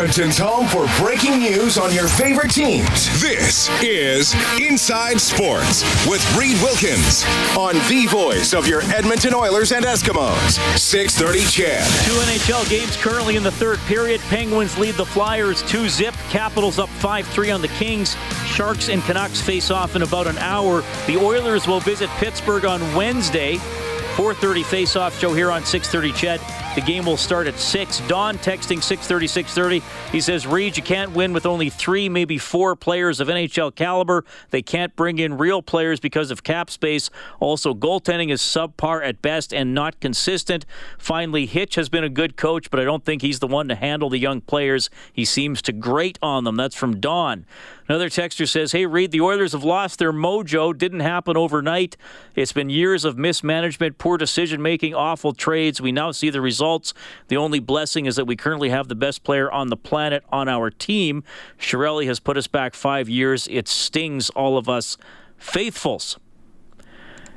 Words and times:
Edmonton's 0.00 0.38
home 0.38 0.66
for 0.66 0.88
breaking 1.04 1.40
news 1.40 1.76
on 1.76 1.92
your 1.92 2.08
favorite 2.08 2.50
teams. 2.50 3.20
This 3.20 3.68
is 3.82 4.34
Inside 4.58 5.20
Sports 5.20 5.82
with 6.08 6.24
Reed 6.38 6.56
Wilkins 6.62 7.22
on 7.54 7.74
the 7.90 8.06
voice 8.08 8.54
of 8.54 8.66
your 8.66 8.80
Edmonton 8.84 9.34
Oilers 9.34 9.72
and 9.72 9.84
Eskimos. 9.84 10.58
630 10.78 11.40
Ched. 11.40 12.06
Two 12.06 12.14
NHL 12.14 12.70
games 12.70 12.96
currently 12.96 13.36
in 13.36 13.42
the 13.42 13.50
third 13.50 13.78
period. 13.80 14.22
Penguins 14.22 14.78
lead 14.78 14.94
the 14.94 15.04
Flyers 15.04 15.60
2 15.64 15.90
zip. 15.90 16.14
Capitals 16.30 16.78
up 16.78 16.88
5 16.88 17.26
3 17.26 17.50
on 17.50 17.60
the 17.60 17.68
Kings. 17.68 18.16
Sharks 18.46 18.88
and 18.88 19.02
Canucks 19.02 19.42
face 19.42 19.70
off 19.70 19.96
in 19.96 20.02
about 20.02 20.26
an 20.26 20.38
hour. 20.38 20.82
The 21.08 21.18
Oilers 21.18 21.66
will 21.66 21.80
visit 21.80 22.08
Pittsburgh 22.16 22.64
on 22.64 22.80
Wednesday. 22.94 23.58
4:30 24.16 24.64
face-off 24.64 25.18
show 25.20 25.34
here 25.34 25.50
on 25.50 25.62
6:30. 25.64 26.12
Ched. 26.12 26.59
The 26.76 26.80
game 26.82 27.04
will 27.04 27.16
start 27.16 27.48
at 27.48 27.58
six. 27.58 28.00
Don 28.06 28.38
texting 28.38 28.80
6:30, 28.80 29.26
6:30. 29.26 29.82
He 30.12 30.20
says, 30.20 30.46
"Reed, 30.46 30.76
you 30.76 30.84
can't 30.84 31.10
win 31.10 31.32
with 31.32 31.44
only 31.44 31.68
three, 31.68 32.08
maybe 32.08 32.38
four 32.38 32.76
players 32.76 33.18
of 33.18 33.28
NHL 33.28 33.72
caliber. 33.72 34.24
They 34.50 34.62
can't 34.62 34.94
bring 34.94 35.18
in 35.18 35.36
real 35.36 35.62
players 35.62 35.98
because 35.98 36.30
of 36.30 36.44
cap 36.44 36.70
space. 36.70 37.10
Also, 37.40 37.74
goaltending 37.74 38.30
is 38.30 38.40
subpar 38.40 39.04
at 39.04 39.20
best 39.20 39.52
and 39.52 39.74
not 39.74 39.98
consistent. 39.98 40.64
Finally, 40.96 41.46
Hitch 41.46 41.74
has 41.74 41.88
been 41.88 42.04
a 42.04 42.08
good 42.08 42.36
coach, 42.36 42.70
but 42.70 42.78
I 42.78 42.84
don't 42.84 43.04
think 43.04 43.22
he's 43.22 43.40
the 43.40 43.48
one 43.48 43.66
to 43.66 43.74
handle 43.74 44.08
the 44.08 44.18
young 44.18 44.40
players. 44.40 44.90
He 45.12 45.24
seems 45.24 45.60
to 45.62 45.72
grate 45.72 46.20
on 46.22 46.44
them." 46.44 46.54
That's 46.54 46.76
from 46.76 47.00
Don. 47.00 47.46
Another 47.88 48.08
texter 48.08 48.48
says, 48.48 48.70
Hey, 48.70 48.86
Reed, 48.86 49.10
the 49.10 49.20
Oilers 49.20 49.50
have 49.50 49.64
lost 49.64 49.98
their 49.98 50.12
mojo. 50.12 50.78
Didn't 50.78 51.00
happen 51.00 51.36
overnight. 51.36 51.96
It's 52.36 52.52
been 52.52 52.70
years 52.70 53.04
of 53.04 53.18
mismanagement, 53.18 53.98
poor 53.98 54.16
decision 54.16 54.62
making, 54.62 54.94
awful 54.94 55.32
trades. 55.32 55.80
We 55.80 55.90
now 55.90 56.12
see 56.12 56.30
the 56.30 56.40
results. 56.40 56.59
The 57.28 57.36
only 57.36 57.58
blessing 57.58 58.06
is 58.06 58.16
that 58.16 58.26
we 58.26 58.36
currently 58.36 58.70
have 58.70 58.88
the 58.88 58.94
best 58.94 59.24
player 59.24 59.50
on 59.50 59.68
the 59.68 59.76
planet 59.76 60.24
on 60.30 60.48
our 60.48 60.70
team. 60.70 61.24
Chiarelli 61.58 62.06
has 62.06 62.20
put 62.20 62.36
us 62.36 62.46
back 62.46 62.74
five 62.74 63.08
years. 63.08 63.48
It 63.50 63.68
stings 63.68 64.30
all 64.30 64.56
of 64.56 64.68
us 64.68 64.96
faithfuls. 65.36 66.18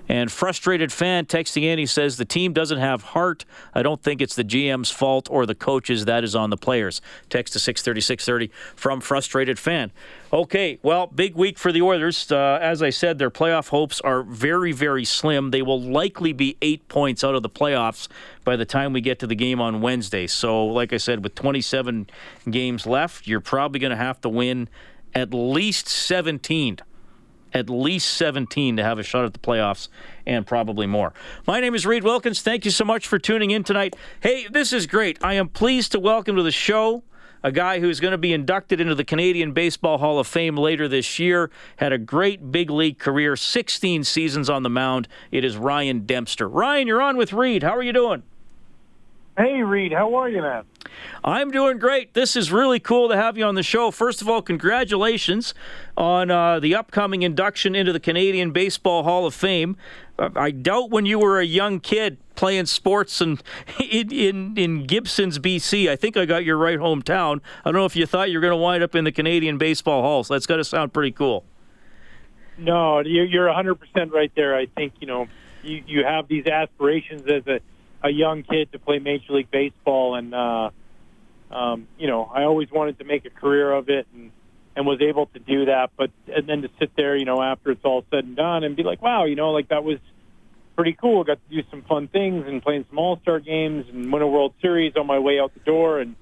And 0.10 0.32
frustrated 0.32 0.92
fan 0.92 1.26
texting 1.26 1.64
in, 1.64 1.80
he 1.80 1.86
says 1.86 2.18
the 2.18 2.26
team 2.26 2.52
doesn't 2.52 2.78
have 2.78 3.02
heart. 3.04 3.46
I 3.74 3.82
don't 3.82 4.02
think 4.04 4.22
it's 4.22 4.36
the 4.36 4.44
GM's 4.44 4.92
fault 4.92 5.30
or 5.32 5.46
the 5.46 5.56
coaches. 5.56 6.06
That 6.06 6.24
is 6.24 6.36
on 6.36 6.50
the 6.50 6.58
players. 6.58 7.02
Text 7.30 7.54
to 7.54 7.60
630, 7.60 8.02
630 8.02 8.52
from 8.76 9.00
frustrated 9.00 9.58
fan. 9.58 9.92
Okay, 10.34 10.80
well, 10.84 11.08
big 11.08 11.36
week 11.36 11.58
for 11.58 11.72
the 11.72 11.82
Oilers. 11.82 12.32
Uh, 12.32 12.60
as 12.62 12.84
I 12.84 12.90
said, 12.90 13.18
their 13.18 13.32
playoff 13.32 13.70
hopes 13.70 14.02
are 14.02 14.24
very, 14.24 14.74
very 14.74 15.06
slim. 15.06 15.52
They 15.52 15.62
will 15.62 15.82
likely 15.82 16.34
be 16.34 16.58
eight 16.62 16.88
points 16.90 17.24
out 17.24 17.36
of 17.36 17.44
the 17.44 17.50
playoffs 17.50 18.10
by 18.44 18.56
the 18.56 18.66
time 18.66 18.92
we 18.92 19.00
get 19.00 19.20
to 19.20 19.28
the 19.28 19.36
game 19.36 19.62
on 19.62 19.80
Wednesday. 19.80 20.28
So, 20.28 20.66
like 20.66 20.92
I 20.92 20.98
said, 20.98 21.24
with 21.24 21.36
27 21.36 22.08
games 22.50 22.86
left, 22.86 23.26
you're 23.26 23.40
probably 23.40 23.80
going 23.80 23.92
to 23.92 23.96
have 23.96 24.20
to 24.22 24.30
win 24.30 24.68
at 25.16 25.34
least 25.34 25.88
17 25.88 26.80
at 27.54 27.70
least 27.70 28.14
17 28.16 28.78
to 28.78 28.84
have 28.84 29.00
a 29.00 29.04
shot 29.04 29.26
at 29.26 29.34
the 29.34 29.40
playoffs 29.40 29.88
and 30.26 30.46
probably 30.46 30.88
more. 30.88 31.14
My 31.46 31.60
name 31.60 31.76
is 31.76 31.86
Reed 31.86 32.04
Wilkins. 32.04 32.42
Thank 32.42 32.66
you 32.66 32.72
so 32.72 32.86
much 32.86 33.08
for 33.08 33.20
tuning 33.20 33.52
in 33.52 33.64
tonight. 33.64 33.96
Hey, 34.22 34.48
this 34.48 34.74
is 34.74 34.88
great. 34.88 35.18
I 35.24 35.34
am 35.34 35.50
pleased 35.50 35.92
to 35.94 36.00
welcome 36.00 36.36
to 36.36 36.44
the 36.44 36.52
show 36.52 37.04
a 37.44 37.52
guy 37.52 37.80
who's 37.80 38.00
going 38.00 38.14
to 38.14 38.18
be 38.18 38.32
inducted 38.32 38.80
into 38.80 38.96
the 38.96 39.04
Canadian 39.04 39.52
Baseball 39.52 39.98
Hall 39.98 40.18
of 40.18 40.26
Fame 40.26 40.56
later 40.56 40.88
this 40.88 41.20
year. 41.20 41.52
Had 41.76 41.92
a 41.92 41.98
great 41.98 42.52
big 42.52 42.70
league 42.70 42.98
career, 42.98 43.36
16 43.36 44.06
seasons 44.06 44.50
on 44.50 44.64
the 44.64 44.70
mound. 44.70 45.10
It 45.30 45.44
is 45.44 45.58
Ryan 45.58 46.06
Dempster. 46.06 46.48
Ryan, 46.48 46.88
you're 46.88 47.02
on 47.02 47.18
with 47.18 47.34
Reed. 47.34 47.62
How 47.62 47.76
are 47.76 47.84
you 47.84 47.94
doing? 47.94 48.24
Hey, 49.36 49.64
Reed, 49.64 49.94
how 49.94 50.14
are 50.14 50.30
you, 50.30 50.44
man? 50.44 50.64
I'm 51.24 51.50
doing 51.50 51.80
great. 51.80 52.14
This 52.14 52.36
is 52.36 52.52
really 52.52 52.80
cool 52.80 53.10
to 53.10 53.16
have 53.16 53.36
you 53.36 53.46
on 53.46 53.56
the 53.56 53.64
show. 53.64 53.90
First 53.90 54.22
of 54.22 54.30
all, 54.30 54.44
congratulations 54.44 55.56
on 55.98 56.30
uh, 56.30 56.60
the 56.60 56.76
upcoming 56.76 57.24
induction 57.24 57.74
into 57.74 57.92
the 57.92 58.00
Canadian 58.00 58.52
Baseball 58.52 59.02
Hall 59.02 59.26
of 59.26 59.34
Fame. 59.34 59.76
Uh, 60.20 60.30
I 60.36 60.52
doubt 60.52 60.92
when 60.92 61.08
you 61.08 61.18
were 61.18 61.40
a 61.40 61.46
young 61.46 61.80
kid 61.80 62.18
playing 62.36 62.68
sports 62.68 63.22
and 63.22 63.42
in, 63.80 64.12
in, 64.12 64.56
in 64.56 64.84
Gibsons, 64.86 65.40
BC. 65.40 65.90
I 65.90 65.96
think 65.96 66.16
I 66.16 66.26
got 66.26 66.46
your 66.46 66.58
right 66.58 66.78
hometown. 66.78 67.42
I 67.66 67.72
don't 67.72 67.80
know 67.80 67.86
if 67.86 67.96
you 67.96 68.06
thought 68.06 68.30
you 68.30 68.38
were 68.38 68.42
going 68.42 68.52
to 68.52 68.58
wind 68.58 68.84
up 68.84 68.94
in 68.94 69.04
the 69.04 69.12
Canadian 69.12 69.58
Baseball 69.58 70.04
Hall. 70.04 70.24
So 70.24 70.36
that's 70.36 70.46
got 70.46 70.58
to 70.58 70.64
sound 70.64 70.94
pretty 70.94 71.12
cool. 71.12 71.44
No, 72.60 73.00
you're 73.00 73.48
100% 73.48 74.12
right 74.12 74.32
there. 74.36 74.56
I 74.56 74.68
think, 74.68 74.94
you 75.00 75.08
know, 75.08 75.28
you, 75.64 75.84
you 75.88 76.04
have 76.04 76.28
these 76.28 76.46
aspirations 76.46 77.24
as 77.24 77.48
a 77.48 77.62
a 78.04 78.10
young 78.10 78.44
kid 78.44 78.72
to 78.74 78.80
play 78.80 79.00
Major 79.00 79.34
League 79.34 79.50
Baseball, 79.50 80.16
and 80.16 80.34
uh, 80.36 80.70
um, 81.52 81.88
you 81.98 82.08
know, 82.08 82.30
I 82.34 82.44
always 82.44 82.70
wanted 82.72 83.00
to 83.00 83.06
make 83.06 83.26
a 83.26 83.30
career 83.30 83.72
of 83.72 83.90
it, 83.90 84.08
and 84.14 84.32
and 84.76 84.86
was 84.86 85.02
able 85.02 85.28
to 85.28 85.40
do 85.40 85.66
that. 85.66 85.92
But 85.98 86.12
and 86.28 86.48
then 86.48 86.64
to 86.64 86.70
sit 86.80 86.92
there, 86.96 87.16
you 87.16 87.26
know, 87.26 87.42
after 87.42 87.72
it's 87.72 87.86
all 87.86 88.04
said 88.12 88.26
and 88.26 88.36
done, 88.36 88.64
and 88.64 88.76
be 88.76 88.84
like, 88.84 89.02
wow, 89.02 89.26
you 89.26 89.36
know, 89.36 89.52
like 89.52 89.70
that 89.70 89.84
was 89.84 90.00
pretty 90.76 90.94
cool. 90.94 91.24
Got 91.24 91.40
to 91.50 91.56
do 91.56 91.68
some 91.70 91.84
fun 91.84 92.08
things 92.08 92.46
and 92.48 92.62
playing 92.62 92.86
some 92.90 93.00
All 93.00 93.20
Star 93.22 93.40
games 93.40 93.86
and 93.90 94.12
win 94.12 94.22
a 94.22 94.28
World 94.28 94.54
Series 94.62 94.94
on 94.98 95.08
my 95.08 95.20
way 95.20 95.40
out 95.40 95.54
the 95.54 95.62
door, 95.62 96.00
and 96.00 96.16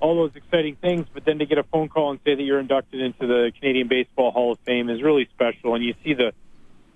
all 0.00 0.16
those 0.16 0.34
exciting 0.36 0.76
things. 0.76 1.06
But 1.12 1.24
then 1.24 1.40
to 1.40 1.46
get 1.46 1.58
a 1.58 1.64
phone 1.64 1.88
call 1.88 2.10
and 2.10 2.20
say 2.24 2.34
that 2.34 2.42
you're 2.42 2.60
inducted 2.60 3.00
into 3.00 3.26
the 3.26 3.52
Canadian 3.58 3.88
Baseball 3.88 4.30
Hall 4.30 4.52
of 4.52 4.58
Fame 4.60 4.88
is 4.88 5.02
really 5.02 5.28
special, 5.34 5.74
and 5.74 5.84
you 5.84 5.94
see 6.04 6.14
the 6.14 6.32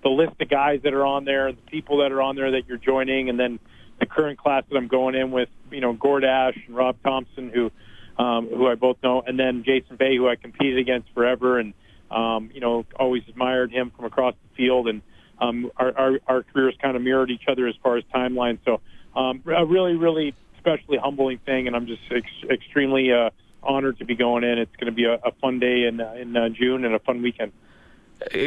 the 0.03 0.09
list 0.09 0.33
of 0.41 0.49
guys 0.49 0.81
that 0.83 0.93
are 0.93 1.05
on 1.05 1.23
there, 1.23 1.51
the 1.51 1.61
people 1.71 1.99
that 1.99 2.11
are 2.11 2.21
on 2.21 2.35
there 2.35 2.51
that 2.51 2.67
you're 2.67 2.77
joining, 2.77 3.29
and 3.29 3.39
then 3.39 3.59
the 4.03 4.09
current 4.09 4.37
class 4.37 4.63
that 4.69 4.75
I'm 4.75 4.87
going 4.87 5.15
in 5.15 5.31
with, 5.31 5.49
you 5.71 5.79
know, 5.79 5.93
Gord 5.93 6.25
Ash 6.25 6.57
and 6.67 6.75
Rob 6.75 6.97
Thompson, 7.03 7.49
who 7.49 7.71
um, 8.21 8.47
who 8.47 8.67
I 8.67 8.75
both 8.75 8.97
know, 9.01 9.23
and 9.25 9.39
then 9.39 9.63
Jason 9.63 9.95
Bay, 9.95 10.15
who 10.17 10.27
I 10.27 10.35
competed 10.35 10.77
against 10.77 11.09
forever, 11.13 11.57
and 11.57 11.73
um, 12.11 12.51
you 12.53 12.59
know, 12.59 12.85
always 12.99 13.23
admired 13.27 13.71
him 13.71 13.91
from 13.95 14.05
across 14.05 14.35
the 14.35 14.55
field, 14.55 14.87
and 14.87 15.01
um, 15.39 15.71
our, 15.77 15.97
our 15.97 16.19
our 16.27 16.43
careers 16.43 16.75
kind 16.81 16.95
of 16.95 17.01
mirrored 17.01 17.31
each 17.31 17.47
other 17.47 17.65
as 17.67 17.75
far 17.81 17.97
as 17.97 18.03
timeline. 18.13 18.59
So, 18.65 18.81
um, 19.15 19.41
a 19.47 19.65
really, 19.65 19.95
really 19.95 20.35
especially 20.57 20.97
humbling 20.97 21.39
thing, 21.39 21.67
and 21.67 21.75
I'm 21.75 21.87
just 21.87 22.01
ex- 22.11 22.51
extremely 22.51 23.11
uh, 23.11 23.29
honored 23.63 23.97
to 23.99 24.05
be 24.05 24.15
going 24.15 24.43
in. 24.43 24.59
It's 24.59 24.75
going 24.75 24.91
to 24.91 24.95
be 24.95 25.05
a, 25.05 25.13
a 25.13 25.31
fun 25.41 25.59
day 25.59 25.85
in 25.85 26.01
uh, 26.01 26.13
in 26.13 26.35
uh, 26.35 26.49
June 26.49 26.85
and 26.85 26.93
a 26.93 26.99
fun 26.99 27.21
weekend. 27.21 27.53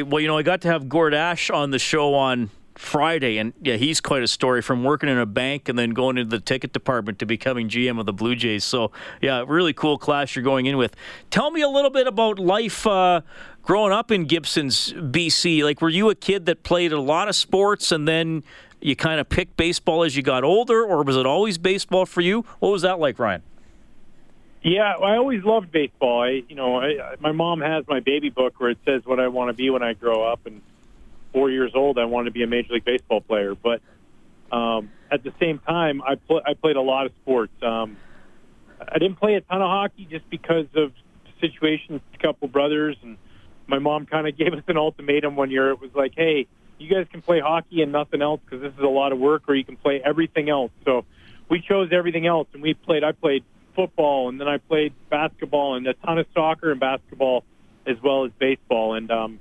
Well, 0.06 0.20
you 0.20 0.28
know, 0.28 0.38
I 0.38 0.42
got 0.42 0.60
to 0.60 0.68
have 0.68 0.88
Gord 0.88 1.12
Ash 1.12 1.50
on 1.50 1.70
the 1.70 1.78
show 1.78 2.14
on 2.14 2.50
Friday, 2.78 3.38
and 3.38 3.52
yeah, 3.62 3.76
he's 3.76 4.00
quite 4.00 4.22
a 4.22 4.28
story 4.28 4.62
from 4.62 4.84
working 4.84 5.08
in 5.08 5.18
a 5.18 5.26
bank 5.26 5.68
and 5.68 5.78
then 5.78 5.90
going 5.90 6.18
into 6.18 6.30
the 6.30 6.40
ticket 6.40 6.72
department 6.72 7.18
to 7.20 7.26
becoming 7.26 7.68
GM 7.68 7.98
of 7.98 8.06
the 8.06 8.12
Blue 8.12 8.36
Jays. 8.36 8.64
So, 8.64 8.92
yeah, 9.20 9.44
really 9.46 9.72
cool 9.72 9.98
class 9.98 10.36
you're 10.36 10.42
going 10.42 10.66
in 10.66 10.76
with. 10.76 10.94
Tell 11.30 11.50
me 11.50 11.62
a 11.62 11.68
little 11.68 11.90
bit 11.90 12.06
about 12.06 12.38
life 12.38 12.86
uh, 12.86 13.22
growing 13.62 13.92
up 13.92 14.10
in 14.10 14.24
Gibsons, 14.24 14.92
BC. 14.92 15.62
Like, 15.62 15.80
were 15.80 15.88
you 15.88 16.10
a 16.10 16.14
kid 16.14 16.46
that 16.46 16.62
played 16.62 16.92
a 16.92 17.00
lot 17.00 17.28
of 17.28 17.36
sports 17.36 17.92
and 17.92 18.06
then 18.06 18.42
you 18.80 18.94
kind 18.94 19.20
of 19.20 19.28
picked 19.28 19.56
baseball 19.56 20.04
as 20.04 20.16
you 20.16 20.22
got 20.22 20.44
older, 20.44 20.84
or 20.84 21.02
was 21.02 21.16
it 21.16 21.26
always 21.26 21.58
baseball 21.58 22.06
for 22.06 22.20
you? 22.20 22.44
What 22.58 22.70
was 22.70 22.82
that 22.82 22.98
like, 22.98 23.18
Ryan? 23.18 23.42
Yeah, 24.62 24.92
I 24.92 25.16
always 25.16 25.44
loved 25.44 25.70
baseball. 25.70 26.22
I, 26.22 26.42
you 26.48 26.56
know, 26.56 26.80
I, 26.80 27.14
my 27.20 27.32
mom 27.32 27.60
has 27.60 27.86
my 27.88 28.00
baby 28.00 28.30
book 28.30 28.58
where 28.58 28.70
it 28.70 28.78
says 28.84 29.02
what 29.04 29.20
I 29.20 29.28
want 29.28 29.48
to 29.48 29.54
be 29.54 29.70
when 29.70 29.82
I 29.82 29.94
grow 29.94 30.24
up, 30.24 30.44
and 30.44 30.60
four 31.36 31.50
years 31.50 31.72
old, 31.74 31.98
I 31.98 32.06
wanted 32.06 32.30
to 32.30 32.30
be 32.30 32.42
a 32.42 32.46
Major 32.46 32.72
League 32.72 32.86
Baseball 32.86 33.20
player. 33.20 33.54
But 33.54 33.82
um, 34.50 34.90
at 35.10 35.22
the 35.22 35.34
same 35.38 35.58
time, 35.58 36.00
I, 36.00 36.14
pl- 36.14 36.40
I 36.46 36.54
played 36.54 36.76
a 36.76 36.80
lot 36.80 37.04
of 37.04 37.12
sports. 37.22 37.52
Um, 37.62 37.98
I 38.80 38.98
didn't 38.98 39.16
play 39.16 39.34
a 39.34 39.42
ton 39.42 39.60
of 39.60 39.68
hockey 39.68 40.06
just 40.10 40.28
because 40.30 40.64
of 40.74 40.92
situations, 41.38 42.00
a 42.14 42.18
couple 42.22 42.48
brothers, 42.48 42.96
and 43.02 43.18
my 43.66 43.78
mom 43.78 44.06
kind 44.06 44.26
of 44.26 44.38
gave 44.38 44.54
us 44.54 44.62
an 44.66 44.78
ultimatum 44.78 45.36
one 45.36 45.50
year. 45.50 45.72
It 45.72 45.80
was 45.80 45.90
like, 45.94 46.14
hey, 46.16 46.46
you 46.78 46.88
guys 46.88 47.06
can 47.12 47.20
play 47.20 47.40
hockey 47.40 47.82
and 47.82 47.92
nothing 47.92 48.22
else 48.22 48.40
because 48.42 48.62
this 48.62 48.72
is 48.72 48.82
a 48.82 48.88
lot 48.88 49.12
of 49.12 49.18
work, 49.18 49.42
or 49.46 49.54
you 49.54 49.64
can 49.64 49.76
play 49.76 50.00
everything 50.02 50.48
else. 50.48 50.70
So 50.86 51.04
we 51.50 51.60
chose 51.60 51.90
everything 51.92 52.26
else, 52.26 52.48
and 52.54 52.62
we 52.62 52.72
played. 52.72 53.04
I 53.04 53.12
played 53.12 53.44
football, 53.74 54.30
and 54.30 54.40
then 54.40 54.48
I 54.48 54.56
played 54.56 54.94
basketball 55.10 55.74
and 55.74 55.86
a 55.86 55.92
ton 55.92 56.18
of 56.18 56.26
soccer 56.32 56.70
and 56.70 56.80
basketball, 56.80 57.44
as 57.86 57.96
well 58.02 58.24
as 58.24 58.32
baseball. 58.38 58.94
And 58.94 59.10
um, 59.10 59.38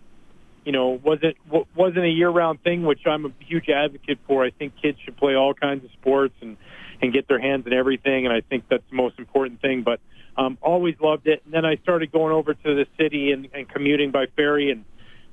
you 0.66 0.72
know, 0.72 0.90
wasn't 0.90 1.38
wasn't 1.76 2.06
a 2.06 2.10
year-round 2.10 2.62
thing, 2.64 2.84
which 2.84 3.02
I'm 3.06 3.26
a 3.26 3.32
huge 3.40 3.70
advocate 3.70 4.20
for. 4.28 4.44
I 4.44 4.50
think 4.50 4.74
kids 4.82 4.98
should 5.06 5.16
play 5.16 5.36
all 5.36 5.54
kinds 5.54 5.86
of 5.86 5.92
sports 5.92 6.34
and 6.42 6.58
and 7.02 7.14
get 7.14 7.28
their 7.28 7.40
hands 7.40 7.68
in 7.68 7.74
everything, 7.74 8.26
and 8.26 8.34
I 8.34 8.42
think 8.42 8.66
that's 8.70 8.84
the 8.90 8.96
most 8.96 9.20
important 9.20 9.62
thing. 9.62 9.84
But 9.84 10.00
um, 10.38 10.58
always 10.62 10.96
loved 11.00 11.28
it. 11.28 11.44
And 11.46 11.54
then 11.54 11.66
I 11.66 11.78
started 11.78 12.12
going 12.12 12.34
over 12.34 12.54
to 12.54 12.76
the 12.76 12.86
city 12.98 13.32
and, 13.32 13.48
and 13.54 13.70
commuting 13.70 14.12
by 14.12 14.26
ferry 14.36 14.72
and 14.72 14.86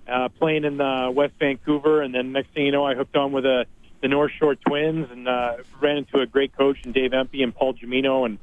uh, 0.08 0.28
playing 0.28 0.64
in 0.64 0.80
uh, 0.80 1.10
West 1.10 1.34
Vancouver. 1.38 2.02
And 2.02 2.14
then 2.14 2.32
next 2.32 2.52
thing 2.54 2.66
you 2.66 2.72
know, 2.72 2.84
I 2.84 2.94
hooked 2.94 3.16
on 3.16 3.32
with 3.32 3.44
a, 3.44 3.66
the 4.00 4.08
North 4.08 4.32
Shore 4.38 4.54
Twins 4.54 5.08
and 5.10 5.28
uh, 5.28 5.56
ran 5.80 5.98
into 5.98 6.20
a 6.20 6.26
great 6.26 6.56
coach 6.56 6.76
in 6.84 6.92
Dave 6.92 7.12
Empey 7.12 7.42
and 7.42 7.54
Paul 7.54 7.74
Gemino, 7.74 8.26
and 8.26 8.38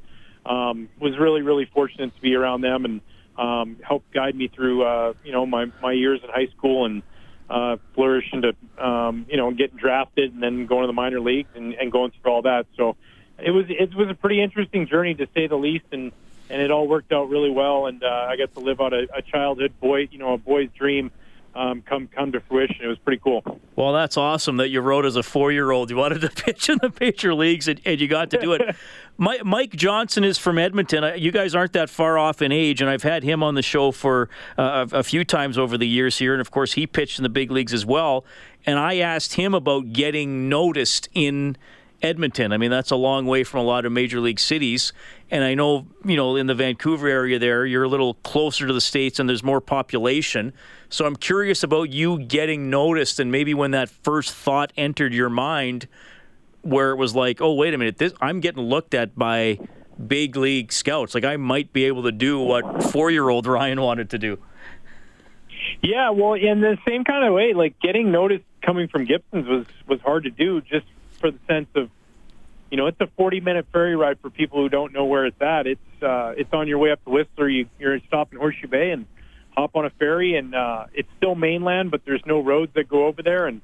um, 0.46 0.88
was 0.98 1.18
really 1.18 1.42
really 1.42 1.66
fortunate 1.66 2.14
to 2.14 2.20
be 2.22 2.34
around 2.34 2.62
them 2.62 2.84
and 2.84 3.00
um, 3.40 3.78
helped 3.82 4.12
guide 4.12 4.36
me 4.36 4.48
through 4.48 4.84
uh, 4.84 5.14
you 5.24 5.32
know 5.32 5.46
my 5.46 5.66
my 5.82 5.92
years 5.92 6.20
in 6.22 6.28
high 6.28 6.48
school 6.56 6.84
and 6.84 7.02
uh, 7.48 7.76
flourish 7.94 8.28
into 8.32 8.54
um, 8.78 9.26
you 9.28 9.38
know 9.38 9.50
getting 9.50 9.78
drafted 9.78 10.34
and 10.34 10.42
then 10.42 10.66
going 10.66 10.82
to 10.82 10.86
the 10.86 10.92
minor 10.92 11.20
leagues 11.20 11.48
and, 11.54 11.72
and 11.74 11.90
going 11.90 12.12
through 12.12 12.30
all 12.30 12.42
that. 12.42 12.66
So 12.76 12.96
it 13.38 13.50
was 13.50 13.64
it 13.68 13.94
was 13.94 14.10
a 14.10 14.14
pretty 14.14 14.42
interesting 14.42 14.86
journey 14.86 15.14
to 15.14 15.26
say 15.34 15.46
the 15.46 15.56
least, 15.56 15.86
and 15.90 16.12
and 16.50 16.60
it 16.60 16.70
all 16.70 16.86
worked 16.86 17.12
out 17.12 17.30
really 17.30 17.50
well. 17.50 17.86
And 17.86 18.04
uh, 18.04 18.26
I 18.28 18.36
got 18.36 18.52
to 18.54 18.60
live 18.60 18.80
out 18.80 18.92
a, 18.92 19.08
a 19.16 19.22
childhood 19.22 19.72
boy, 19.80 20.08
you 20.10 20.18
know, 20.18 20.34
a 20.34 20.38
boy's 20.38 20.70
dream 20.76 21.10
um, 21.54 21.82
come 21.82 22.08
come 22.08 22.32
to 22.32 22.40
fruition. 22.40 22.76
It 22.82 22.86
was 22.86 22.98
pretty 22.98 23.20
cool. 23.22 23.42
Well, 23.76 23.92
that's 23.92 24.16
awesome 24.16 24.58
that 24.58 24.68
you 24.68 24.80
wrote 24.80 25.04
as 25.04 25.16
a 25.16 25.22
four 25.22 25.50
year 25.50 25.70
old. 25.70 25.90
You 25.90 25.96
wanted 25.96 26.20
to 26.20 26.28
pitch 26.44 26.68
in 26.68 26.78
the 26.78 26.92
major 27.00 27.34
leagues, 27.34 27.68
and, 27.68 27.80
and 27.84 28.00
you 28.00 28.08
got 28.08 28.30
to 28.30 28.38
do 28.38 28.52
it. 28.52 28.76
Mike, 29.18 29.44
Mike, 29.44 29.72
Johnson 29.72 30.24
is 30.24 30.38
from 30.38 30.58
Edmonton. 30.58 31.18
You 31.20 31.30
guys 31.30 31.54
aren't 31.54 31.74
that 31.74 31.90
far 31.90 32.16
off 32.16 32.40
in 32.40 32.52
age, 32.52 32.80
and 32.80 32.88
I've 32.88 33.02
had 33.02 33.22
him 33.22 33.42
on 33.42 33.54
the 33.54 33.62
show 33.62 33.90
for 33.90 34.30
uh, 34.56 34.86
a, 34.92 34.98
a 34.98 35.02
few 35.02 35.24
times 35.24 35.58
over 35.58 35.76
the 35.76 35.88
years 35.88 36.18
here. 36.18 36.32
And 36.32 36.40
of 36.40 36.50
course, 36.50 36.74
he 36.74 36.86
pitched 36.86 37.18
in 37.18 37.22
the 37.22 37.28
big 37.28 37.50
leagues 37.50 37.74
as 37.74 37.84
well. 37.84 38.24
And 38.64 38.78
I 38.78 38.98
asked 38.98 39.34
him 39.34 39.54
about 39.54 39.92
getting 39.92 40.48
noticed 40.48 41.08
in 41.14 41.56
Edmonton. 42.02 42.52
I 42.52 42.56
mean, 42.56 42.70
that's 42.70 42.90
a 42.90 42.96
long 42.96 43.26
way 43.26 43.44
from 43.44 43.60
a 43.60 43.62
lot 43.62 43.84
of 43.84 43.92
major 43.92 44.20
league 44.20 44.40
cities. 44.40 44.92
And 45.30 45.44
I 45.44 45.54
know, 45.54 45.86
you 46.04 46.16
know, 46.16 46.36
in 46.36 46.46
the 46.46 46.54
Vancouver 46.54 47.08
area 47.08 47.38
there, 47.38 47.66
you're 47.66 47.84
a 47.84 47.88
little 47.88 48.14
closer 48.14 48.66
to 48.66 48.72
the 48.72 48.80
States 48.80 49.18
and 49.18 49.28
there's 49.28 49.42
more 49.42 49.60
population. 49.60 50.52
So 50.90 51.06
I'm 51.06 51.14
curious 51.14 51.62
about 51.62 51.90
you 51.90 52.18
getting 52.18 52.68
noticed 52.68 53.20
and 53.20 53.30
maybe 53.30 53.54
when 53.54 53.70
that 53.70 53.88
first 53.88 54.34
thought 54.34 54.72
entered 54.76 55.14
your 55.14 55.30
mind 55.30 55.86
where 56.62 56.90
it 56.90 56.96
was 56.96 57.14
like, 57.14 57.40
oh, 57.40 57.54
wait 57.54 57.72
a 57.72 57.78
minute, 57.78 57.98
this, 57.98 58.12
I'm 58.20 58.40
getting 58.40 58.62
looked 58.62 58.92
at 58.92 59.16
by 59.16 59.58
big 60.04 60.36
league 60.36 60.72
scouts. 60.72 61.14
Like 61.14 61.24
I 61.24 61.36
might 61.36 61.72
be 61.72 61.84
able 61.84 62.02
to 62.02 62.12
do 62.12 62.40
what 62.40 62.82
four 62.90 63.10
year 63.10 63.28
old 63.28 63.46
Ryan 63.46 63.80
wanted 63.80 64.10
to 64.10 64.18
do. 64.18 64.38
Yeah, 65.80 66.10
well, 66.10 66.34
in 66.34 66.60
the 66.60 66.76
same 66.86 67.04
kind 67.04 67.24
of 67.24 67.32
way, 67.32 67.54
like 67.54 67.78
getting 67.80 68.10
noticed 68.10 68.44
coming 68.60 68.88
from 68.88 69.04
Gibsons 69.04 69.46
was 69.46 69.66
was 69.86 70.00
hard 70.00 70.24
to 70.24 70.30
do 70.30 70.60
just 70.60 70.86
for 71.20 71.30
the 71.30 71.38
sense 71.46 71.68
of, 71.74 71.88
you 72.70 72.76
know, 72.76 72.86
it's 72.86 73.00
a 73.00 73.06
40 73.16 73.40
minute 73.40 73.66
ferry 73.72 73.94
ride 73.94 74.18
for 74.20 74.30
people 74.30 74.58
who 74.58 74.68
don't 74.68 74.92
know 74.92 75.04
where 75.04 75.26
it's 75.26 75.40
at. 75.40 75.66
It's 75.66 76.02
uh, 76.02 76.34
it's 76.36 76.52
on 76.52 76.66
your 76.66 76.78
way 76.78 76.90
up 76.90 77.02
to 77.04 77.10
Whistler. 77.10 77.48
You, 77.48 77.66
you're 77.78 78.00
stopping 78.08 78.38
Horseshoe 78.40 78.66
Bay 78.66 78.90
and 78.90 79.06
hop 79.60 79.76
on 79.76 79.84
a 79.84 79.90
ferry, 79.90 80.36
and 80.36 80.54
uh, 80.54 80.86
it's 80.94 81.08
still 81.16 81.34
mainland, 81.34 81.90
but 81.90 82.04
there's 82.04 82.24
no 82.26 82.40
roads 82.40 82.72
that 82.74 82.88
go 82.88 83.06
over 83.06 83.22
there. 83.22 83.46
And 83.46 83.60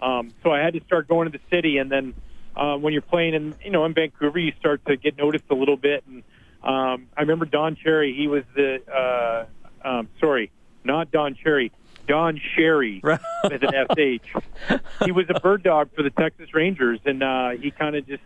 um, 0.00 0.32
so 0.42 0.50
I 0.50 0.60
had 0.60 0.74
to 0.74 0.80
start 0.84 1.08
going 1.08 1.30
to 1.30 1.36
the 1.36 1.44
city, 1.54 1.78
and 1.78 1.90
then 1.90 2.14
uh, 2.56 2.76
when 2.76 2.92
you're 2.92 3.02
playing 3.02 3.34
in 3.34 3.54
you 3.64 3.70
know 3.70 3.84
in 3.84 3.94
Vancouver, 3.94 4.38
you 4.38 4.52
start 4.58 4.84
to 4.86 4.96
get 4.96 5.16
noticed 5.16 5.44
a 5.50 5.54
little 5.54 5.76
bit. 5.76 6.04
And 6.06 6.22
um, 6.62 7.08
I 7.16 7.20
remember 7.20 7.44
Don 7.44 7.76
Cherry. 7.76 8.14
He 8.14 8.26
was 8.26 8.44
the 8.54 8.82
uh, 8.90 9.46
um, 9.86 10.08
sorry, 10.20 10.50
not 10.82 11.10
Don 11.10 11.34
Cherry. 11.34 11.70
Don 12.06 12.38
Sherry 12.54 13.00
with 13.44 13.62
an 13.62 13.86
SH. 13.90 14.78
He 15.04 15.12
was 15.12 15.26
a 15.30 15.40
bird 15.40 15.62
dog 15.62 15.88
for 15.94 16.02
the 16.02 16.10
Texas 16.10 16.52
Rangers, 16.52 17.00
and 17.06 17.22
uh, 17.22 17.50
he 17.50 17.70
kind 17.70 17.96
of 17.96 18.06
just, 18.06 18.22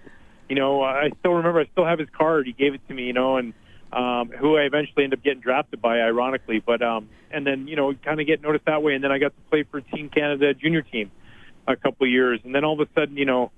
you 0.48 0.56
know, 0.56 0.82
I 0.82 1.10
still 1.20 1.34
remember. 1.34 1.60
I 1.60 1.66
still 1.66 1.84
have 1.84 2.00
his 2.00 2.08
card. 2.10 2.46
He 2.46 2.52
gave 2.52 2.74
it 2.74 2.80
to 2.88 2.94
me, 2.94 3.04
you 3.04 3.12
know, 3.12 3.36
and 3.36 3.54
um, 3.92 4.30
who 4.30 4.56
I 4.56 4.62
eventually 4.62 5.04
ended 5.04 5.18
up 5.18 5.24
getting 5.24 5.40
drafted 5.40 5.80
by, 5.80 6.00
ironically. 6.00 6.60
But 6.60 6.82
um, 6.82 7.08
and 7.30 7.46
then 7.46 7.68
you 7.68 7.76
know, 7.76 7.92
kind 7.94 8.20
of 8.20 8.26
get 8.26 8.42
noticed 8.42 8.66
that 8.66 8.82
way, 8.82 8.94
and 8.94 9.02
then 9.02 9.12
I 9.12 9.18
got 9.18 9.34
to 9.34 9.50
play 9.50 9.62
for 9.64 9.80
Team 9.80 10.08
Canada 10.08 10.54
junior 10.54 10.82
team 10.82 11.10
a 11.66 11.76
couple 11.76 12.06
of 12.06 12.10
years, 12.10 12.40
and 12.44 12.54
then 12.54 12.64
all 12.64 12.80
of 12.80 12.88
a 12.88 12.92
sudden, 12.98 13.16
you 13.16 13.24
know. 13.24 13.50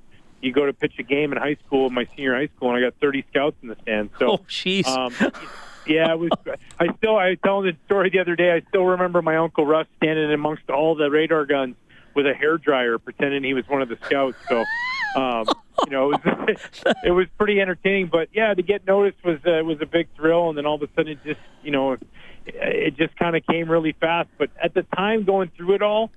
You 0.43 0.55
go 0.55 0.65
to 0.65 0.73
pitch 0.73 0.95
a 0.99 1.03
game 1.03 1.33
in 1.33 1.39
high 1.39 1.59
school, 1.67 1.91
my 1.91 2.09
senior 2.17 2.35
high 2.35 2.49
school, 2.57 2.75
and 2.75 2.79
I 2.79 2.89
got 2.89 2.99
30 2.99 3.27
scouts 3.29 3.57
in 3.61 3.69
the 3.69 3.77
stands. 3.83 4.11
So, 4.19 4.31
oh, 4.31 4.39
jeez. 4.49 4.87
Um, 4.87 5.13
yeah, 5.87 6.13
it 6.13 6.19
was. 6.19 6.31
I 6.79 6.95
still, 6.97 7.17
I 7.17 7.31
was 7.31 7.39
telling 7.45 7.67
the 7.67 7.77
story 7.85 8.11
the 8.11 8.21
other 8.21 8.37
day. 8.37 8.53
I 8.53 8.63
still 8.69 8.85
remember 8.85 9.23
my 9.23 9.37
uncle 9.37 9.67
Russ 9.67 9.87
standing 9.99 10.33
amongst 10.33 10.71
all 10.71 10.95
the 10.95 11.11
radar 11.11 11.47
guns 11.47 11.77
with 12.15 12.27
a 12.27 12.35
hair 12.35 12.59
dryer, 12.59 12.99
pretending 12.99 13.45
he 13.45 13.55
was 13.55 13.69
one 13.69 13.83
of 13.83 13.89
the 13.89 13.99
scouts. 14.07 14.37
So, 14.49 14.65
um, 15.17 15.47
you 15.87 15.93
know, 15.93 16.13
it 16.13 16.25
was, 16.25 16.95
it 17.05 17.11
was 17.11 17.27
pretty 17.39 17.61
entertaining. 17.61 18.09
But 18.09 18.29
yeah, 18.33 18.55
to 18.55 18.63
get 18.63 18.87
noticed 18.87 19.25
was 19.25 19.39
uh, 19.47 19.65
was 19.65 19.79
a 19.81 19.87
big 19.87 20.09
thrill, 20.17 20.49
and 20.49 20.59
then 20.59 20.67
all 20.67 20.77
of 20.77 20.83
a 20.83 20.89
sudden, 20.95 21.13
it 21.13 21.25
just, 21.25 21.41
you 21.63 21.71
know, 21.71 21.93
it 21.93 22.03
it 22.47 22.97
just 22.97 23.17
kind 23.17 23.37
of 23.37 23.45
came 23.47 23.71
really 23.71 23.95
fast. 24.01 24.29
But 24.39 24.51
at 24.63 24.75
the 24.75 24.83
time, 24.97 25.25
going 25.25 25.51
through 25.57 25.75
it 25.75 25.83
all, 25.83 26.11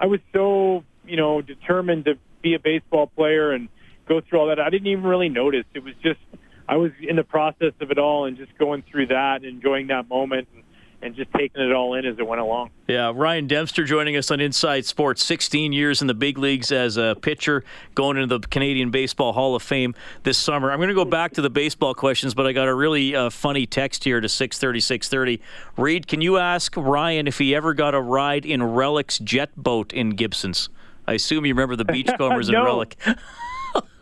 I 0.00 0.06
was 0.06 0.20
so, 0.32 0.84
you 1.06 1.16
know, 1.16 1.42
determined 1.42 2.06
to 2.06 2.18
be 2.42 2.54
a 2.54 2.58
baseball 2.58 3.06
player 3.08 3.52
and 3.52 3.68
go 4.08 4.20
through 4.20 4.40
all 4.40 4.46
that. 4.48 4.60
I 4.60 4.70
didn't 4.70 4.88
even 4.88 5.04
really 5.04 5.28
notice. 5.28 5.64
It 5.74 5.82
was 5.82 5.94
just 6.02 6.20
I 6.68 6.76
was 6.76 6.92
in 7.00 7.16
the 7.16 7.24
process 7.24 7.72
of 7.80 7.90
it 7.90 7.98
all 7.98 8.24
and 8.26 8.36
just 8.36 8.56
going 8.58 8.82
through 8.90 9.08
that, 9.08 9.36
and 9.36 9.46
enjoying 9.46 9.88
that 9.88 10.08
moment. 10.08 10.48
And, 10.54 10.62
and 11.02 11.14
just 11.14 11.32
taking 11.32 11.62
it 11.62 11.72
all 11.72 11.94
in 11.94 12.04
as 12.04 12.18
it 12.18 12.26
went 12.26 12.40
along. 12.40 12.70
Yeah, 12.88 13.12
Ryan 13.14 13.46
Dempster 13.46 13.84
joining 13.84 14.16
us 14.16 14.30
on 14.30 14.40
Inside 14.40 14.84
Sports. 14.84 15.24
16 15.24 15.72
years 15.72 16.00
in 16.00 16.06
the 16.06 16.14
big 16.14 16.38
leagues 16.38 16.72
as 16.72 16.96
a 16.96 17.16
pitcher, 17.20 17.64
going 17.94 18.16
into 18.16 18.38
the 18.38 18.46
Canadian 18.48 18.90
Baseball 18.90 19.32
Hall 19.32 19.54
of 19.54 19.62
Fame 19.62 19.94
this 20.22 20.38
summer. 20.38 20.70
I'm 20.70 20.78
going 20.78 20.88
to 20.88 20.94
go 20.94 21.04
back 21.04 21.32
to 21.34 21.42
the 21.42 21.50
baseball 21.50 21.94
questions, 21.94 22.34
but 22.34 22.46
I 22.46 22.52
got 22.52 22.68
a 22.68 22.74
really 22.74 23.14
uh, 23.14 23.30
funny 23.30 23.66
text 23.66 24.04
here 24.04 24.20
to 24.20 24.28
630, 24.28 24.80
630. 24.80 25.42
Reed, 25.76 26.06
can 26.06 26.20
you 26.20 26.38
ask 26.38 26.76
Ryan 26.76 27.26
if 27.26 27.38
he 27.38 27.54
ever 27.54 27.74
got 27.74 27.94
a 27.94 28.00
ride 28.00 28.46
in 28.46 28.62
Relic's 28.62 29.18
jet 29.18 29.50
boat 29.56 29.92
in 29.92 30.10
Gibsons? 30.10 30.68
I 31.06 31.14
assume 31.14 31.46
you 31.46 31.54
remember 31.54 31.76
the 31.76 31.84
Beachcombers 31.84 32.48
no. 32.50 32.60
in 32.60 32.64
Relic. 32.64 32.96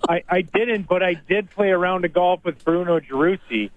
I, 0.09 0.23
I 0.29 0.43
didn't, 0.43 0.87
but 0.87 1.03
I 1.03 1.15
did 1.15 1.51
play 1.51 1.71
around 1.71 1.75
a 1.75 1.79
round 1.79 2.05
of 2.05 2.13
golf 2.13 2.45
with 2.45 2.65
Bruno 2.65 3.01
Gerussi. 3.01 3.71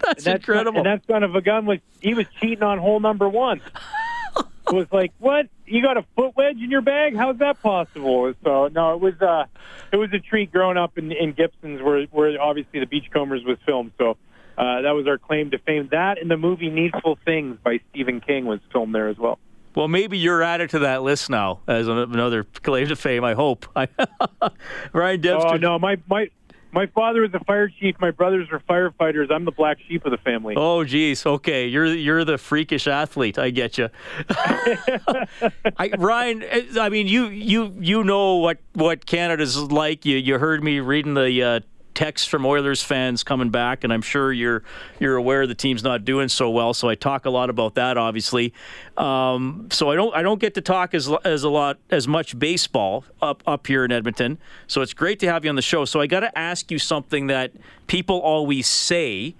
That's, 0.06 0.24
that's 0.24 0.36
incredible. 0.36 0.78
And 0.78 0.86
that 0.86 1.06
son 1.06 1.22
of 1.22 1.34
a 1.34 1.42
gun 1.42 1.66
was 1.66 1.78
he 2.00 2.14
was 2.14 2.26
cheating 2.40 2.62
on 2.62 2.78
hole 2.78 3.00
number 3.00 3.28
one. 3.28 3.60
it 4.38 4.72
was 4.72 4.86
like, 4.90 5.12
what? 5.18 5.48
You 5.66 5.82
got 5.82 5.96
a 5.96 6.04
foot 6.16 6.34
wedge 6.36 6.56
in 6.56 6.70
your 6.70 6.80
bag? 6.80 7.14
How's 7.16 7.38
that 7.38 7.60
possible? 7.62 8.32
So 8.42 8.68
no, 8.68 8.94
it 8.94 9.00
was 9.00 9.20
uh, 9.20 9.44
it 9.92 9.96
was 9.96 10.10
a 10.12 10.18
treat 10.18 10.52
growing 10.52 10.76
up 10.76 10.96
in, 10.96 11.12
in 11.12 11.32
Gibsons, 11.32 11.82
where 11.82 12.04
where 12.06 12.40
obviously 12.40 12.80
the 12.80 12.86
Beachcombers 12.86 13.44
was 13.44 13.58
filmed. 13.66 13.92
So 13.98 14.16
uh, 14.56 14.82
that 14.82 14.92
was 14.92 15.06
our 15.06 15.18
claim 15.18 15.50
to 15.50 15.58
fame. 15.58 15.88
That 15.90 16.20
and 16.20 16.30
the 16.30 16.36
movie 16.36 16.70
Needful 16.70 17.18
Things 17.24 17.58
by 17.62 17.80
Stephen 17.90 18.20
King 18.20 18.46
was 18.46 18.60
filmed 18.72 18.94
there 18.94 19.08
as 19.08 19.18
well. 19.18 19.38
Well, 19.74 19.88
maybe 19.88 20.18
you're 20.18 20.42
added 20.42 20.70
to 20.70 20.80
that 20.80 21.02
list 21.02 21.30
now 21.30 21.60
as 21.68 21.86
another 21.86 22.44
claim 22.44 22.88
to 22.88 22.96
fame. 22.96 23.22
I 23.22 23.34
hope. 23.34 23.66
Ryan 24.92 25.20
Dempster. 25.20 25.54
Oh 25.54 25.56
no, 25.56 25.78
my 25.78 25.98
my 26.08 26.30
my 26.72 26.86
father 26.86 27.22
was 27.22 27.34
a 27.34 27.42
fire 27.44 27.68
chief. 27.68 27.96
My 28.00 28.10
brothers 28.10 28.48
are 28.52 28.60
firefighters. 28.60 29.30
I'm 29.30 29.44
the 29.44 29.50
black 29.50 29.78
sheep 29.88 30.04
of 30.04 30.10
the 30.10 30.18
family. 30.18 30.54
Oh, 30.56 30.84
geez. 30.84 31.26
Okay, 31.26 31.66
you're 31.66 31.86
you're 31.86 32.24
the 32.24 32.38
freakish 32.38 32.86
athlete. 32.86 33.38
I 33.38 33.50
get 33.50 33.78
you. 33.78 33.88
I, 34.30 35.90
Ryan, 35.98 36.44
I 36.78 36.88
mean, 36.88 37.06
you 37.06 37.26
you 37.26 37.74
you 37.78 38.04
know 38.04 38.36
what 38.36 38.58
what 38.74 39.06
Canada's 39.06 39.56
like. 39.58 40.04
You 40.04 40.16
you 40.16 40.38
heard 40.38 40.62
me 40.62 40.80
reading 40.80 41.14
the 41.14 41.42
uh, 41.42 41.60
texts 42.00 42.26
from 42.26 42.46
Oilers 42.46 42.82
fans 42.82 43.22
coming 43.22 43.50
back, 43.50 43.84
and 43.84 43.92
I'm 43.92 44.00
sure 44.00 44.32
you're 44.32 44.62
you're 44.98 45.16
aware 45.16 45.46
the 45.46 45.54
team's 45.54 45.84
not 45.84 46.02
doing 46.02 46.30
so 46.30 46.48
well. 46.48 46.72
So 46.72 46.88
I 46.88 46.94
talk 46.94 47.26
a 47.26 47.30
lot 47.30 47.50
about 47.50 47.74
that, 47.74 47.98
obviously. 47.98 48.54
Um, 48.96 49.68
so 49.70 49.90
I 49.90 49.96
don't 49.96 50.16
I 50.16 50.22
don't 50.22 50.40
get 50.40 50.54
to 50.54 50.62
talk 50.62 50.94
as 50.94 51.10
as 51.24 51.44
a 51.44 51.50
lot 51.50 51.78
as 51.90 52.08
much 52.08 52.38
baseball 52.38 53.04
up 53.20 53.42
up 53.46 53.66
here 53.66 53.84
in 53.84 53.92
Edmonton. 53.92 54.38
So 54.66 54.80
it's 54.80 54.94
great 54.94 55.20
to 55.20 55.26
have 55.26 55.44
you 55.44 55.50
on 55.50 55.56
the 55.56 55.62
show. 55.62 55.84
So 55.84 56.00
I 56.00 56.06
got 56.06 56.20
to 56.20 56.38
ask 56.38 56.70
you 56.70 56.78
something 56.78 57.26
that 57.26 57.52
people 57.86 58.18
always 58.18 58.66
say 58.66 59.34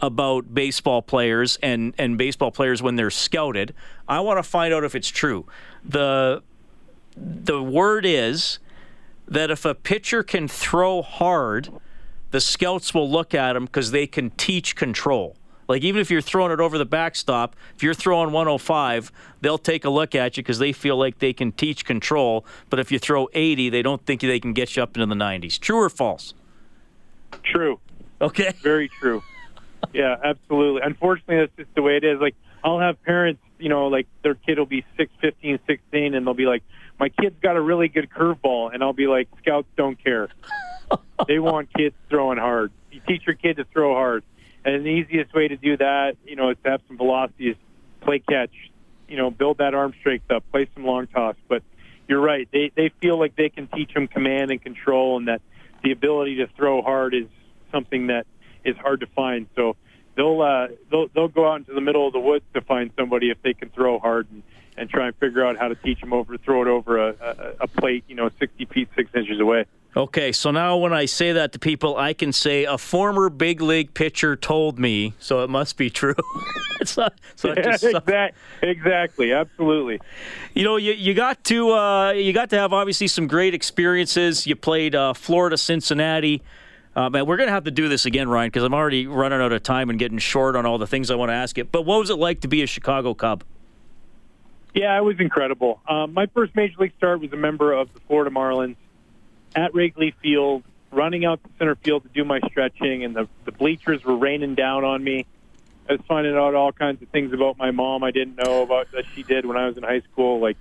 about 0.00 0.52
baseball 0.52 1.02
players 1.02 1.60
and 1.62 1.94
and 1.96 2.18
baseball 2.18 2.50
players 2.50 2.82
when 2.82 2.96
they're 2.96 3.12
scouted. 3.12 3.72
I 4.08 4.18
want 4.18 4.38
to 4.38 4.42
find 4.42 4.74
out 4.74 4.82
if 4.82 4.96
it's 4.96 5.10
true. 5.10 5.46
the 5.84 6.42
The 7.16 7.62
word 7.62 8.04
is 8.04 8.58
that 9.28 9.48
if 9.48 9.64
a 9.64 9.76
pitcher 9.76 10.24
can 10.24 10.48
throw 10.48 11.02
hard 11.02 11.68
the 12.30 12.40
scouts 12.40 12.94
will 12.94 13.10
look 13.10 13.34
at 13.34 13.54
them 13.54 13.64
because 13.64 13.90
they 13.90 14.06
can 14.06 14.30
teach 14.30 14.76
control. 14.76 15.36
Like 15.68 15.82
even 15.82 16.00
if 16.00 16.10
you're 16.10 16.20
throwing 16.20 16.50
it 16.50 16.58
over 16.58 16.78
the 16.78 16.84
backstop, 16.84 17.54
if 17.76 17.82
you're 17.82 17.94
throwing 17.94 18.32
105, 18.32 19.12
they'll 19.40 19.56
take 19.56 19.84
a 19.84 19.90
look 19.90 20.16
at 20.16 20.36
you 20.36 20.42
because 20.42 20.58
they 20.58 20.72
feel 20.72 20.96
like 20.96 21.20
they 21.20 21.32
can 21.32 21.52
teach 21.52 21.84
control. 21.84 22.44
But 22.70 22.80
if 22.80 22.90
you 22.90 22.98
throw 22.98 23.28
80, 23.32 23.70
they 23.70 23.82
don't 23.82 24.04
think 24.04 24.20
they 24.20 24.40
can 24.40 24.52
get 24.52 24.74
you 24.74 24.82
up 24.82 24.96
into 24.96 25.06
the 25.06 25.14
90s. 25.14 25.60
True 25.60 25.78
or 25.78 25.88
false? 25.88 26.34
True. 27.44 27.78
Okay. 28.20 28.52
Very 28.62 28.88
true. 28.88 29.22
yeah, 29.92 30.16
absolutely. 30.24 30.82
Unfortunately, 30.82 31.36
that's 31.36 31.56
just 31.56 31.74
the 31.76 31.82
way 31.82 31.96
it 31.96 32.02
is. 32.02 32.20
Like, 32.20 32.34
I'll 32.64 32.80
have 32.80 33.00
parents, 33.04 33.40
you 33.60 33.68
know, 33.68 33.86
like 33.86 34.08
their 34.22 34.34
kid 34.34 34.58
will 34.58 34.66
be 34.66 34.84
6, 34.96 35.12
15, 35.20 35.60
16, 35.68 36.14
and 36.14 36.26
they'll 36.26 36.34
be 36.34 36.46
like, 36.46 36.64
my 37.00 37.08
kid's 37.08 37.40
got 37.40 37.56
a 37.56 37.60
really 37.60 37.88
good 37.88 38.10
curveball. 38.10 38.72
And 38.72 38.84
I'll 38.84 38.92
be 38.92 39.06
like, 39.06 39.28
scouts 39.38 39.66
don't 39.76 40.02
care. 40.04 40.28
they 41.26 41.38
want 41.40 41.72
kids 41.72 41.96
throwing 42.10 42.38
hard. 42.38 42.70
You 42.92 43.00
teach 43.08 43.22
your 43.26 43.34
kid 43.34 43.56
to 43.56 43.64
throw 43.64 43.94
hard. 43.94 44.22
And 44.64 44.84
the 44.84 44.90
easiest 44.90 45.34
way 45.34 45.48
to 45.48 45.56
do 45.56 45.78
that, 45.78 46.18
you 46.26 46.36
know, 46.36 46.50
is 46.50 46.58
to 46.62 46.70
have 46.70 46.82
some 46.86 46.98
velocity, 46.98 47.48
is 47.48 47.56
play 48.02 48.18
catch, 48.18 48.52
you 49.08 49.16
know, 49.16 49.30
build 49.30 49.58
that 49.58 49.74
arm 49.74 49.94
strength 49.98 50.30
up, 50.30 50.44
play 50.52 50.68
some 50.74 50.84
long 50.84 51.06
toss. 51.06 51.36
But 51.48 51.62
you're 52.06 52.20
right. 52.20 52.46
They, 52.52 52.70
they 52.76 52.90
feel 53.00 53.18
like 53.18 53.34
they 53.34 53.48
can 53.48 53.66
teach 53.68 53.94
them 53.94 54.06
command 54.06 54.50
and 54.50 54.62
control 54.62 55.16
and 55.16 55.28
that 55.28 55.40
the 55.82 55.92
ability 55.92 56.36
to 56.36 56.48
throw 56.48 56.82
hard 56.82 57.14
is 57.14 57.26
something 57.72 58.08
that 58.08 58.26
is 58.62 58.76
hard 58.76 59.00
to 59.00 59.06
find. 59.06 59.46
So 59.56 59.76
they'll 60.16 60.42
uh, 60.42 60.68
they'll 60.90 61.08
they'll 61.14 61.28
go 61.28 61.50
out 61.50 61.60
into 61.60 61.72
the 61.72 61.80
middle 61.80 62.06
of 62.06 62.12
the 62.12 62.20
woods 62.20 62.44
to 62.52 62.60
find 62.60 62.90
somebody 62.98 63.30
if 63.30 63.40
they 63.40 63.54
can 63.54 63.70
throw 63.70 63.98
hard 63.98 64.26
and, 64.30 64.42
and 64.80 64.88
try 64.88 65.06
and 65.06 65.16
figure 65.16 65.44
out 65.44 65.58
how 65.58 65.68
to 65.68 65.74
teach 65.74 66.00
them 66.00 66.12
over 66.12 66.38
throw 66.38 66.62
it 66.62 66.68
over 66.68 66.96
a, 66.96 67.14
a, 67.20 67.64
a 67.64 67.68
plate, 67.68 68.02
you 68.08 68.14
know, 68.14 68.30
60 68.40 68.64
feet 68.64 68.88
six 68.96 69.10
inches 69.14 69.38
away. 69.38 69.66
Okay, 69.94 70.32
so 70.32 70.50
now 70.52 70.76
when 70.76 70.92
I 70.92 71.04
say 71.04 71.32
that 71.32 71.52
to 71.52 71.58
people, 71.58 71.96
I 71.96 72.14
can 72.14 72.32
say 72.32 72.64
a 72.64 72.78
former 72.78 73.28
big 73.28 73.60
league 73.60 73.92
pitcher 73.92 74.36
told 74.36 74.78
me, 74.78 75.14
so 75.18 75.42
it 75.42 75.50
must 75.50 75.76
be 75.76 75.90
true. 75.90 76.14
it's 76.80 76.96
not, 76.96 77.12
it's 77.32 77.44
not 77.44 77.56
just 77.56 77.84
exactly, 77.84 78.38
exactly, 78.62 79.32
absolutely. 79.32 80.00
You 80.54 80.64
know, 80.64 80.76
you, 80.76 80.92
you 80.92 81.12
got 81.12 81.42
to 81.44 81.72
uh, 81.72 82.12
you 82.12 82.32
got 82.32 82.50
to 82.50 82.56
have 82.56 82.72
obviously 82.72 83.08
some 83.08 83.26
great 83.26 83.52
experiences. 83.52 84.46
You 84.46 84.56
played 84.56 84.94
uh, 84.94 85.12
Florida, 85.12 85.58
Cincinnati. 85.58 86.40
Uh, 86.94 87.10
man, 87.10 87.26
we're 87.26 87.36
going 87.36 87.48
to 87.48 87.52
have 87.52 87.64
to 87.64 87.70
do 87.70 87.88
this 87.88 88.06
again, 88.06 88.28
Ryan, 88.28 88.48
because 88.48 88.62
I'm 88.62 88.74
already 88.74 89.06
running 89.08 89.40
out 89.40 89.52
of 89.52 89.62
time 89.62 89.90
and 89.90 89.98
getting 89.98 90.18
short 90.18 90.56
on 90.56 90.66
all 90.66 90.78
the 90.78 90.86
things 90.86 91.10
I 91.10 91.16
want 91.16 91.30
to 91.30 91.34
ask 91.34 91.58
you. 91.58 91.64
But 91.64 91.82
what 91.82 91.98
was 91.98 92.10
it 92.10 92.16
like 92.16 92.40
to 92.40 92.48
be 92.48 92.62
a 92.62 92.66
Chicago 92.66 93.12
Cub? 93.12 93.44
Yeah, 94.74 94.96
it 94.96 95.04
was 95.04 95.18
incredible. 95.18 95.80
Um, 95.88 96.14
my 96.14 96.26
first 96.26 96.54
major 96.54 96.76
league 96.78 96.92
start 96.96 97.20
was 97.20 97.32
a 97.32 97.36
member 97.36 97.72
of 97.72 97.92
the 97.92 98.00
Florida 98.00 98.30
Marlins 98.30 98.76
at 99.54 99.74
Wrigley 99.74 100.14
Field, 100.22 100.62
running 100.92 101.24
out 101.24 101.42
to 101.42 101.50
center 101.58 101.74
field 101.74 102.04
to 102.04 102.08
do 102.08 102.24
my 102.24 102.40
stretching, 102.48 103.04
and 103.04 103.14
the, 103.14 103.28
the 103.44 103.52
bleachers 103.52 104.04
were 104.04 104.16
raining 104.16 104.54
down 104.54 104.84
on 104.84 105.02
me. 105.02 105.26
I 105.88 105.94
was 105.94 106.02
finding 106.06 106.36
out 106.36 106.54
all 106.54 106.70
kinds 106.70 107.02
of 107.02 107.08
things 107.08 107.32
about 107.32 107.58
my 107.58 107.72
mom 107.72 108.04
I 108.04 108.12
didn't 108.12 108.36
know 108.36 108.62
about 108.62 108.92
that 108.92 109.04
she 109.14 109.24
did 109.24 109.44
when 109.44 109.56
I 109.56 109.66
was 109.66 109.76
in 109.76 109.82
high 109.82 110.02
school. 110.12 110.40
Like, 110.40 110.56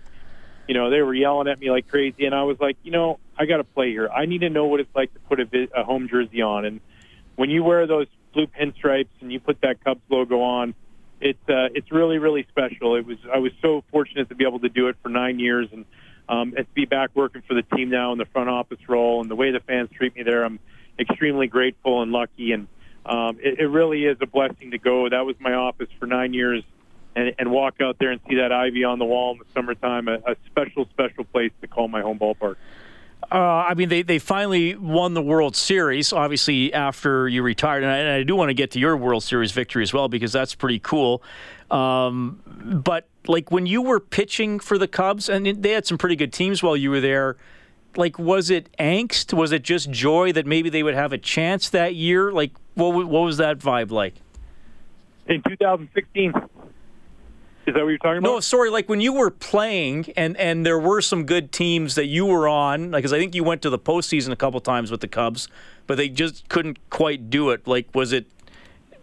you 0.68 0.74
know, 0.74 0.89
they 0.89 1.01
were 1.01 1.13
yelling 1.13 1.48
at 1.48 1.60
me 1.60 1.70
like 1.70 1.88
crazy, 1.88 2.25
and 2.25 2.34
I 2.34 2.44
was 2.44 2.60
like, 2.60 2.78
you 2.84 2.92
know, 2.92 3.20
I 3.38 3.46
got 3.46 3.58
to 3.58 3.63
play 3.63 3.92
here. 3.92 4.10
I 4.10 4.25
need 4.25 4.42
to 4.42 4.50
know 4.50 4.66
what 4.66 4.80
it's 4.80 4.96
like 4.96 5.13
to 5.13 5.20
put 5.22 5.39
a, 5.39 5.68
a 5.75 5.84
home 5.84 6.08
jersey 6.08 6.42
on. 6.42 6.66
And 6.66 6.82
when 7.36 7.51
you 7.51 7.63
wear 7.63 7.86
those 7.86 8.08
blue 8.34 8.48
pinstripes 8.48 9.10
and 9.22 9.32
you 9.32 9.39
put 9.39 9.62
that 9.62 9.84
Cubs 9.84 10.01
logo 10.10 10.42
on, 10.42 10.74
it's 11.22 11.50
uh, 11.50 11.70
it's 11.74 11.92
really 11.92 12.18
really 12.18 12.46
special. 12.50 12.96
It 12.96 13.06
was 13.06 13.18
I 13.34 13.40
was 13.40 13.52
so 13.62 13.84
fortunate 13.92 14.30
to 14.30 14.36
be 14.36 14.46
able 14.46 14.60
to 14.60 14.70
do 14.70 14.88
it 14.88 14.96
for 15.02 15.10
nine 15.10 15.40
years 15.40 15.68
and 15.72 15.86
um, 16.30 16.54
and 16.56 16.66
to 16.66 16.74
be 16.74 16.86
back 16.86 17.10
working 17.16 17.42
for 17.48 17.56
the 17.56 17.64
team 17.64 17.90
now 17.90 18.12
in 18.12 18.20
the 18.20 18.26
front 18.26 18.50
office 18.50 18.80
role 18.88 19.22
and 19.22 19.30
the 19.30 19.36
way 19.36 19.52
the 19.52 19.60
fans 19.62 19.90
treat 19.92 20.16
me 20.16 20.24
there, 20.24 20.44
I'm 20.44 20.60
extremely 21.00 21.48
grateful 21.48 22.04
and 22.04 22.12
lucky. 22.12 22.52
And 22.52 22.68
um, 23.06 23.40
it, 23.42 23.60
it 23.60 23.68
really 23.68 24.06
is 24.06 24.18
a 24.22 24.28
blessing 24.28 24.72
to 24.72 24.78
go. 24.78 25.10
That 25.10 25.26
was 25.26 25.36
my 25.40 25.54
office 25.54 25.90
for 26.00 26.06
nine 26.06 26.34
years. 26.34 26.64
And, 27.16 27.34
and 27.40 27.52
walk 27.52 27.82
out 27.82 27.98
there 28.00 28.12
and 28.12 28.22
see 28.30 28.36
that 28.36 28.52
ivy 28.52 28.84
on 28.84 29.00
the 29.00 29.04
wall 29.04 29.32
in 29.32 29.40
the 29.40 29.46
summertime, 29.56 30.08
a, 30.08 30.18
a 30.28 30.36
special, 30.46 30.86
special 30.92 31.24
place 31.24 31.52
to 31.62 31.68
call 31.68 31.88
my 31.88 32.02
home 32.02 32.20
ballpark. 32.20 32.56
Uh, 33.32 33.36
I 33.36 33.74
mean, 33.76 33.90
they, 33.90 34.02
they 34.02 34.18
finally 34.18 34.76
won 34.76 35.14
the 35.14 35.22
World 35.22 35.56
Series, 35.56 36.14
obviously, 36.14 36.74
after 36.74 37.28
you 37.28 37.44
retired. 37.44 37.84
And 37.84 37.92
I, 37.92 37.98
and 37.98 38.10
I, 38.10 38.24
do 38.24 38.36
want 38.36 38.50
to 38.50 38.54
get 38.54 38.72
to 38.72 38.80
your 38.80 38.98
World 38.98 39.24
Series 39.24 39.52
victory 39.52 39.84
as 39.84 39.94
well 39.94 40.08
because 40.08 40.32
that's 40.32 40.56
pretty 40.56 40.80
cool. 40.80 41.22
Um, 41.70 42.42
but 42.84 43.08
like 43.28 43.52
when 43.52 43.66
you 43.66 43.82
were 43.82 44.00
pitching 44.00 44.60
for 44.60 44.78
the 44.78 44.88
Cubs, 44.88 45.30
and 45.30 45.46
they 45.46 45.72
had 45.72 45.86
some 45.86 45.98
pretty 45.98 46.16
good 46.16 46.34
teams 46.34 46.64
while 46.64 46.76
you 46.76 46.90
were 46.90 47.02
there. 47.02 47.38
Like, 47.96 48.20
was 48.20 48.52
it 48.52 48.70
angst? 48.78 49.34
Was 49.34 49.52
it 49.52 49.64
just 49.64 49.90
joy 49.90 50.32
that 50.34 50.46
maybe 50.46 50.70
they 50.70 50.84
would 50.84 50.94
have 50.94 51.12
a 51.12 51.18
chance 51.18 51.70
that 51.70 51.96
year? 51.96 52.32
Like, 52.32 52.52
what 52.76 52.94
what 52.94 53.22
was 53.22 53.38
that 53.38 53.58
vibe 53.58 53.90
like? 53.90 54.14
In 55.28 55.42
2016. 55.42 56.34
Is 57.70 57.76
that 57.76 57.84
what 57.84 57.90
you're 57.90 58.00
talking 58.00 58.18
about? 58.18 58.30
No, 58.30 58.40
sorry. 58.40 58.72
Like 58.72 58.90
when 58.90 59.00
you 59.00 59.14
were 59.14 59.30
playing, 59.30 60.12
and 60.18 60.36
and 60.38 60.66
there 60.66 60.80
were 60.80 61.02
some 61.02 61.26
good 61.26 61.52
teams 61.52 61.94
that 61.96 62.08
you 62.08 62.26
were 62.26 62.48
on. 62.48 62.90
Like, 62.90 63.04
because 63.04 63.14
I 63.14 63.20
think 63.20 63.36
you 63.36 63.44
went 63.44 63.62
to 63.62 63.70
the 63.70 63.78
postseason 63.78 64.32
a 64.32 64.36
couple 64.36 64.60
times 64.60 64.90
with 64.90 65.02
the 65.02 65.08
Cubs, 65.08 65.48
but 65.86 65.96
they 65.96 66.10
just 66.10 66.50
couldn't 66.50 66.80
quite 66.90 67.30
do 67.30 67.52
it. 67.52 67.68
Like, 67.68 67.94
was 67.94 68.12
it 68.12 68.26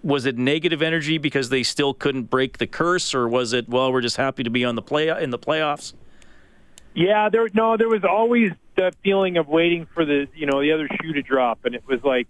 was 0.03 0.27
it 0.27 0.37
negative 0.37 0.83
energy 0.83 1.17
because 1.17 1.49
they 1.49 1.63
still 1.63 1.95
couldn't 1.95 2.25
break 2.25 2.59
the 2.59 2.67
curse, 2.67 3.15
or 3.15 3.29
was 3.29 3.53
it 3.53 3.69
well 3.69 3.93
we're 3.93 4.01
just 4.01 4.17
happy 4.17 4.43
to 4.43 4.51
be 4.51 4.65
on 4.65 4.75
the 4.75 4.83
play 4.83 5.09
in 5.09 5.31
the 5.31 5.39
playoffs? 5.39 5.95
Yeah, 6.93 7.29
there 7.29 7.47
no, 7.55 7.77
there 7.77 7.89
was 7.89 8.03
always 8.03 8.51
that 8.75 8.97
feeling 9.05 9.37
of 9.37 9.47
waiting 9.47 9.87
for 9.87 10.05
the 10.05 10.27
you 10.35 10.47
know 10.47 10.61
the 10.61 10.73
other 10.73 10.89
shoe 11.01 11.13
to 11.13 11.23
drop, 11.23 11.65
and 11.65 11.77
it 11.77 11.87
was 11.87 12.03
like 12.03 12.27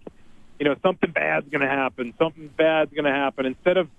you 0.59 0.65
know 0.65 0.75
something 0.83 1.09
bad's 1.09 1.49
going 1.49 1.61
to 1.61 1.67
happen, 1.67 2.13
something 2.19 2.47
bad's 2.49 2.93
going 2.93 3.05
to 3.05 3.11
happen. 3.11 3.47
Instead 3.47 3.77
of 3.77 3.89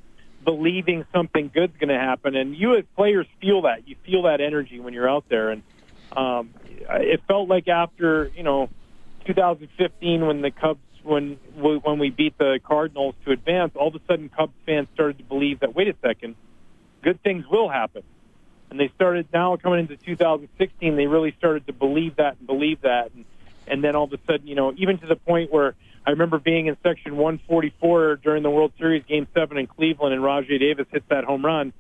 believing 0.48 1.04
something 1.12 1.50
good's 1.52 1.76
going 1.76 1.90
to 1.90 1.98
happen, 1.98 2.34
and 2.34 2.56
you 2.56 2.74
as 2.74 2.84
players 2.96 3.26
feel 3.38 3.62
that 3.62 3.86
you 3.86 3.96
feel 4.06 4.22
that 4.22 4.40
energy 4.40 4.80
when 4.80 4.94
you're 4.94 5.08
out 5.08 5.24
there, 5.28 5.50
and 5.50 5.62
um, 6.16 6.54
it 6.88 7.20
felt 7.28 7.50
like 7.50 7.68
after 7.68 8.30
you 8.34 8.42
know 8.42 8.70
2015 9.26 10.26
when 10.26 10.40
the 10.40 10.50
Cubs 10.50 10.80
when 11.02 11.34
when 11.54 11.98
we 11.98 12.08
beat 12.08 12.38
the 12.38 12.60
Cardinals 12.64 13.14
to 13.26 13.32
advance, 13.32 13.72
all 13.76 13.88
of 13.88 13.94
a 13.94 14.00
sudden 14.08 14.30
Cubs 14.30 14.54
fans 14.64 14.88
started 14.94 15.18
to 15.18 15.24
believe 15.24 15.60
that 15.60 15.74
wait 15.74 15.86
a 15.86 15.94
second, 16.00 16.34
good 17.02 17.22
things 17.22 17.44
will 17.46 17.68
happen, 17.68 18.02
and 18.70 18.80
they 18.80 18.88
started 18.94 19.28
now 19.30 19.54
coming 19.56 19.80
into 19.80 19.98
2016. 19.98 20.96
They 20.96 21.06
really 21.06 21.34
started 21.36 21.66
to 21.66 21.74
believe 21.74 22.16
that 22.16 22.38
and 22.38 22.46
believe 22.46 22.80
that, 22.80 23.10
and 23.14 23.26
and 23.70 23.82
then 23.82 23.96
all 23.96 24.04
of 24.04 24.12
a 24.12 24.18
sudden, 24.26 24.46
you 24.46 24.54
know, 24.54 24.72
even 24.76 24.98
to 24.98 25.06
the 25.06 25.16
point 25.16 25.52
where 25.52 25.75
I 26.06 26.10
remember 26.10 26.38
being 26.38 26.66
in 26.66 26.76
section 26.82 27.16
144 27.16 28.16
during 28.16 28.42
the 28.42 28.50
World 28.50 28.72
Series 28.78 29.04
Game 29.04 29.26
Seven 29.34 29.58
in 29.58 29.66
Cleveland, 29.66 30.14
and 30.14 30.22
Rajai 30.22 30.58
Davis 30.58 30.87
hits 30.90 31.06
that 31.10 31.25
home 31.25 31.44
run, 31.44 31.72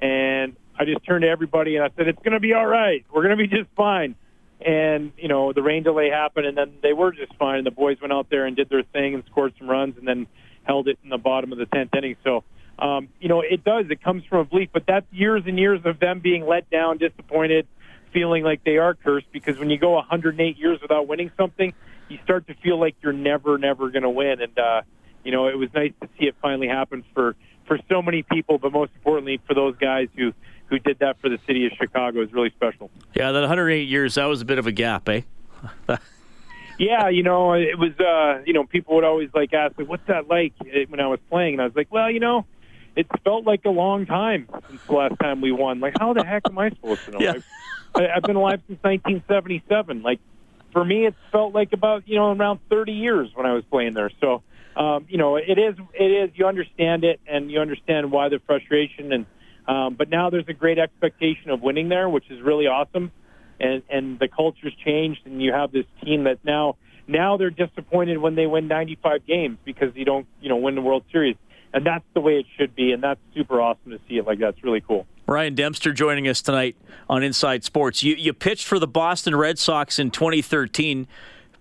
and 0.00 0.56
I 0.78 0.84
just 0.84 1.04
turned 1.04 1.22
to 1.22 1.28
everybody 1.28 1.76
and 1.76 1.84
I 1.84 1.90
said, 1.96 2.08
"It's 2.08 2.22
going 2.22 2.32
to 2.32 2.40
be 2.40 2.54
all 2.54 2.66
right. 2.66 3.04
We're 3.12 3.22
going 3.22 3.36
to 3.36 3.48
be 3.48 3.48
just 3.48 3.70
fine." 3.76 4.16
and 4.64 5.12
you 5.16 5.28
know 5.28 5.52
the 5.52 5.62
rain 5.62 5.82
delay 5.82 6.10
happened, 6.10 6.46
and 6.46 6.56
then 6.56 6.72
they 6.82 6.92
were 6.92 7.12
just 7.12 7.34
fine. 7.36 7.58
And 7.58 7.66
the 7.66 7.70
boys 7.70 7.98
went 8.00 8.12
out 8.12 8.30
there 8.30 8.46
and 8.46 8.56
did 8.56 8.68
their 8.68 8.82
thing 8.82 9.14
and 9.14 9.24
scored 9.30 9.54
some 9.58 9.68
runs, 9.68 9.96
and 9.98 10.06
then 10.06 10.26
held 10.64 10.88
it 10.88 10.98
in 11.02 11.10
the 11.10 11.18
bottom 11.18 11.52
of 11.52 11.58
the 11.58 11.66
tenth 11.66 11.94
inning. 11.94 12.16
So, 12.22 12.44
um, 12.78 13.08
you 13.20 13.28
know, 13.28 13.40
it 13.40 13.64
does. 13.64 13.86
It 13.90 14.02
comes 14.02 14.24
from 14.24 14.38
a 14.40 14.44
belief, 14.44 14.70
but 14.72 14.84
that's 14.86 15.06
years 15.12 15.42
and 15.46 15.58
years 15.58 15.80
of 15.84 15.98
them 15.98 16.20
being 16.20 16.46
let 16.46 16.70
down, 16.70 16.98
disappointed, 16.98 17.66
feeling 18.12 18.44
like 18.44 18.64
they 18.64 18.78
are 18.78 18.94
cursed. 18.94 19.26
Because 19.32 19.58
when 19.58 19.70
you 19.70 19.78
go 19.78 19.92
108 19.92 20.56
years 20.56 20.80
without 20.80 21.06
winning 21.08 21.30
something, 21.36 21.72
you 22.08 22.18
start 22.24 22.46
to 22.48 22.54
feel 22.54 22.78
like 22.78 22.96
you're 23.02 23.12
never, 23.12 23.58
never 23.58 23.90
going 23.90 24.02
to 24.02 24.10
win. 24.10 24.40
And 24.40 24.58
uh, 24.58 24.82
you 25.24 25.32
know, 25.32 25.48
it 25.48 25.56
was 25.56 25.68
nice 25.74 25.92
to 26.00 26.08
see 26.18 26.26
it 26.26 26.36
finally 26.40 26.68
happen 26.68 27.04
for 27.14 27.36
for 27.66 27.78
so 27.88 28.02
many 28.02 28.22
people, 28.22 28.58
but 28.58 28.72
most 28.72 28.92
importantly 28.94 29.40
for 29.46 29.54
those 29.54 29.76
guys 29.76 30.08
who 30.16 30.32
who 30.66 30.78
did 30.78 30.98
that 31.00 31.20
for 31.20 31.28
the 31.28 31.38
city 31.46 31.66
of 31.66 31.72
Chicago 31.78 32.22
is 32.22 32.32
really 32.32 32.50
special. 32.50 32.90
Yeah, 33.14 33.30
that 33.32 33.40
108 33.40 33.82
years, 33.82 34.14
that 34.14 34.24
was 34.24 34.40
a 34.40 34.44
bit 34.46 34.58
of 34.58 34.66
a 34.66 34.72
gap, 34.72 35.06
eh? 35.08 35.20
yeah, 36.78 37.10
you 37.10 37.22
know, 37.22 37.52
it 37.52 37.78
was, 37.78 37.92
uh, 38.00 38.42
you 38.46 38.54
know, 38.54 38.64
people 38.64 38.94
would 38.94 39.04
always 39.04 39.28
like 39.34 39.52
ask 39.52 39.76
me, 39.76 39.84
what's 39.84 40.06
that 40.06 40.28
like 40.28 40.54
when 40.88 40.98
I 40.98 41.08
was 41.08 41.20
playing? 41.28 41.54
And 41.54 41.62
I 41.62 41.66
was 41.66 41.76
like, 41.76 41.88
well, 41.92 42.10
you 42.10 42.20
know, 42.20 42.46
it 42.96 43.06
felt 43.22 43.44
like 43.44 43.66
a 43.66 43.70
long 43.70 44.06
time 44.06 44.48
since 44.68 44.80
the 44.86 44.92
last 44.94 45.18
time 45.20 45.42
we 45.42 45.52
won. 45.52 45.80
Like, 45.80 45.94
how 45.98 46.14
the 46.14 46.24
heck 46.24 46.42
am 46.46 46.58
I 46.58 46.70
supposed 46.70 47.04
to 47.04 47.10
know? 47.12 47.18
Yeah. 47.20 47.34
I've, 47.94 48.08
I've 48.16 48.22
been 48.22 48.36
alive 48.36 48.60
since 48.66 48.82
1977. 48.82 50.02
Like, 50.02 50.20
for 50.72 50.84
me, 50.84 51.06
it 51.06 51.14
felt 51.30 51.54
like 51.54 51.72
about, 51.72 52.08
you 52.08 52.16
know, 52.16 52.32
around 52.32 52.60
30 52.70 52.92
years 52.92 53.30
when 53.34 53.46
I 53.46 53.52
was 53.52 53.64
playing 53.70 53.94
there. 53.94 54.10
So, 54.20 54.42
um, 54.76 55.06
you 55.08 55.18
know, 55.18 55.36
it 55.36 55.58
is, 55.58 55.74
it 55.92 56.04
is, 56.04 56.30
you 56.34 56.46
understand 56.46 57.04
it 57.04 57.20
and 57.26 57.50
you 57.50 57.60
understand 57.60 58.10
why 58.10 58.28
the 58.28 58.40
frustration 58.46 59.12
and, 59.12 59.26
um, 59.66 59.94
but 59.94 60.08
now 60.08 60.28
there's 60.30 60.48
a 60.48 60.54
great 60.54 60.78
expectation 60.78 61.50
of 61.50 61.62
winning 61.62 61.88
there, 61.88 62.08
which 62.08 62.28
is 62.30 62.40
really 62.42 62.66
awesome. 62.66 63.12
And, 63.60 63.82
and 63.88 64.18
the 64.18 64.26
culture's 64.26 64.74
changed, 64.84 65.20
and 65.24 65.40
you 65.40 65.52
have 65.52 65.70
this 65.70 65.86
team 66.02 66.24
that 66.24 66.44
now 66.44 66.76
now 67.06 67.36
they're 67.36 67.50
disappointed 67.50 68.18
when 68.18 68.34
they 68.34 68.46
win 68.46 68.68
95 68.68 69.26
games 69.26 69.58
because 69.64 69.94
you 69.94 70.04
don't 70.04 70.26
you 70.40 70.48
know 70.48 70.56
win 70.56 70.74
the 70.74 70.80
World 70.80 71.04
Series, 71.12 71.36
and 71.72 71.86
that's 71.86 72.04
the 72.14 72.20
way 72.20 72.38
it 72.38 72.46
should 72.56 72.74
be, 72.74 72.92
and 72.92 73.02
that's 73.02 73.20
super 73.34 73.60
awesome 73.60 73.90
to 73.92 74.00
see 74.08 74.18
it 74.18 74.26
like 74.26 74.38
that. 74.40 74.50
It's 74.50 74.64
really 74.64 74.80
cool. 74.80 75.06
Ryan 75.26 75.54
Dempster 75.54 75.92
joining 75.92 76.28
us 76.28 76.42
tonight 76.42 76.76
on 77.08 77.22
Inside 77.22 77.64
Sports. 77.64 78.02
You 78.02 78.14
you 78.14 78.32
pitched 78.32 78.66
for 78.66 78.78
the 78.78 78.86
Boston 78.86 79.36
Red 79.36 79.58
Sox 79.58 79.98
in 79.98 80.10
2013 80.10 81.06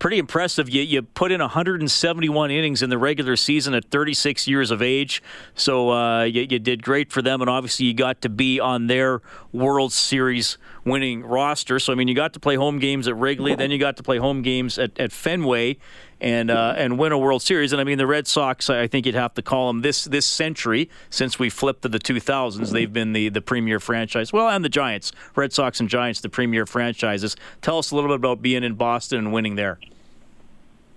pretty 0.01 0.17
impressive. 0.17 0.67
You, 0.67 0.81
you 0.81 1.03
put 1.03 1.31
in 1.31 1.41
171 1.41 2.49
innings 2.49 2.81
in 2.81 2.89
the 2.89 2.97
regular 2.97 3.35
season 3.35 3.75
at 3.75 3.85
36 3.85 4.47
years 4.47 4.71
of 4.71 4.81
age. 4.81 5.21
So 5.53 5.91
uh, 5.91 6.23
you, 6.23 6.41
you 6.49 6.57
did 6.57 6.81
great 6.81 7.11
for 7.11 7.21
them, 7.21 7.39
and 7.39 7.49
obviously 7.49 7.85
you 7.85 7.93
got 7.93 8.19
to 8.23 8.29
be 8.29 8.59
on 8.59 8.87
their 8.87 9.21
World 9.53 9.93
Series 9.93 10.57
winning 10.83 11.23
roster. 11.23 11.77
So, 11.77 11.93
I 11.93 11.95
mean, 11.95 12.07
you 12.07 12.15
got 12.15 12.33
to 12.33 12.39
play 12.39 12.55
home 12.55 12.79
games 12.79 13.07
at 13.07 13.15
Wrigley, 13.15 13.53
then 13.53 13.69
you 13.69 13.77
got 13.77 13.95
to 13.97 14.03
play 14.03 14.17
home 14.17 14.41
games 14.41 14.79
at, 14.79 14.99
at 14.99 15.11
Fenway. 15.11 15.77
And 16.21 16.51
uh, 16.51 16.75
and 16.77 16.99
win 16.99 17.11
a 17.11 17.17
World 17.17 17.41
Series. 17.41 17.73
And 17.73 17.81
I 17.81 17.83
mean, 17.83 17.97
the 17.97 18.07
Red 18.07 18.27
Sox, 18.27 18.69
I 18.69 18.87
think 18.87 19.05
you'd 19.05 19.15
have 19.15 19.33
to 19.33 19.41
call 19.41 19.67
them 19.67 19.81
this 19.81 20.05
this 20.05 20.25
century 20.25 20.89
since 21.09 21.39
we 21.39 21.49
flipped 21.49 21.81
to 21.81 21.89
the 21.89 21.99
2000s. 21.99 22.71
They've 22.71 22.91
been 22.91 23.13
the 23.13 23.29
the 23.29 23.41
premier 23.41 23.79
franchise. 23.79 24.31
Well, 24.31 24.47
and 24.47 24.63
the 24.63 24.69
Giants, 24.69 25.11
Red 25.35 25.51
Sox 25.51 25.79
and 25.79 25.89
Giants, 25.89 26.21
the 26.21 26.29
premier 26.29 26.65
franchises. 26.65 27.35
Tell 27.61 27.79
us 27.79 27.91
a 27.91 27.95
little 27.95 28.09
bit 28.09 28.15
about 28.15 28.41
being 28.41 28.63
in 28.63 28.75
Boston 28.75 29.17
and 29.17 29.33
winning 29.33 29.55
there. 29.55 29.79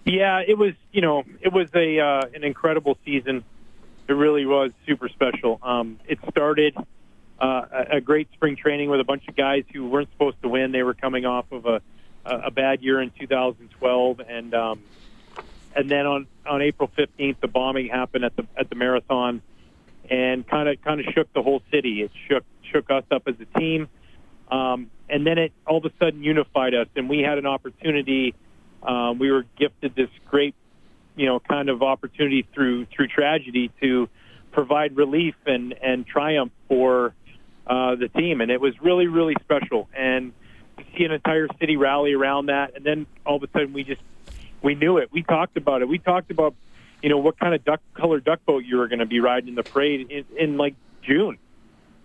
Yeah, 0.05 0.43
it 0.47 0.59
was 0.59 0.75
you 0.93 1.01
know 1.01 1.25
it 1.41 1.53
was 1.53 1.69
a 1.75 1.99
uh, 1.99 2.27
an 2.35 2.45
incredible 2.45 2.99
season. 3.05 3.43
It 4.07 4.13
really 4.13 4.45
was 4.45 4.73
super 4.87 5.09
special. 5.09 5.59
Um, 5.63 5.99
it 6.07 6.19
started 6.31 6.77
uh, 7.41 7.85
a 7.91 8.01
great 8.03 8.31
spring 8.35 8.57
training 8.57 8.91
with 8.91 9.01
a 9.01 9.05
bunch 9.05 9.27
of 9.29 9.35
guys 9.35 9.65
who 9.73 9.89
weren't 9.89 10.11
supposed 10.13 10.43
to 10.43 10.49
win. 10.51 10.73
They 10.73 10.83
were 10.83 10.93
coming 10.93 11.25
off 11.25 11.51
of 11.51 11.65
a 11.65 11.81
a 12.27 12.51
bad 12.51 12.83
year 12.83 13.03
in 13.03 13.11
2012, 13.19 14.21
and 14.27 14.55
um, 14.55 14.83
and 15.75 15.91
then 15.91 16.07
on 16.07 16.27
on 16.47 16.63
April 16.63 16.91
15th, 16.97 17.41
the 17.41 17.49
bombing 17.49 17.89
happened 17.89 18.25
at 18.25 18.37
the 18.37 18.47
at 18.57 18.69
the 18.69 18.77
marathon, 18.77 19.43
and 20.11 20.47
kind 20.47 20.69
of 20.69 20.81
kind 20.83 21.01
of 21.01 21.07
shook 21.15 21.33
the 21.33 21.43
whole 21.43 21.63
city. 21.73 22.03
It 22.03 22.11
shook 22.29 22.45
shook 22.73 22.91
us 22.91 23.05
up 23.11 23.23
as 23.27 23.35
a 23.41 23.59
team, 23.59 23.89
um, 24.51 24.91
and 25.09 25.27
then 25.27 25.39
it 25.39 25.53
all 25.67 25.79
of 25.79 25.85
a 25.85 25.93
sudden 25.99 26.23
unified 26.23 26.75
us, 26.75 26.89
and 26.97 27.09
we 27.09 27.21
had 27.21 27.39
an 27.39 27.47
opportunity. 27.47 28.35
Um, 28.83 29.19
we 29.19 29.31
were 29.31 29.47
gifted 29.59 29.95
this 29.95 30.11
great, 30.29 30.55
you 31.17 31.27
know, 31.27 31.41
kind 31.41 31.69
of 31.69 31.83
opportunity 31.83 32.47
through 32.55 32.87
through 32.87 33.09
tragedy 33.09 33.71
to 33.81 34.09
provide 34.53 34.97
relief 34.97 35.35
and 35.47 35.75
and 35.83 36.07
triumph 36.07 36.53
for 36.69 37.15
uh, 37.67 37.97
the 37.97 38.09
team, 38.09 38.41
and 38.41 38.51
it 38.51 38.61
was 38.61 38.75
really 38.81 39.07
really 39.07 39.35
special. 39.41 39.89
And 39.97 40.33
to 40.77 40.85
see 40.97 41.05
an 41.05 41.13
entire 41.13 41.49
city 41.61 41.77
rally 41.77 42.13
around 42.13 42.47
that, 42.47 42.77
and 42.77 42.85
then 42.85 43.07
all 43.25 43.37
of 43.37 43.43
a 43.43 43.49
sudden 43.53 43.73
we 43.73 43.85
just 43.85 44.01
we 44.65 44.75
knew 44.75 44.97
it. 44.97 45.13
We 45.13 45.23
talked 45.23 45.57
about 45.57 45.83
it. 45.83 45.89
We 45.89 45.99
talked 45.99 46.31
about 46.31 46.55
you 47.03 47.11
know 47.11 47.19
what 47.19 47.39
kind 47.39 47.55
of 47.55 47.65
duck 47.65 47.81
color 47.93 48.19
duck 48.19 48.45
boat 48.47 48.65
you 48.65 48.79
were 48.79 48.89
going 48.89 49.01
to 49.01 49.07
be 49.07 49.21
riding 49.21 49.51
in 49.51 49.55
the 49.55 49.63
parade 49.63 50.11
in, 50.11 50.25
in 50.37 50.57
like 50.57 50.75
June. 51.03 51.39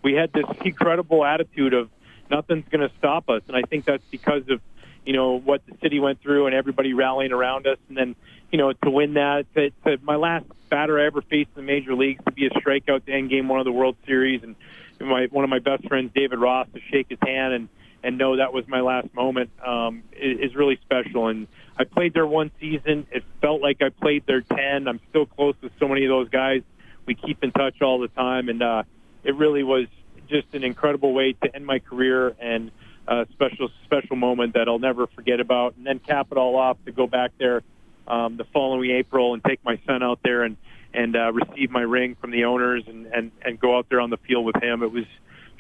We 0.04 0.13
had 0.13 0.32
this 0.34 0.46
incredible 0.63 1.25
attitude 1.25 1.74
of 1.74 1.89
nothing's 2.30 2.68
going 2.70 2.88
to 2.88 2.94
stop 2.98 3.30
us, 3.30 3.42
and 3.48 3.56
I 3.56 3.62
think 3.62 3.86
that's 3.86 4.04
because 4.12 4.44
of 4.50 4.62
you 5.06 5.13
know 5.13 5.39
what 5.39 5.66
the 5.66 5.75
city 5.82 6.00
went 6.00 6.22
through 6.22 6.48
and 6.48 6.54
everybody 6.54 6.94
rallying 6.94 7.32
around 7.32 7.66
us, 7.66 7.78
and 7.88 7.98
then 7.98 8.16
you 8.51 8.58
know 8.58 8.74
to 8.74 8.89
win 8.89 9.13
that. 9.13 9.46
To, 9.56 9.70
to 9.86 9.98
my 10.04 10.18
last 10.18 10.46
batter 10.70 11.00
I 11.00 11.06
ever 11.06 11.22
faced 11.22 11.50
in 11.56 11.66
the 11.66 11.72
major 11.72 11.96
leagues 11.96 12.24
to 12.25 12.32
be 12.32 12.46
a 12.46 12.50
strikeout 12.50 13.06
to 13.06 13.12
end 13.12 13.30
game 13.30 13.48
one 13.48 13.60
of 13.60 13.66
the 13.66 13.72
World 13.72 13.96
Series, 14.06 14.44
and 14.44 14.56
my 15.00 15.28
one 15.32 15.46
of 15.46 15.50
my 15.50 15.60
best 15.60 15.88
friends 15.88 16.12
David 16.13 16.39
Ross 16.39 16.68
to 16.74 16.82
shake 16.92 17.08
his 17.10 17.20
hand 17.25 17.54
and 17.54 17.70
and 18.03 18.18
know 18.18 18.38
that 18.38 18.53
was 18.53 18.68
my 18.68 18.82
last 18.82 19.13
moment 19.13 19.50
um, 19.65 20.03
is, 20.13 20.51
is 20.51 20.56
really 20.56 20.79
special. 20.84 21.27
And 21.27 21.48
I 21.77 21.84
played 21.84 22.13
there 22.13 22.27
one 22.27 22.51
season. 22.60 23.08
It 23.12 23.24
felt 23.41 23.62
like 23.62 23.82
I 23.82 23.89
played 23.89 24.24
there 24.25 24.41
ten. 24.41 24.88
I'm 24.88 25.00
still 25.10 25.25
close 25.25 25.56
with 25.62 25.72
so 25.79 25.88
many 25.88 26.06
of 26.06 26.10
those 26.10 26.29
guys. 26.29 26.62
We 27.06 27.15
keep 27.15 27.44
in 27.44 27.51
touch 27.51 27.82
all 27.82 28.00
the 28.00 28.08
time, 28.10 28.50
and 28.50 28.62
uh, 28.62 28.84
it 29.24 29.36
really 29.36 29.63
was 29.63 29.88
just 30.27 30.53
an 30.53 30.63
incredible 30.63 31.13
way 31.13 31.34
to 31.34 31.56
end 31.56 31.65
my 31.65 31.79
career 31.79 32.36
and 32.39 32.72
a 33.08 33.25
special 33.34 33.70
special 33.86 34.15
moment 34.15 34.53
that 34.53 34.68
I'll 34.68 34.79
never 34.79 35.08
forget 35.08 35.39
about. 35.39 35.75
And 35.75 35.86
then 35.86 36.00
cap 36.00 36.27
it 36.32 36.38
all 36.38 36.56
off 36.56 36.77
to 36.86 36.91
go 36.91 37.08
back 37.08 37.32
there 37.39 37.63
um, 38.08 38.38
the 38.38 38.46
following 38.46 38.91
April 38.91 39.34
and 39.34 39.44
take 39.44 39.63
my 39.63 39.79
son 39.86 40.03
out 40.03 40.20
there 40.24 40.44
and 40.44 40.58
and 40.94 41.15
uh, 41.15 41.32
receive 41.32 41.70
my 41.70 41.82
ring 41.82 42.15
from 42.20 42.32
the 42.32 42.46
owners 42.46 42.84
and, 42.88 43.08
and 43.08 43.32
and 43.41 43.60
go 43.60 43.77
out 43.77 43.88
there 43.89 44.01
on 44.01 44.10
the 44.10 44.18
field 44.18 44.46
with 44.46 44.62
him. 44.62 44.84
It 44.84 44.91
was 44.91 45.06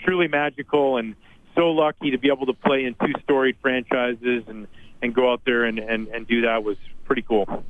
truly 0.03 0.27
magical 0.27 0.97
and 0.97 1.15
so 1.59 1.71
lucky 1.71 2.11
to 2.11 2.17
be 2.17 2.29
able 2.29 2.45
to 2.45 2.53
play 2.53 2.85
in 2.85 2.95
two 2.95 3.13
storied 3.23 3.57
franchises 3.61 4.43
and, 4.47 4.67
and 5.01 5.13
go 5.13 5.31
out 5.31 5.41
there 5.45 5.65
and, 5.65 5.77
and, 5.77 6.07
and 6.07 6.25
do 6.25 6.41
that 6.41 6.63
was 6.63 6.77
pretty 7.03 7.21
cool. 7.21 7.63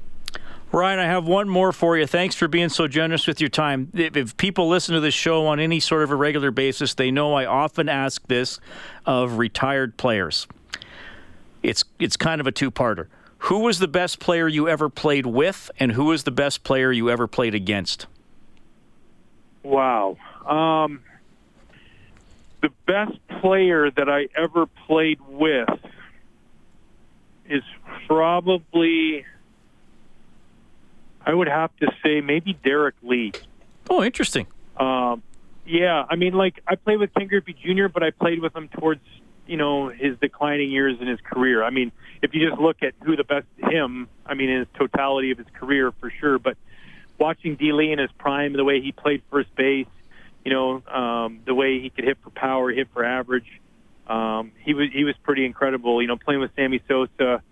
Ryan, 0.72 1.00
I 1.00 1.06
have 1.06 1.26
one 1.26 1.50
more 1.50 1.72
for 1.72 1.98
you. 1.98 2.06
Thanks 2.06 2.36
for 2.36 2.48
being 2.48 2.70
so 2.70 2.88
generous 2.88 3.26
with 3.26 3.42
your 3.42 3.50
time. 3.50 3.90
If, 3.96 4.16
if, 4.16 4.38
people 4.38 4.70
listen 4.70 4.94
to 4.94 5.02
this 5.02 5.16
show 5.16 5.48
on 5.48 5.60
any 5.60 5.80
sort 5.80 6.04
of 6.04 6.12
a 6.12 6.16
regular 6.16 6.52
basis, 6.52 6.94
they 6.94 7.10
know 7.10 7.34
I 7.34 7.46
often 7.48 7.90
ask 7.90 8.28
this 8.28 8.60
of 9.08 9.40
retired 9.40 9.98
players. 9.98 10.46
It's 11.64 11.84
it's 11.98 12.16
kind 12.16 12.40
of 12.40 12.46
a 12.46 12.52
two-parter. 12.52 13.08
Who 13.40 13.60
was 13.60 13.80
the 13.80 13.88
best 13.88 14.20
player 14.20 14.48
you 14.48 14.70
ever 14.70 14.90
played 14.90 15.26
with, 15.26 15.72
and 15.80 15.94
who 15.94 16.06
was 16.06 16.24
the 16.24 16.32
best 16.32 16.64
player 16.64 16.92
you 16.92 17.10
ever 17.10 17.26
played 17.26 17.56
against? 17.56 18.06
Wow. 19.64 20.18
Um, 20.46 21.02
the 22.62 22.70
best 22.86 23.18
player 23.42 23.90
that 23.92 24.10
I 24.10 24.28
ever 24.36 24.66
played 24.88 25.20
with 25.28 25.70
is 27.50 27.64
probably, 28.08 29.26
I 31.26 31.34
would 31.34 31.48
have 31.48 31.76
to 31.78 31.92
say, 32.04 32.22
maybe 32.22 32.54
Derrek 32.54 32.96
Lee. 33.02 33.32
Oh, 33.90 34.04
interesting. 34.04 34.48
Um, 34.78 35.24
yeah, 35.66 36.06
I 36.10 36.16
mean, 36.16 36.34
like 36.34 36.62
I 36.68 36.76
played 36.76 37.00
with 37.00 37.14
Ken 37.14 37.28
Griffey 37.28 37.54
Jr., 37.54 37.88
but 37.88 38.04
I 38.04 38.12
played 38.12 38.40
with 38.40 38.56
him 38.56 38.70
towards 38.70 39.02
you 39.46 39.58
know 39.58 39.90
his 39.90 40.18
declining 40.20 40.72
years 40.72 40.98
in 41.02 41.08
his 41.08 41.20
career. 41.22 41.64
I 41.64 41.70
mean, 41.70 41.92
if 42.22 42.34
you 42.34 42.48
just 42.48 42.62
look 42.62 42.82
at 42.82 42.94
who 43.04 43.16
the 43.16 43.24
best 43.24 43.48
him, 43.58 44.08
I 44.26 44.34
mean, 44.36 44.50
in 44.50 44.60
his 44.60 44.68
totality 44.76 45.32
of 45.32 45.38
his 45.38 45.48
career 45.54 45.92
for 46.00 46.12
sure. 46.20 46.40
But 46.40 46.58
watching 47.20 47.56
D. 47.56 47.72
Lee 47.74 47.92
in 47.92 48.00
his 48.00 48.12
prime, 48.18 48.54
the 48.54 48.64
way 48.64 48.82
he 48.82 48.92
played 48.92 49.22
first 49.30 49.54
base, 49.56 49.88
you 50.46 50.52
know, 50.52 50.82
um, 50.88 51.42
the 51.46 51.54
way 51.54 51.80
he 51.80 51.90
could 51.90 52.06
hit 52.06 52.18
for 52.24 52.30
power, 52.30 52.72
hit 52.72 52.88
for 52.94 53.04
average. 53.04 53.62
Um, 54.08 54.52
he 54.64 54.74
was 54.74 54.90
he 54.92 55.04
was 55.04 55.16
pretty 55.24 55.46
incredible. 55.46 56.02
You 56.02 56.08
know, 56.08 56.18
playing 56.18 56.42
with 56.42 56.52
Sammy 56.56 56.82
Sosa, 56.88 57.44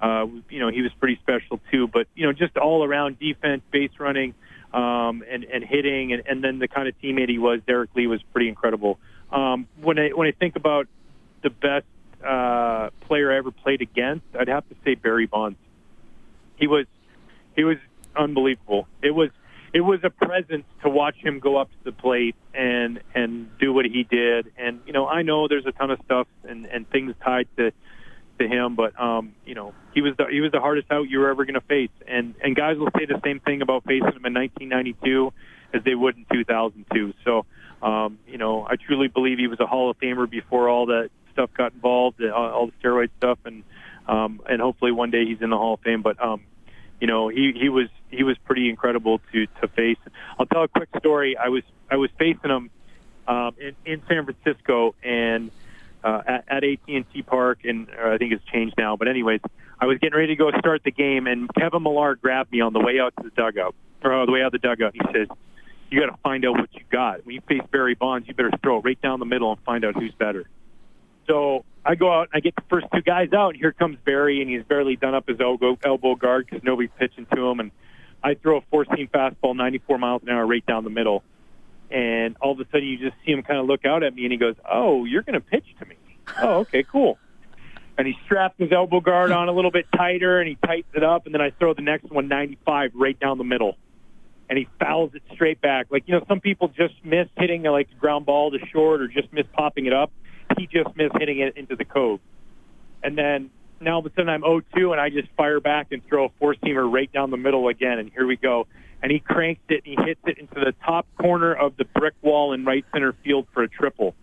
uh, 0.00 0.26
you 0.50 0.60
know, 0.60 0.68
he 0.68 0.82
was 0.82 0.92
pretty 0.98 1.18
special 1.22 1.60
too. 1.70 1.86
But 1.88 2.06
you 2.14 2.26
know, 2.26 2.32
just 2.32 2.56
all 2.56 2.84
around 2.84 3.18
defense, 3.18 3.62
base 3.70 3.92
running, 3.98 4.34
um, 4.74 5.24
and 5.28 5.44
and 5.44 5.64
hitting, 5.64 6.12
and, 6.12 6.22
and 6.26 6.44
then 6.44 6.58
the 6.58 6.68
kind 6.68 6.88
of 6.88 6.94
teammate 7.00 7.28
he 7.28 7.38
was, 7.38 7.60
Derrek 7.66 7.90
Lee 7.94 8.06
was 8.06 8.22
pretty 8.32 8.48
incredible. 8.48 8.98
Um, 9.30 9.68
when 9.80 9.98
I 9.98 10.08
when 10.10 10.28
I 10.28 10.32
think 10.32 10.56
about 10.56 10.88
the 11.42 11.50
best 11.50 11.86
uh, 12.24 12.90
player 13.00 13.32
I 13.32 13.36
ever 13.38 13.50
played 13.50 13.80
against, 13.80 14.26
I'd 14.38 14.48
have 14.48 14.68
to 14.68 14.74
say 14.84 14.94
Barry 14.94 15.26
Bonds. 15.26 15.58
He 16.56 16.66
was 16.66 16.86
he 17.56 17.64
was 17.64 17.78
unbelievable. 18.14 18.86
It 19.02 19.12
was 19.12 19.30
it 19.72 19.80
was 19.80 20.00
a 20.02 20.10
presence 20.10 20.64
to 20.82 20.90
watch 20.90 21.16
him 21.16 21.38
go 21.38 21.56
up 21.56 21.70
to 21.70 21.84
the 21.84 21.92
plate 21.92 22.36
and 22.54 23.00
and 23.14 23.48
do 23.58 23.72
what 23.72 23.86
he 23.86 24.04
did. 24.04 24.52
And 24.58 24.80
you 24.86 24.92
know, 24.92 25.06
I 25.06 25.22
know 25.22 25.48
there's 25.48 25.66
a 25.66 25.72
ton 25.72 25.90
of 25.90 25.98
stuff 26.04 26.28
and 26.44 26.66
and 26.66 26.88
things 26.90 27.14
tied 27.24 27.48
to 27.56 27.72
to 28.38 28.48
him, 28.48 28.74
but 28.76 28.98
um, 29.00 29.34
you 29.46 29.54
know, 29.54 29.74
he 29.94 30.02
was 30.02 30.14
the 30.16 30.26
he 30.30 30.40
was 30.40 30.52
the 30.52 30.60
hardest 30.60 30.90
out 30.90 31.08
you 31.08 31.20
were 31.20 31.30
ever 31.30 31.44
going 31.44 31.54
to 31.54 31.60
face. 31.62 31.90
And 32.06 32.34
and 32.42 32.54
guys 32.54 32.76
will 32.76 32.90
say 32.96 33.06
the 33.06 33.20
same 33.24 33.40
thing 33.40 33.62
about 33.62 33.84
facing 33.84 34.12
him 34.12 34.26
in 34.26 34.34
1992 34.34 35.32
as 35.74 35.82
they 35.84 35.94
would 35.94 36.16
in 36.16 36.26
2002. 36.30 37.14
So, 37.24 37.46
um, 37.82 38.18
you 38.26 38.36
know, 38.36 38.66
I 38.68 38.76
truly 38.76 39.08
believe 39.08 39.38
he 39.38 39.46
was 39.46 39.60
a 39.60 39.66
Hall 39.66 39.90
of 39.90 39.98
Famer 39.98 40.28
before 40.28 40.68
all 40.68 40.86
that 40.86 41.10
stuff 41.32 41.50
got 41.56 41.72
involved, 41.72 42.22
all 42.22 42.66
the 42.66 42.72
steroid 42.82 43.08
stuff, 43.16 43.38
and 43.46 43.64
um, 44.06 44.40
and 44.48 44.60
hopefully 44.60 44.92
one 44.92 45.10
day 45.10 45.24
he's 45.24 45.40
in 45.40 45.48
the 45.48 45.56
Hall 45.56 45.74
of 45.74 45.80
Fame. 45.80 46.02
But 46.02 46.22
um, 46.22 46.42
you 47.02 47.08
know, 47.08 47.26
he 47.26 47.52
he 47.52 47.68
was 47.68 47.88
he 48.12 48.22
was 48.22 48.38
pretty 48.44 48.70
incredible 48.70 49.20
to 49.32 49.46
to 49.60 49.66
face. 49.66 49.98
I'll 50.38 50.46
tell 50.46 50.62
a 50.62 50.68
quick 50.68 50.88
story. 51.00 51.36
I 51.36 51.48
was 51.48 51.64
I 51.90 51.96
was 51.96 52.10
facing 52.16 52.48
him 52.48 52.70
um, 53.26 53.56
in, 53.58 53.74
in 53.84 54.02
San 54.06 54.24
Francisco 54.24 54.94
and 55.02 55.50
uh, 56.04 56.22
at, 56.24 56.44
at 56.46 56.62
AT&T 56.62 57.22
Park, 57.22 57.64
and 57.64 57.88
I 58.00 58.18
think 58.18 58.32
it's 58.32 58.44
changed 58.44 58.76
now. 58.78 58.96
But 58.96 59.08
anyways, 59.08 59.40
I 59.80 59.86
was 59.86 59.98
getting 59.98 60.16
ready 60.16 60.28
to 60.28 60.36
go 60.36 60.52
start 60.60 60.84
the 60.84 60.92
game, 60.92 61.26
and 61.26 61.52
Kevin 61.52 61.82
Millar 61.82 62.14
grabbed 62.14 62.52
me 62.52 62.60
on 62.60 62.72
the 62.72 62.80
way 62.80 63.00
out 63.00 63.14
to 63.16 63.24
the 63.24 63.30
dugout, 63.30 63.74
or 64.04 64.24
the 64.24 64.30
way 64.30 64.42
out 64.44 64.52
the 64.52 64.58
dugout. 64.58 64.92
He 64.94 65.00
says, 65.12 65.26
"You 65.90 65.98
got 65.98 66.06
to 66.06 66.22
find 66.22 66.44
out 66.44 66.52
what 66.52 66.72
you 66.72 66.82
got. 66.88 67.26
When 67.26 67.34
you 67.34 67.40
face 67.40 67.62
Barry 67.72 67.96
Bonds, 67.96 68.28
you 68.28 68.34
better 68.34 68.52
throw 68.62 68.78
it 68.78 68.84
right 68.84 69.02
down 69.02 69.18
the 69.18 69.26
middle 69.26 69.50
and 69.50 69.60
find 69.62 69.84
out 69.84 69.96
who's 69.96 70.14
better." 70.14 70.44
So 71.26 71.64
I 71.84 71.94
go 71.94 72.12
out 72.12 72.28
and 72.32 72.34
I 72.34 72.40
get 72.40 72.54
the 72.54 72.62
first 72.68 72.86
two 72.94 73.02
guys 73.02 73.32
out, 73.32 73.50
and 73.50 73.58
here 73.58 73.72
comes 73.72 73.98
Barry, 74.04 74.40
and 74.40 74.50
he's 74.50 74.62
barely 74.62 74.96
done 74.96 75.14
up 75.14 75.28
his 75.28 75.40
elbow, 75.40 75.78
elbow 75.84 76.14
guard 76.14 76.46
because 76.46 76.64
nobody's 76.64 76.90
pitching 76.98 77.26
to 77.34 77.48
him. 77.48 77.60
And 77.60 77.70
I 78.22 78.34
throw 78.34 78.58
a 78.58 78.60
four-seam 78.70 79.08
fastball, 79.08 79.56
94 79.56 79.98
miles 79.98 80.22
an 80.22 80.30
hour, 80.30 80.46
right 80.46 80.64
down 80.64 80.84
the 80.84 80.90
middle. 80.90 81.24
And 81.90 82.36
all 82.40 82.52
of 82.52 82.60
a 82.60 82.64
sudden, 82.66 82.84
you 82.86 82.98
just 82.98 83.16
see 83.24 83.32
him 83.32 83.42
kind 83.42 83.58
of 83.58 83.66
look 83.66 83.84
out 83.84 84.02
at 84.02 84.14
me, 84.14 84.24
and 84.24 84.32
he 84.32 84.38
goes, 84.38 84.54
"Oh, 84.70 85.04
you're 85.04 85.22
going 85.22 85.34
to 85.34 85.40
pitch 85.40 85.66
to 85.78 85.84
me? 85.84 85.96
Oh, 86.40 86.60
okay, 86.60 86.84
cool." 86.84 87.18
And 87.98 88.06
he 88.06 88.16
straps 88.24 88.54
his 88.58 88.72
elbow 88.72 89.00
guard 89.00 89.30
on 89.30 89.48
a 89.48 89.52
little 89.52 89.70
bit 89.70 89.86
tighter, 89.94 90.40
and 90.40 90.48
he 90.48 90.54
tightens 90.54 90.94
it 90.94 91.04
up. 91.04 91.26
And 91.26 91.34
then 91.34 91.42
I 91.42 91.50
throw 91.50 91.74
the 91.74 91.82
next 91.82 92.10
one, 92.10 92.28
95, 92.28 92.92
right 92.94 93.18
down 93.20 93.36
the 93.36 93.44
middle, 93.44 93.76
and 94.48 94.58
he 94.58 94.68
fouls 94.80 95.14
it 95.14 95.22
straight 95.34 95.60
back. 95.60 95.88
Like 95.90 96.04
you 96.06 96.14
know, 96.14 96.24
some 96.28 96.40
people 96.40 96.68
just 96.68 96.94
miss 97.04 97.28
hitting 97.36 97.64
like 97.64 97.88
a 97.90 98.00
ground 98.00 98.24
ball 98.24 98.52
to 98.52 98.58
short, 98.72 99.02
or 99.02 99.08
just 99.08 99.30
miss 99.30 99.46
popping 99.52 99.84
it 99.84 99.92
up 99.92 100.10
he 100.58 100.66
just 100.66 100.96
missed 100.96 101.14
hitting 101.18 101.38
it 101.40 101.56
into 101.56 101.76
the 101.76 101.84
cove. 101.84 102.20
And 103.02 103.16
then 103.16 103.50
now 103.80 103.94
all 103.94 103.98
of 104.00 104.06
a 104.06 104.10
sudden 104.10 104.28
I'm 104.28 104.42
0-2 104.42 104.92
and 104.92 105.00
I 105.00 105.10
just 105.10 105.28
fire 105.36 105.60
back 105.60 105.88
and 105.90 106.04
throw 106.06 106.26
a 106.26 106.28
four-seamer 106.38 106.90
right 106.90 107.12
down 107.12 107.30
the 107.30 107.36
middle 107.36 107.68
again. 107.68 107.98
And 107.98 108.10
here 108.10 108.26
we 108.26 108.36
go. 108.36 108.66
And 109.02 109.10
he 109.10 109.18
cranks 109.18 109.62
it 109.68 109.82
and 109.84 109.98
he 109.98 110.04
hits 110.04 110.20
it 110.26 110.38
into 110.38 110.54
the 110.54 110.74
top 110.84 111.06
corner 111.20 111.52
of 111.52 111.76
the 111.76 111.84
brick 111.84 112.14
wall 112.22 112.52
in 112.52 112.64
right 112.64 112.84
center 112.92 113.12
field 113.24 113.46
for 113.52 113.62
a 113.62 113.68
triple. 113.68 114.14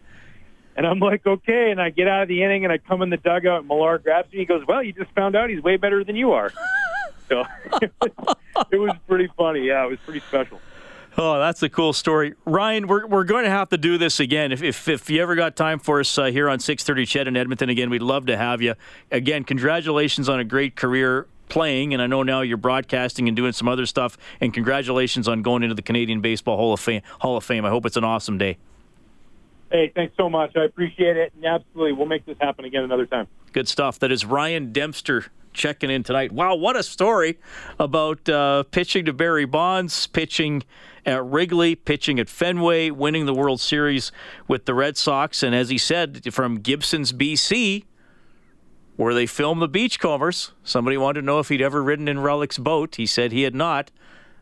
And 0.78 0.88
I'm 0.88 1.00
like, 1.00 1.28
okay. 1.28 1.72
And 1.72 1.82
I 1.82 1.90
get 1.90 2.08
out 2.08 2.24
of 2.24 2.28
the 2.30 2.44
inning 2.44 2.64
and 2.64 2.72
I 2.72 2.78
come 2.78 3.02
in 3.02 3.10
the 3.10 3.18
dugout 3.18 3.60
and 3.60 3.68
Millar 3.68 3.98
grabs 3.98 4.32
me. 4.32 4.40
He 4.40 4.46
goes, 4.46 4.66
well, 4.66 4.82
you 4.82 4.94
just 4.94 5.12
found 5.12 5.36
out 5.36 5.50
he's 5.50 5.62
way 5.62 5.76
better 5.76 6.06
than 6.06 6.16
you 6.16 6.32
are. 6.32 6.52
So 7.28 7.44
it 7.82 8.78
was 8.78 8.96
pretty 9.08 9.28
funny. 9.38 9.68
Yeah, 9.68 9.86
it 9.86 9.90
was 9.90 10.00
pretty 10.06 10.22
special. 10.22 10.62
Oh, 11.18 11.40
that's 11.40 11.62
a 11.64 11.70
cool 11.70 11.92
story, 11.92 12.36
Ryan. 12.46 12.88
We're, 12.88 13.06
we're 13.08 13.24
going 13.24 13.44
to 13.44 13.50
have 13.50 13.70
to 13.70 13.78
do 13.78 13.98
this 13.98 14.20
again. 14.20 14.52
If, 14.52 14.62
if, 14.62 14.88
if 14.88 15.10
you 15.10 15.22
ever 15.22 15.36
got 15.36 15.56
time 15.56 15.80
for 15.80 16.00
us 16.00 16.18
uh, 16.18 16.26
here 16.26 16.48
on 16.48 16.60
6:30 16.60 17.08
CHED 17.08 17.28
in 17.28 17.36
Edmonton 17.36 17.70
again, 17.70 17.90
we'd 17.90 18.02
love 18.02 18.28
to 18.28 18.38
have 18.38 18.62
you. 18.62 18.76
Again, 19.12 19.44
congratulations 19.44 20.30
on 20.30 20.40
a 20.40 20.44
great 20.44 20.76
career 20.76 21.28
playing, 21.50 21.94
and 21.94 22.02
I 22.02 22.08
know 22.08 22.24
now 22.24 22.42
you're 22.42 22.58
broadcasting 22.58 23.28
and 23.28 23.36
doing 23.36 23.52
some 23.52 23.68
other 23.68 23.86
stuff. 23.86 24.18
And 24.40 24.54
congratulations 24.54 25.28
on 25.28 25.42
going 25.42 25.64
into 25.64 25.76
the 25.76 25.82
Canadian 25.82 26.22
Baseball 26.22 26.58
Hall 26.58 26.74
of 26.74 26.80
Fame. 26.80 27.02
Hall 27.20 27.36
of 27.36 27.44
Fame. 27.44 27.66
I 27.66 27.70
hope 27.70 27.86
it's 27.86 27.98
an 27.98 28.04
awesome 28.04 28.38
day. 28.38 28.58
Hey, 29.72 29.92
thanks 29.96 30.16
so 30.18 30.30
much. 30.30 30.56
I 30.56 30.64
appreciate 30.64 31.16
it, 31.16 31.32
and 31.36 31.46
absolutely, 31.46 31.94
we'll 31.94 32.08
make 32.08 32.26
this 32.26 32.38
happen 32.42 32.66
again 32.66 32.84
another 32.84 33.06
time. 33.06 33.28
Good 33.54 33.68
stuff. 33.68 34.00
That 34.00 34.12
is 34.12 34.26
Ryan 34.26 34.72
Dempster 34.72 35.28
checking 35.54 35.92
in 35.92 36.04
tonight. 36.04 36.32
Wow, 36.32 36.56
what 36.56 36.76
a 36.76 36.84
story 36.84 37.38
about 37.80 38.28
uh, 38.28 38.64
pitching 38.72 39.06
to 39.06 39.14
Barry 39.14 39.46
Bonds, 39.46 40.08
pitching 40.08 40.64
at 41.06 41.24
Wrigley, 41.24 41.76
pitching 41.76 42.20
at 42.20 42.30
Fenway, 42.30 42.90
winning 42.90 43.26
the 43.26 43.34
World 43.34 43.62
Series 43.62 44.12
with 44.48 44.66
the 44.66 44.74
Red 44.74 44.98
Sox, 44.98 45.44
and 45.44 45.54
as 45.54 45.70
he 45.70 45.78
said, 45.78 46.34
from 46.34 46.60
Gibsons, 46.60 47.14
BC, 47.14 47.86
where 48.96 49.14
they 49.14 49.26
filmed 49.26 49.62
the 49.62 49.68
Beachcombers. 49.68 50.52
Somebody 50.64 50.98
wanted 50.98 51.22
to 51.22 51.26
know 51.26 51.40
if 51.40 51.50
he'd 51.50 51.62
ever 51.62 51.82
ridden 51.84 52.08
in 52.08 52.20
Relic's 52.20 52.58
boat. 52.58 52.96
He 52.96 53.06
said 53.06 53.32
he 53.32 53.44
had 53.44 53.56
not, 53.56 53.92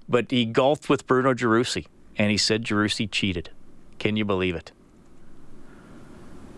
but 0.08 0.32
he 0.32 0.46
golfed 0.46 0.90
with 0.90 1.06
Bruno 1.06 1.34
Gerussi, 1.34 1.86
and 2.18 2.32
he 2.32 2.38
said 2.38 2.64
Gerussi 2.64 3.10
cheated. 3.12 3.52
Can 4.00 4.16
you 4.16 4.26
believe 4.26 4.56
it? 4.56 4.72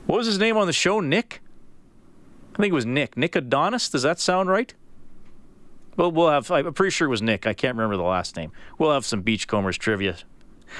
What 0.09 0.17
was 0.17 0.25
his 0.25 0.39
name 0.39 0.57
on 0.57 0.65
the 0.65 0.73
show? 0.73 1.01
Nick? 1.01 1.39
I 2.55 2.57
think 2.57 2.71
it 2.71 2.73
was 2.73 2.87
Nick. 2.87 3.15
Nick 3.15 3.35
Adonis. 3.35 3.89
Does 3.89 4.01
that 4.01 4.19
sound 4.19 4.49
right? 4.49 4.73
Well, 5.97 6.11
we'll 6.11 6.31
have. 6.31 6.49
I'm 6.49 6.73
pretty 6.73 6.89
sure 6.89 7.05
it 7.05 7.11
was 7.11 7.21
Nick. 7.21 7.45
I 7.45 7.53
can't 7.53 7.77
remember 7.77 7.95
the 7.95 8.01
last 8.01 8.35
name. 8.35 8.51
We'll 8.79 8.91
have 8.91 9.05
some 9.05 9.21
Beachcombers 9.21 9.77
trivia, 9.77 10.17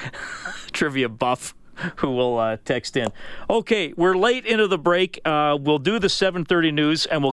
trivia 0.72 1.08
buff 1.08 1.54
who 1.98 2.10
will 2.10 2.38
uh, 2.38 2.56
text 2.64 2.96
in. 2.96 3.06
Okay, 3.48 3.94
we're 3.96 4.16
late 4.16 4.46
into 4.46 4.66
the 4.66 4.78
break. 4.78 5.20
Uh, 5.24 5.56
we'll 5.60 5.78
do 5.78 6.00
the 6.00 6.08
7:30 6.08 6.74
news, 6.74 7.06
and 7.06 7.22
we'll. 7.22 7.32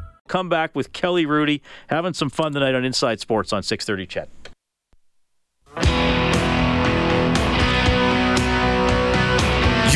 Come 0.31 0.47
back 0.47 0.73
with 0.73 0.93
Kelly 0.93 1.25
Hrudey 1.25 1.59
having 1.89 2.13
some 2.13 2.29
fun 2.29 2.53
tonight 2.53 2.73
on 2.73 2.85
Inside 2.85 3.19
Sports 3.19 3.51
on 3.51 3.63
6:30 3.63 4.07
CHED. 4.07 4.29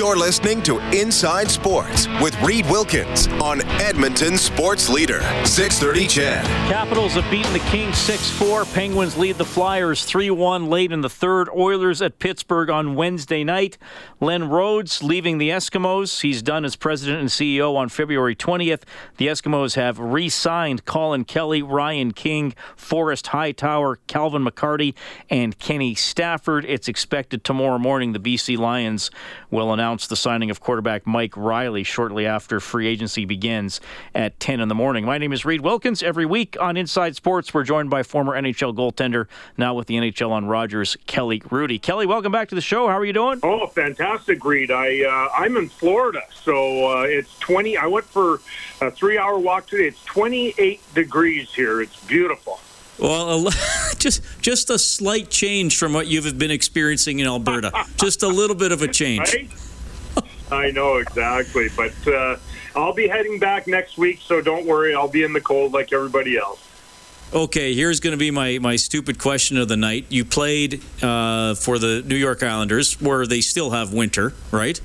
You're 0.05 0.15
listening 0.15 0.61
to 0.63 0.77
Inside 0.95 1.49
Sports 1.49 2.07
with 2.21 2.39
Reed 2.43 2.69
Wilkins 2.69 3.27
on 3.41 3.63
Edmonton 3.81 4.37
Sports 4.37 4.87
Leader, 4.87 5.19
630 5.45 6.07
CHED. 6.07 6.45
Capitals 6.69 7.13
have 7.13 7.29
beaten 7.31 7.51
the 7.53 7.59
Kings 7.71 7.95
6-4. 7.95 8.71
Penguins 8.71 9.17
lead 9.17 9.37
the 9.37 9.45
Flyers 9.45 10.05
3-1 10.05 10.69
late 10.69 10.91
in 10.91 11.01
the 11.01 11.09
third. 11.09 11.49
Oilers 11.49 12.03
at 12.03 12.19
Pittsburgh 12.19 12.69
on 12.69 12.93
Wednesday 12.93 13.43
night. 13.43 13.79
Len 14.19 14.47
Rhodes 14.47 15.01
leaving 15.01 15.39
the 15.39 15.49
Eskimos. 15.49 16.21
He's 16.21 16.43
done 16.43 16.65
as 16.65 16.75
president 16.75 17.21
and 17.21 17.29
CEO 17.29 17.75
on 17.75 17.89
February 17.89 18.35
20th. 18.35 18.83
The 19.17 19.25
Eskimos 19.25 19.73
have 19.73 19.97
re-signed 19.97 20.85
Colin 20.85 21.25
Kelly, 21.25 21.63
Ryan 21.63 22.11
King, 22.11 22.53
Forrest 22.75 23.27
Hightower, 23.27 23.95
Calvin 24.05 24.45
McCarty, 24.45 24.93
and 25.31 25.57
Kenny 25.57 25.95
Stafford. 25.95 26.63
It's 26.65 26.87
expected 26.87 27.43
tomorrow 27.43 27.79
morning 27.79 28.13
the 28.13 28.19
BC 28.19 28.55
Lions 28.55 29.09
will 29.49 29.73
announce 29.73 29.94
the 30.03 30.15
signing 30.15 30.51
of 30.51 30.59
quarterback 30.59 31.07
Mike 31.07 31.35
Reilly 31.37 31.83
shortly 31.83 32.25
after 32.25 32.59
free 32.59 32.87
agency 32.87 33.23
begins 33.23 33.79
at 34.13 34.39
10 34.39 34.59
in 34.59 34.67
the 34.67 34.75
morning. 34.75 35.05
My 35.05 35.17
name 35.17 35.31
is 35.31 35.45
Reed 35.45 35.61
Wilkins. 35.61 36.03
Every 36.03 36.25
week 36.25 36.57
on 36.59 36.75
Inside 36.75 37.15
Sports, 37.15 37.53
we're 37.53 37.63
joined 37.63 37.89
by 37.89 38.03
former 38.03 38.33
NHL 38.33 38.75
goaltender, 38.75 39.27
now 39.57 39.73
with 39.73 39.87
the 39.87 39.95
NHL 39.95 40.31
on 40.31 40.45
Rogers, 40.45 40.97
Kelly 41.07 41.39
Hrudey. 41.39 41.81
Kelly, 41.81 42.05
welcome 42.05 42.31
back 42.31 42.49
to 42.49 42.55
the 42.55 42.61
show. 42.61 42.87
How 42.87 42.97
are 42.97 43.05
you 43.05 43.13
doing? 43.13 43.39
Oh, 43.41 43.67
fantastic, 43.67 44.43
Reed. 44.43 44.69
I 44.69 45.03
uh, 45.03 45.29
I'm 45.41 45.55
in 45.55 45.69
Florida, 45.69 46.21
so 46.33 46.99
uh, 46.99 47.03
it's 47.03 47.37
20. 47.39 47.77
I 47.77 47.87
went 47.87 48.05
for 48.05 48.41
a 48.81 48.91
three-hour 48.91 49.39
walk 49.39 49.67
today. 49.67 49.87
It's 49.87 50.03
28 50.03 50.81
degrees 50.93 51.53
here. 51.53 51.81
It's 51.81 51.99
beautiful. 52.05 52.59
Well, 52.99 53.49
just 53.97 54.21
just 54.41 54.69
a 54.69 54.79
slight 54.79 55.29
change 55.29 55.77
from 55.77 55.93
what 55.93 56.07
you've 56.07 56.37
been 56.37 56.51
experiencing 56.51 57.19
in 57.19 57.27
Alberta. 57.27 57.71
just 57.97 58.23
a 58.23 58.27
little 58.27 58.55
bit 58.55 58.71
of 58.71 58.81
a 58.81 58.87
change. 58.87 59.33
Right? 59.33 59.49
I 60.51 60.71
know 60.71 60.97
exactly, 60.97 61.67
but 61.75 61.93
uh, 62.07 62.37
I'll 62.75 62.93
be 62.93 63.07
heading 63.07 63.39
back 63.39 63.67
next 63.67 63.97
week, 63.97 64.19
so 64.21 64.41
don't 64.41 64.65
worry. 64.65 64.93
I'll 64.93 65.07
be 65.07 65.23
in 65.23 65.33
the 65.33 65.41
cold 65.41 65.73
like 65.73 65.91
everybody 65.93 66.37
else. 66.37 66.61
Okay, 67.33 67.73
here's 67.73 67.99
going 67.99 68.11
to 68.11 68.17
be 68.17 68.31
my, 68.31 68.59
my 68.59 68.75
stupid 68.75 69.19
question 69.19 69.57
of 69.57 69.67
the 69.67 69.75
night. 69.75 70.05
You 70.09 70.23
played 70.23 70.81
uh, 71.01 71.55
for 71.55 71.79
the 71.79 72.03
New 72.05 72.15
York 72.15 72.43
Islanders, 72.43 73.01
where 73.01 73.25
they 73.25 73.41
still 73.41 73.71
have 73.71 73.91
winter, 73.91 74.33
right? 74.51 74.79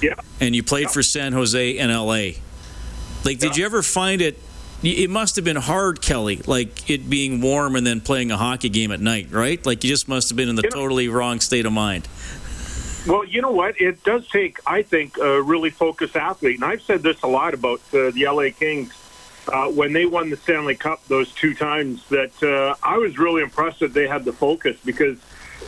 Yeah. 0.00 0.14
And 0.40 0.54
you 0.56 0.62
played 0.62 0.90
for 0.90 1.02
San 1.02 1.32
Jose 1.32 1.76
and 1.78 1.92
LA. 1.92 2.38
Like, 3.24 3.38
did 3.38 3.56
you 3.56 3.66
ever 3.66 3.82
find 3.82 4.22
it? 4.22 4.38
It 4.82 5.10
must 5.10 5.36
have 5.36 5.44
been 5.44 5.56
hard, 5.56 6.00
Kelly, 6.00 6.40
like 6.46 6.88
it 6.88 7.10
being 7.10 7.42
warm 7.42 7.76
and 7.76 7.86
then 7.86 8.00
playing 8.00 8.30
a 8.30 8.38
hockey 8.38 8.70
game 8.70 8.92
at 8.92 9.00
night, 9.00 9.30
right? 9.30 9.64
Like, 9.66 9.84
you 9.84 9.90
just 9.90 10.08
must 10.08 10.30
have 10.30 10.36
been 10.38 10.48
in 10.48 10.54
the 10.54 10.62
You 10.62 10.70
know- 10.70 10.76
totally 10.76 11.08
wrong 11.08 11.40
state 11.40 11.66
of 11.66 11.72
mind. 11.74 12.08
Well, 13.06 13.24
you 13.24 13.40
know 13.40 13.50
what? 13.50 13.80
It 13.80 14.04
does 14.04 14.28
take, 14.28 14.58
I 14.66 14.82
think, 14.82 15.16
a 15.16 15.40
really 15.40 15.70
focused 15.70 16.16
athlete. 16.16 16.56
And 16.56 16.64
I've 16.64 16.82
said 16.82 17.02
this 17.02 17.22
a 17.22 17.26
lot 17.26 17.54
about 17.54 17.80
uh, 17.94 18.10
the 18.10 18.26
LA 18.26 18.50
Kings 18.56 18.92
uh, 19.48 19.68
when 19.68 19.94
they 19.94 20.04
won 20.04 20.28
the 20.28 20.36
Stanley 20.36 20.74
Cup 20.74 21.04
those 21.06 21.32
two 21.32 21.54
times. 21.54 22.06
That 22.08 22.42
uh, 22.42 22.74
I 22.86 22.98
was 22.98 23.18
really 23.18 23.42
impressed 23.42 23.80
that 23.80 23.94
they 23.94 24.06
had 24.06 24.26
the 24.26 24.34
focus 24.34 24.76
because 24.84 25.18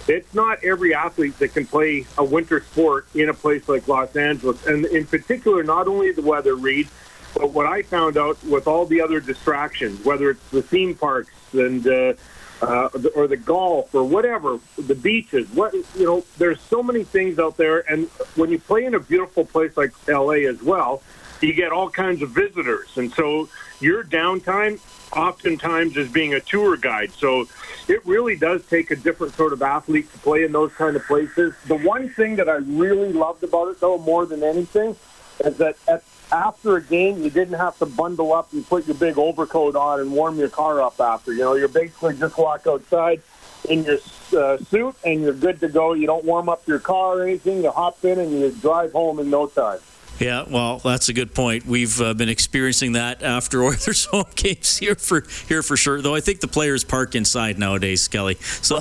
it's 0.09 0.35
not 0.35 0.63
every 0.63 0.95
athlete 0.95 1.39
that 1.39 1.55
can 1.55 1.67
play 1.67 2.07
a 2.19 2.25
winter 2.25 2.61
sport 2.61 3.07
in 3.15 3.31
a 3.31 3.35
place 3.35 3.67
like 3.69 3.89
Los 3.89 4.15
Angeles, 4.15 4.67
and 4.67 4.85
in 4.87 5.07
particular, 5.07 5.63
not 5.63 5.87
only 5.89 6.13
the 6.13 6.23
weather, 6.23 6.55
Reed, 6.55 6.89
but 7.35 7.51
what 7.51 7.67
I 7.67 7.83
found 7.83 8.17
out 8.17 8.43
with 8.45 8.67
all 8.67 8.85
the 8.85 9.01
other 9.01 9.21
distractions, 9.21 10.05
whether 10.05 10.31
it's 10.31 10.51
the 10.51 10.63
theme 10.63 10.95
parks 10.95 11.33
and 11.53 11.87
uh, 11.87 12.15
uh, 12.63 12.89
or 13.15 13.27
the 13.27 13.37
golf 13.37 13.95
or 13.95 14.05
whatever, 14.05 14.59
the 14.79 14.95
beaches. 14.95 15.49
What 15.51 15.75
you 15.75 16.05
know, 16.05 16.25
there's 16.39 16.61
so 16.61 16.83
many 16.83 17.05
things 17.05 17.39
out 17.39 17.57
there, 17.57 17.81
and 17.91 18.07
when 18.37 18.51
you 18.51 18.59
play 18.59 18.85
in 18.85 18.95
a 18.95 19.01
beautiful 19.01 19.45
place 19.45 19.77
like 19.77 19.93
LA 20.09 20.49
as 20.49 20.63
well, 20.63 21.03
you 21.41 21.53
get 21.53 21.73
all 21.73 21.91
kinds 21.91 22.23
of 22.23 22.31
visitors, 22.31 22.97
and 22.97 23.13
so 23.13 23.49
your 23.81 24.05
downtime 24.05 24.81
oftentimes 25.13 25.97
is 25.97 26.11
being 26.11 26.35
a 26.35 26.41
tour 26.41 26.77
guide. 26.77 27.13
So 27.13 27.47
it 27.89 28.05
really 28.07 28.37
does 28.37 28.65
take 28.67 28.91
a 28.91 28.97
different 28.97 29.35
sort 29.35 29.53
of 29.53 29.63
athlete 29.63 30.11
to 30.13 30.19
play 30.21 30.45
in 30.45 30.53
those 30.53 30.73
kind 30.73 30.97
of 30.97 31.05
places. 31.05 31.55
The 31.67 31.77
one 31.77 32.09
thing 32.09 32.37
that 32.37 32.49
I 32.49 32.57
really 32.57 33.13
loved 33.13 33.43
about 33.45 33.69
it, 33.69 33.81
though, 33.81 33.99
more 33.99 34.25
than 34.25 34.43
anything, 34.43 34.97
is 35.45 35.57
that 35.59 35.77
at, 35.89 36.03
after 36.33 36.77
a 36.77 36.83
game, 36.83 37.23
you 37.23 37.31
didn't 37.31 37.59
have 37.59 37.79
to 37.79 37.87
bundle 37.87 38.33
up 38.33 38.53
and 38.53 38.67
put 38.67 38.87
your 38.87 38.97
big 38.97 39.19
overcoat 39.19 39.77
on 39.77 40.01
and 40.01 40.11
warm 40.11 40.39
your 40.39 40.49
car 40.49 40.81
up 40.81 40.99
after. 41.01 41.33
You 41.33 41.41
know, 41.41 41.55
you're 41.55 41.69
basically 41.69 42.17
just 42.17 42.37
walk 42.39 42.67
outside 42.67 43.23
in 43.69 43.85
your 43.85 43.99
uh, 44.37 44.59
suit 44.59 44.95
and 45.05 45.21
you're 45.21 45.35
good 45.35 45.61
to 45.61 45.69
go. 45.69 45.93
You 45.93 46.07
don't 46.07 46.25
warm 46.25 46.49
up 46.49 46.67
your 46.67 46.79
car 46.79 47.19
or 47.19 47.23
anything. 47.23 47.63
You 47.63 47.71
hop 47.71 48.05
in 48.05 48.19
and 48.19 48.33
you 48.33 48.51
drive 48.51 48.93
home 48.93 49.21
in 49.21 49.31
no 49.31 49.47
time. 49.47 49.81
Yeah, 50.19 50.45
well, 50.49 50.79
that's 50.79 51.09
a 51.09 51.13
good 51.13 51.35
point. 51.35 51.67
We've 51.67 52.01
uh, 52.01 52.15
been 52.15 52.29
experiencing 52.29 52.93
that 52.93 53.23
after 53.23 53.63
Oilers 53.65 54.05
home 54.07 54.25
games 54.35 54.79
here 54.79 54.95
for 54.95 55.25
here 55.49 55.63
for 55.63 55.77
sure. 55.77 56.01
Though 56.01 56.15
I 56.15 56.21
think 56.21 56.41
the 56.41 56.49
players 56.49 56.85
park 56.85 57.15
inside 57.15 57.59
nowadays, 57.59 58.09
Kelly. 58.09 58.37
So 58.41 58.81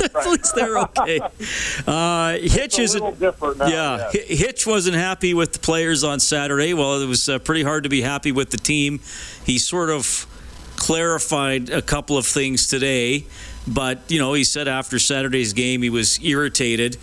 at 0.04 0.26
least 0.26 0.54
they're 0.54 0.78
okay. 0.78 1.20
Uh, 1.86 2.36
Hitch 2.38 2.78
is 2.78 2.94
little 2.94 3.12
different 3.12 3.58
now. 3.58 3.66
yeah, 3.66 4.10
Hi- 4.12 4.34
Hitch 4.34 4.66
wasn't 4.66 4.96
happy 4.96 5.34
with 5.34 5.52
the 5.52 5.58
players 5.58 6.02
on 6.04 6.18
Saturday. 6.20 6.74
Well, 6.74 7.00
it 7.00 7.06
was 7.06 7.28
uh, 7.28 7.38
pretty 7.38 7.62
hard 7.62 7.84
to 7.84 7.88
be 7.88 8.00
happy 8.02 8.32
with 8.32 8.50
the 8.50 8.56
team. 8.56 9.00
He 9.44 9.58
sort 9.58 9.90
of 9.90 10.26
clarified 10.76 11.70
a 11.70 11.82
couple 11.82 12.16
of 12.18 12.26
things 12.26 12.68
today, 12.68 13.26
but 13.66 14.00
you 14.08 14.18
know, 14.18 14.32
he 14.34 14.44
said 14.44 14.68
after 14.68 14.98
Saturday's 14.98 15.52
game 15.52 15.82
he 15.82 15.90
was 15.90 16.22
irritated 16.24 16.96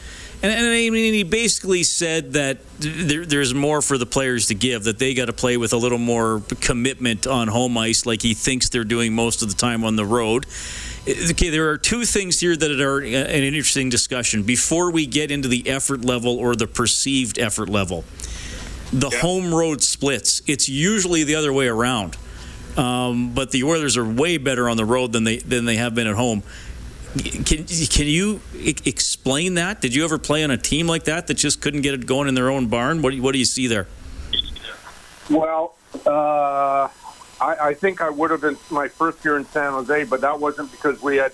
And, 0.44 0.52
and, 0.52 0.66
I 0.68 0.90
mean, 0.90 1.14
he 1.14 1.24
basically 1.24 1.84
said 1.84 2.34
that 2.34 2.58
there, 2.80 3.26
there's 3.26 3.54
more 3.54 3.82
for 3.82 3.98
the 3.98 4.06
players 4.06 4.48
to 4.48 4.56
give, 4.56 4.84
that 4.84 5.00
they 5.00 5.14
got 5.14 5.26
to 5.26 5.34
play 5.34 5.56
with 5.58 5.72
a 5.74 5.78
little 5.78 5.98
more 5.98 6.42
commitment 6.60 7.26
on 7.28 7.48
home 7.48 7.78
ice, 7.78 8.06
like 8.06 8.22
he 8.22 8.34
thinks 8.34 8.68
they're 8.70 8.84
doing 8.84 9.14
most 9.16 9.42
of 9.42 9.48
the 9.50 9.56
time 9.56 9.86
on 9.86 9.96
the 9.96 10.06
road. 10.06 10.46
Okay, 11.06 11.50
there 11.50 11.70
are 11.70 11.78
two 11.78 12.06
things 12.06 12.40
here 12.40 12.56
that 12.56 12.80
are 12.80 13.00
an 13.00 13.44
interesting 13.44 13.90
discussion 13.90 14.44
before 14.44 14.90
we 14.90 15.06
get 15.06 15.32
into 15.32 15.50
the 15.50 15.70
effort 15.70 16.06
level 16.06 16.38
or 16.38 16.56
the 16.56 16.66
perceived 16.66 17.38
effort 17.38 17.68
level. 17.68 18.06
The 18.94 19.10
yeah. 19.10 19.20
home 19.20 19.54
road 19.54 19.82
splits. 19.82 20.42
It's 20.48 20.70
usually 20.70 21.26
the 21.26 21.36
other 21.36 21.52
way 21.52 21.68
around. 21.68 22.16
Um, 22.78 23.34
but 23.34 23.52
the 23.52 23.66
Oilers 23.66 23.98
are 23.98 24.06
way 24.06 24.38
better 24.38 24.70
on 24.70 24.78
the 24.78 24.86
road 24.86 25.12
than 25.12 25.26
they 25.26 25.38
than 25.38 25.66
they 25.66 25.76
have 25.76 25.94
been 25.94 26.08
at 26.08 26.16
home. 26.16 26.42
Can 27.18 27.66
can 27.66 28.08
you 28.08 28.40
explain 28.64 29.56
that? 29.56 29.82
Did 29.82 29.94
you 29.94 30.06
ever 30.06 30.18
play 30.18 30.44
on 30.44 30.52
a 30.52 30.58
team 30.58 30.88
like 30.88 31.04
that 31.04 31.28
that 31.28 31.36
just 31.36 31.62
couldn't 31.62 31.82
get 31.82 31.94
it 31.94 32.06
going 32.06 32.28
in 32.30 32.34
their 32.34 32.50
own 32.50 32.68
barn? 32.68 33.02
What 33.02 33.12
do 33.12 33.18
you, 33.18 33.22
what 33.22 33.34
do 33.34 33.40
you 33.40 33.46
see 33.46 33.68
there? 33.68 33.88
Well, 35.30 35.76
uh, 36.06 36.88
I, 37.44 37.70
I 37.70 37.74
think 37.74 38.00
I 38.00 38.10
would 38.10 38.32
have 38.32 38.42
been 38.42 38.58
my 38.72 38.88
first 38.88 39.24
year 39.26 39.36
in 39.36 39.46
San 39.46 39.74
Jose, 39.74 40.06
but 40.06 40.22
that 40.22 40.40
wasn't 40.40 40.72
because 40.72 41.02
we 41.02 41.18
had 41.18 41.34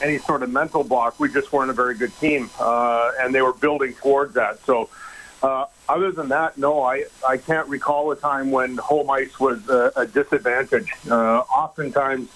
any 0.00 0.16
sort 0.18 0.42
of 0.42 0.50
mental 0.50 0.82
block. 0.82 1.20
We 1.20 1.30
just 1.30 1.52
weren't 1.52 1.70
a 1.70 1.74
very 1.74 1.94
good 1.94 2.16
team, 2.18 2.48
uh, 2.58 3.12
and 3.20 3.34
they 3.34 3.42
were 3.42 3.52
building 3.52 3.92
towards 3.92 4.34
that. 4.34 4.64
So, 4.64 4.88
uh, 5.42 5.66
other 5.88 6.12
than 6.12 6.28
that, 6.28 6.56
no, 6.56 6.82
I, 6.82 7.04
I 7.28 7.36
can't 7.36 7.68
recall 7.68 8.10
a 8.10 8.16
time 8.16 8.50
when 8.50 8.78
home 8.78 9.10
ice 9.10 9.38
was 9.38 9.68
a, 9.68 9.92
a 9.96 10.06
disadvantage. 10.06 10.92
Uh, 11.10 11.40
oftentimes, 11.40 12.30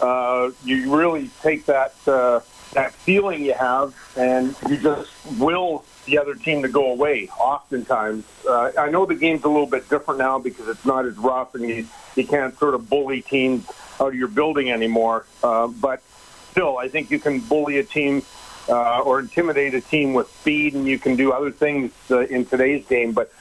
uh, 0.00 0.50
you 0.64 0.94
really 0.94 1.30
take 1.42 1.66
that 1.66 1.94
uh, 2.08 2.40
that 2.76 2.92
feeling 2.92 3.42
you 3.42 3.54
have, 3.54 3.94
and 4.18 4.54
you 4.68 4.76
just 4.76 5.10
will 5.38 5.82
the 6.04 6.18
other 6.18 6.34
team 6.34 6.60
to 6.60 6.68
go 6.68 6.92
away. 6.92 7.26
Oftentimes, 7.40 8.22
uh, 8.46 8.70
I 8.78 8.90
know 8.90 9.06
the 9.06 9.14
game's 9.14 9.44
a 9.44 9.48
little 9.48 9.66
bit 9.66 9.88
different 9.88 10.18
now 10.18 10.38
because 10.38 10.68
it's 10.68 10.84
not 10.84 11.06
as 11.06 11.16
rough, 11.16 11.54
and 11.54 11.66
you 11.66 11.86
you 12.16 12.26
can't 12.26 12.56
sort 12.58 12.74
of 12.74 12.88
bully 12.88 13.22
teams 13.22 13.66
out 13.98 14.08
of 14.08 14.14
your 14.14 14.28
building 14.28 14.70
anymore. 14.70 15.24
Uh, 15.42 15.68
but 15.68 16.02
still, 16.50 16.76
I 16.76 16.88
think 16.88 17.10
you 17.10 17.18
can 17.18 17.40
bully 17.40 17.78
a 17.78 17.84
team. 17.84 18.22
Uh, 18.68 18.98
or 19.02 19.20
intimidate 19.20 19.74
a 19.74 19.80
team 19.80 20.12
with 20.12 20.28
speed, 20.40 20.74
and 20.74 20.88
you 20.88 20.98
can 20.98 21.14
do 21.14 21.30
other 21.30 21.52
things 21.52 21.92
uh, 22.10 22.22
in 22.22 22.44
today's 22.44 22.84
game. 22.86 23.12
But 23.12 23.32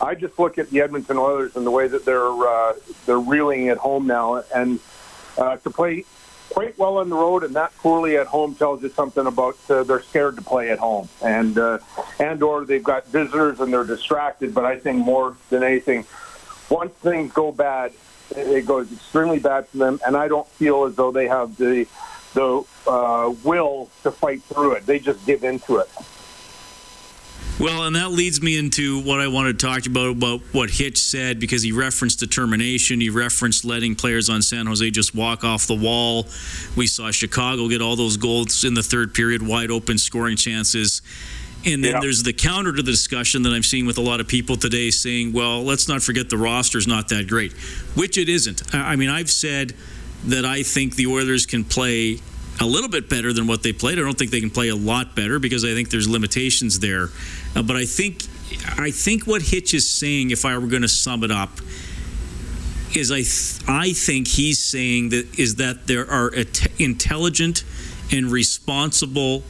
I 0.00 0.16
just 0.16 0.36
look 0.40 0.58
at 0.58 0.70
the 0.70 0.80
Edmonton 0.80 1.18
Oilers 1.18 1.54
and 1.54 1.64
the 1.64 1.70
way 1.70 1.86
that 1.86 2.04
they're 2.04 2.26
uh, 2.26 2.72
they're 3.06 3.20
reeling 3.20 3.68
at 3.68 3.78
home 3.78 4.08
now, 4.08 4.42
and 4.52 4.80
uh, 5.38 5.58
to 5.58 5.70
play 5.70 6.04
quite 6.52 6.78
well 6.78 6.98
on 6.98 7.08
the 7.08 7.16
road 7.16 7.44
and 7.44 7.56
that 7.56 7.74
poorly 7.78 8.16
at 8.16 8.26
home 8.26 8.54
tells 8.54 8.82
you 8.82 8.90
something 8.90 9.26
about 9.26 9.56
uh, 9.70 9.82
they're 9.84 10.02
scared 10.02 10.36
to 10.36 10.42
play 10.42 10.70
at 10.70 10.78
home 10.78 11.08
and 11.22 11.58
uh, 11.58 11.78
and 12.18 12.42
or 12.42 12.64
they've 12.64 12.84
got 12.84 13.06
visitors 13.06 13.60
and 13.60 13.72
they're 13.72 13.84
distracted. 13.84 14.54
But 14.54 14.64
I 14.64 14.78
think 14.78 14.98
more 14.98 15.36
than 15.50 15.62
anything, 15.62 16.04
once 16.68 16.92
things 16.94 17.32
go 17.32 17.52
bad, 17.52 17.92
it 18.36 18.66
goes 18.66 18.92
extremely 18.92 19.38
bad 19.38 19.66
for 19.68 19.78
them, 19.78 20.00
and 20.06 20.16
I 20.16 20.28
don't 20.28 20.48
feel 20.48 20.84
as 20.84 20.94
though 20.94 21.10
they 21.10 21.28
have 21.28 21.56
the 21.56 21.86
the 22.34 22.64
uh, 22.86 23.34
will 23.44 23.90
to 24.02 24.10
fight 24.10 24.42
through 24.42 24.72
it. 24.72 24.86
They 24.86 24.98
just 24.98 25.24
give 25.26 25.44
into 25.44 25.78
it. 25.78 25.88
Well, 27.60 27.84
and 27.84 27.94
that 27.94 28.10
leads 28.10 28.42
me 28.42 28.58
into 28.58 29.00
what 29.02 29.20
I 29.20 29.28
wanted 29.28 29.58
to 29.58 29.66
talk 29.66 29.86
about 29.86 30.16
about 30.16 30.40
what 30.52 30.70
Hitch 30.70 30.98
said 30.98 31.38
because 31.38 31.62
he 31.62 31.70
referenced 31.70 32.18
determination. 32.18 33.00
He 33.00 33.10
referenced 33.10 33.64
letting 33.64 33.94
players 33.94 34.28
on 34.28 34.42
San 34.42 34.66
Jose 34.66 34.90
just 34.90 35.14
walk 35.14 35.44
off 35.44 35.66
the 35.66 35.74
wall. 35.74 36.26
We 36.76 36.86
saw 36.86 37.10
Chicago 37.10 37.68
get 37.68 37.80
all 37.80 37.94
those 37.94 38.16
goals 38.16 38.64
in 38.64 38.74
the 38.74 38.82
third 38.82 39.14
period, 39.14 39.46
wide 39.46 39.70
open 39.70 39.98
scoring 39.98 40.36
chances. 40.36 41.02
And 41.64 41.84
then 41.84 41.92
yeah. 41.92 42.00
there's 42.00 42.24
the 42.24 42.32
counter 42.32 42.72
to 42.72 42.82
the 42.82 42.90
discussion 42.90 43.42
that 43.42 43.52
I'm 43.52 43.62
seeing 43.62 43.86
with 43.86 43.98
a 43.98 44.02
lot 44.02 44.20
of 44.20 44.26
people 44.26 44.56
today 44.56 44.90
saying, 44.90 45.32
well, 45.32 45.62
let's 45.62 45.86
not 45.86 46.02
forget 46.02 46.28
the 46.28 46.38
roster's 46.38 46.88
not 46.88 47.08
that 47.10 47.28
great, 47.28 47.52
which 47.94 48.18
it 48.18 48.28
isn't. 48.28 48.74
I 48.74 48.96
mean, 48.96 49.08
I've 49.08 49.30
said 49.30 49.74
that 50.24 50.44
I 50.44 50.62
think 50.64 50.96
the 50.96 51.06
Oilers 51.06 51.46
can 51.46 51.62
play 51.62 52.18
a 52.62 52.66
little 52.66 52.88
bit 52.88 53.10
better 53.10 53.32
than 53.32 53.46
what 53.46 53.62
they 53.62 53.72
played. 53.72 53.98
I 53.98 54.02
don't 54.02 54.16
think 54.16 54.30
they 54.30 54.40
can 54.40 54.50
play 54.50 54.68
a 54.68 54.76
lot 54.76 55.14
better 55.16 55.38
because 55.38 55.64
I 55.64 55.74
think 55.74 55.90
there's 55.90 56.08
limitations 56.08 56.78
there. 56.78 57.08
Uh, 57.54 57.62
but 57.62 57.76
I 57.76 57.84
think 57.84 58.22
I 58.78 58.90
think 58.90 59.26
what 59.26 59.42
Hitch 59.42 59.74
is 59.74 59.88
saying, 59.88 60.30
if 60.30 60.44
I 60.44 60.56
were 60.56 60.66
going 60.66 60.82
to 60.82 60.88
sum 60.88 61.24
it 61.24 61.30
up, 61.30 61.50
is 62.94 63.10
I 63.10 63.22
th- 63.22 63.60
I 63.66 63.92
think 63.92 64.28
he's 64.28 64.58
saying 64.62 65.10
that 65.10 65.38
is 65.38 65.56
that 65.56 65.86
there 65.86 66.08
are 66.10 66.32
intelligent 66.78 67.64
and 68.12 68.30
responsible 68.30 69.42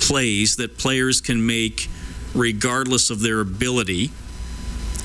plays 0.00 0.56
that 0.56 0.76
players 0.78 1.20
can 1.20 1.46
make 1.46 1.88
regardless 2.34 3.10
of 3.10 3.20
their 3.20 3.40
ability. 3.40 4.10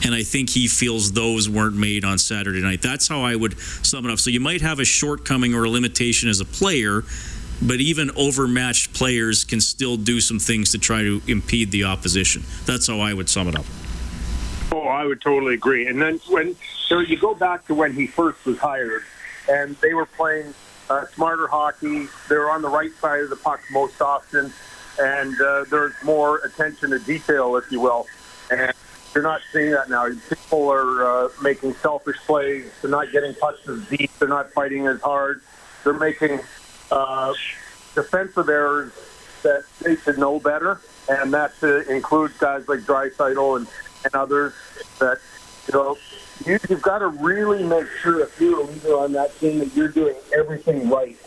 And 0.03 0.13
I 0.13 0.23
think 0.23 0.49
he 0.49 0.67
feels 0.67 1.13
those 1.13 1.49
weren't 1.49 1.75
made 1.75 2.03
on 2.03 2.17
Saturday 2.17 2.61
night. 2.61 2.81
That's 2.81 3.07
how 3.07 3.21
I 3.21 3.35
would 3.35 3.57
sum 3.59 4.05
it 4.05 4.11
up. 4.11 4.19
So 4.19 4.29
you 4.29 4.39
might 4.39 4.61
have 4.61 4.79
a 4.79 4.85
shortcoming 4.85 5.55
or 5.55 5.63
a 5.63 5.69
limitation 5.69 6.29
as 6.29 6.39
a 6.39 6.45
player, 6.45 7.03
but 7.61 7.79
even 7.79 8.11
overmatched 8.11 8.93
players 8.93 9.43
can 9.43 9.61
still 9.61 9.97
do 9.97 10.19
some 10.21 10.39
things 10.39 10.71
to 10.71 10.77
try 10.77 11.01
to 11.01 11.21
impede 11.27 11.71
the 11.71 11.83
opposition. 11.83 12.43
That's 12.65 12.87
how 12.87 12.99
I 12.99 13.13
would 13.13 13.29
sum 13.29 13.47
it 13.47 13.55
up. 13.55 13.65
Oh, 14.71 14.87
I 14.87 15.05
would 15.05 15.21
totally 15.21 15.53
agree. 15.53 15.87
And 15.87 16.01
then 16.01 16.19
when 16.27 16.55
so 16.87 16.99
you 16.99 17.17
go 17.17 17.33
back 17.33 17.65
to 17.67 17.73
when 17.73 17.93
he 17.93 18.07
first 18.07 18.45
was 18.45 18.57
hired, 18.57 19.03
and 19.49 19.75
they 19.77 19.93
were 19.93 20.05
playing 20.05 20.53
uh, 20.89 21.05
smarter 21.07 21.47
hockey. 21.47 22.07
They 22.29 22.37
were 22.37 22.51
on 22.51 22.61
the 22.61 22.69
right 22.69 22.91
side 22.93 23.21
of 23.21 23.29
the 23.29 23.35
puck 23.35 23.61
most 23.71 24.01
often, 24.01 24.51
and 24.99 25.39
uh, 25.41 25.65
there's 25.69 25.93
more 26.03 26.37
attention 26.39 26.91
to 26.91 26.99
detail, 26.99 27.55
if 27.55 27.71
you 27.71 27.79
will. 27.79 28.05
And 28.51 28.73
you're 29.13 29.23
not 29.23 29.41
seeing 29.51 29.71
that 29.71 29.89
now. 29.89 30.07
People 30.29 30.69
are 30.69 31.25
uh, 31.25 31.29
making 31.41 31.73
selfish 31.75 32.17
plays. 32.25 32.69
They're 32.81 32.91
not 32.91 33.11
getting 33.11 33.33
as 33.33 33.87
deep. 33.87 34.11
They're 34.19 34.27
not 34.27 34.51
fighting 34.51 34.87
as 34.87 35.01
hard. 35.01 35.41
They're 35.83 35.93
making 35.93 36.39
uh, 36.91 37.33
defensive 37.93 38.49
errors 38.49 38.91
that 39.43 39.63
they 39.81 39.95
should 39.95 40.17
know 40.17 40.39
better, 40.39 40.81
and 41.07 41.33
that 41.33 41.51
includes 41.89 42.37
guys 42.37 42.67
like 42.67 42.79
Draisaitl 42.81 43.57
and, 43.57 43.67
and 44.03 44.15
others 44.15 44.53
that, 44.99 45.19
you 45.67 45.73
know, 45.73 45.97
you, 46.45 46.59
you've 46.69 46.81
got 46.81 46.99
to 46.99 47.07
really 47.07 47.63
make 47.63 47.87
sure 48.01 48.19
if 48.21 48.39
you're 48.39 48.59
a 48.59 48.63
leader 48.63 48.97
on 48.97 49.11
that 49.13 49.37
team 49.39 49.59
that 49.59 49.73
you're 49.75 49.87
doing 49.87 50.15
everything 50.37 50.89
right 50.89 51.17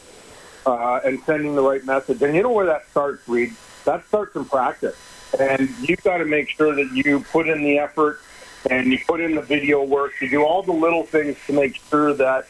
uh, 0.67 1.01
and 1.05 1.21
sending 1.25 1.55
the 1.55 1.63
right 1.63 1.85
message. 1.85 2.21
And 2.23 2.35
you 2.35 2.43
know 2.43 2.51
where 2.51 2.67
that 2.67 2.89
starts, 2.91 3.27
Reed? 3.29 3.55
That 3.85 4.07
starts 4.07 4.37
in 4.37 4.45
practice. 4.45 4.97
And 5.39 5.69
you've 5.81 6.03
got 6.03 6.19
to 6.19 6.25
make 6.25 6.49
sure 6.51 6.75
that 6.75 6.93
you 6.93 7.21
put 7.21 7.49
in 7.49 7.63
the 7.63 7.79
effort 7.79 8.21
and 8.69 8.89
you 8.89 8.99
put 9.07 9.21
in 9.21 9.35
the 9.35 9.43
video 9.43 9.83
work. 9.83 10.13
You 10.21 10.29
do 10.29 10.45
all 10.45 10.63
the 10.63 10.73
little 10.73 11.05
things 11.05 11.37
to 11.47 11.53
make 11.53 11.77
sure 11.89 12.13
that 12.15 12.49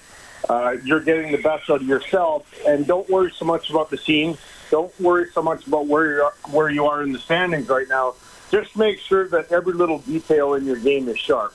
uh, 0.48 0.76
you're 0.84 1.00
getting 1.00 1.32
the 1.32 1.42
best 1.42 1.68
out 1.70 1.80
of 1.80 1.86
yourself. 1.86 2.46
And 2.66 2.86
don't 2.86 3.08
worry 3.08 3.32
so 3.36 3.44
much 3.44 3.70
about 3.70 3.90
the 3.90 3.96
team. 3.96 4.36
Don't 4.70 4.98
worry 5.00 5.30
so 5.32 5.42
much 5.42 5.66
about 5.66 5.86
where 5.86 6.14
you 6.14 6.22
are, 6.22 6.34
where 6.50 6.70
you 6.70 6.86
are 6.86 7.02
in 7.02 7.12
the 7.12 7.18
standings 7.18 7.68
right 7.68 7.88
now. 7.88 8.14
Just 8.50 8.76
make 8.76 8.98
sure 8.98 9.28
that 9.28 9.52
every 9.52 9.74
little 9.74 9.98
detail 9.98 10.54
in 10.54 10.64
your 10.64 10.76
game 10.76 11.08
is 11.08 11.18
sharp. 11.18 11.54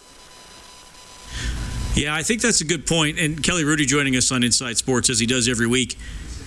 Yeah, 1.95 2.15
I 2.15 2.23
think 2.23 2.41
that's 2.41 2.62
a 2.62 2.65
good 2.65 2.88
point. 2.88 3.19
And 3.19 3.43
Kelly 3.43 3.63
Hrudey 3.63 3.86
joining 3.86 4.15
us 4.15 4.32
on 4.32 4.43
Inside 4.43 4.77
Sports 4.77 5.10
as 5.10 5.19
he 5.19 5.27
does 5.27 5.47
every 5.47 5.67
week. 5.67 5.97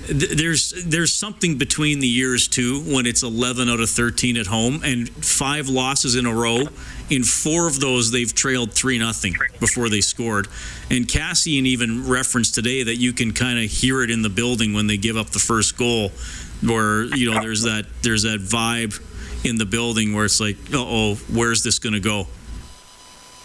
There's 0.08 0.72
there's 0.84 1.12
something 1.12 1.58
between 1.58 1.98
the 1.98 2.06
years 2.06 2.46
too 2.46 2.80
when 2.82 3.06
it's 3.06 3.24
11 3.24 3.68
out 3.68 3.80
of 3.80 3.90
13 3.90 4.36
at 4.36 4.46
home 4.46 4.80
and 4.84 5.08
five 5.08 5.68
losses 5.68 6.14
in 6.14 6.26
a 6.26 6.34
row. 6.34 6.64
In 7.08 7.22
four 7.22 7.66
of 7.66 7.78
those, 7.78 8.10
they've 8.10 8.32
trailed 8.34 8.72
three 8.72 8.98
nothing 8.98 9.34
before 9.60 9.88
they 9.88 10.00
scored. 10.00 10.48
And 10.90 11.06
Kassian 11.06 11.64
even 11.66 12.08
referenced 12.08 12.54
today 12.54 12.82
that 12.82 12.96
you 12.96 13.12
can 13.12 13.32
kind 13.32 13.58
of 13.58 13.70
hear 13.70 14.02
it 14.02 14.10
in 14.10 14.22
the 14.22 14.28
building 14.28 14.72
when 14.72 14.88
they 14.88 14.96
give 14.96 15.16
up 15.16 15.30
the 15.30 15.38
first 15.38 15.78
goal, 15.78 16.10
where 16.62 17.04
you 17.04 17.30
know 17.30 17.40
there's 17.40 17.62
that 17.62 17.86
there's 18.02 18.22
that 18.22 18.40
vibe 18.40 19.00
in 19.44 19.56
the 19.56 19.66
building 19.66 20.14
where 20.14 20.24
it's 20.24 20.40
like, 20.40 20.56
oh, 20.72 21.14
where's 21.32 21.62
this 21.62 21.78
going 21.78 21.92
to 21.92 22.00
go? 22.00 22.26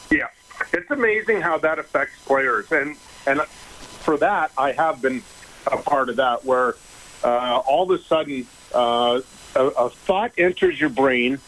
Yeah, 0.10 0.28
it's 0.74 0.90
amazing 0.90 1.42
how 1.42 1.60
that 1.60 1.78
affects 1.78 2.20
players, 2.26 2.72
and 2.72 2.96
and 3.28 3.42
for 3.42 4.18
that, 4.18 4.52
I 4.58 4.72
have 4.72 5.02
been 5.02 5.22
a 5.68 5.78
part 5.78 6.10
of 6.10 6.16
that 6.16 6.44
where 6.44 6.76
uh, 7.24 7.62
all 7.68 7.92
of 7.92 8.00
a 8.00 8.04
sudden 8.04 8.48
uh, 8.74 9.22
a, 9.56 9.66
a 9.66 9.90
thought 9.90 10.32
enters 10.38 10.80
your 10.80 10.90
brain, 10.90 11.40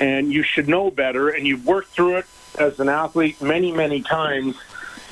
and 0.00 0.32
you 0.32 0.42
should 0.42 0.68
know 0.68 0.90
better, 0.90 1.28
and 1.28 1.46
you've 1.46 1.66
worked 1.66 1.88
through 1.90 2.16
it 2.16 2.26
as 2.58 2.80
an 2.80 2.88
athlete 2.88 3.40
many, 3.40 3.70
many 3.70 4.02
times, 4.02 4.56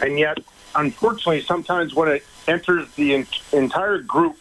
and 0.01 0.18
yet, 0.18 0.38
unfortunately, 0.74 1.42
sometimes 1.42 1.94
when 1.94 2.09
it 2.09 2.24
enters 2.48 2.92
the 2.94 3.14
in- 3.14 3.27
entire 3.53 3.98
group 3.98 4.37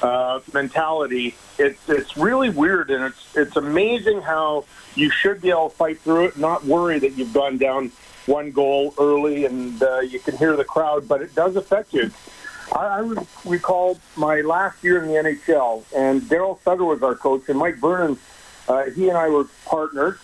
uh, 0.00 0.40
mentality, 0.54 1.34
it's 1.58 1.88
it's 1.88 2.16
really 2.16 2.48
weird, 2.48 2.90
and 2.90 3.04
it's 3.04 3.36
it's 3.36 3.56
amazing 3.56 4.22
how 4.22 4.64
you 4.94 5.10
should 5.10 5.42
be 5.42 5.50
able 5.50 5.68
to 5.68 5.76
fight 5.76 6.00
through 6.00 6.26
it, 6.26 6.38
not 6.38 6.64
worry 6.64 6.98
that 6.98 7.12
you've 7.18 7.34
gone 7.34 7.58
down 7.58 7.92
one 8.26 8.50
goal 8.50 8.94
early 8.98 9.44
and 9.44 9.82
uh, 9.82 10.00
you 10.00 10.20
can 10.20 10.36
hear 10.36 10.56
the 10.56 10.64
crowd, 10.64 11.08
but 11.08 11.20
it 11.22 11.34
does 11.34 11.56
affect 11.56 11.92
you. 11.92 12.10
I, 12.72 13.00
I 13.00 13.24
recall 13.44 13.98
my 14.16 14.40
last 14.42 14.82
year 14.84 15.02
in 15.02 15.08
the 15.08 15.14
NHL, 15.14 15.84
and 15.94 16.22
Daryl 16.22 16.62
Sutter 16.62 16.84
was 16.84 17.02
our 17.02 17.14
coach, 17.14 17.48
and 17.48 17.58
Mike 17.58 17.76
Vernon 17.76 18.18
Uh, 18.70 18.84
he 18.90 19.08
and 19.08 19.18
I 19.18 19.28
were 19.28 19.46
partners, 19.66 20.16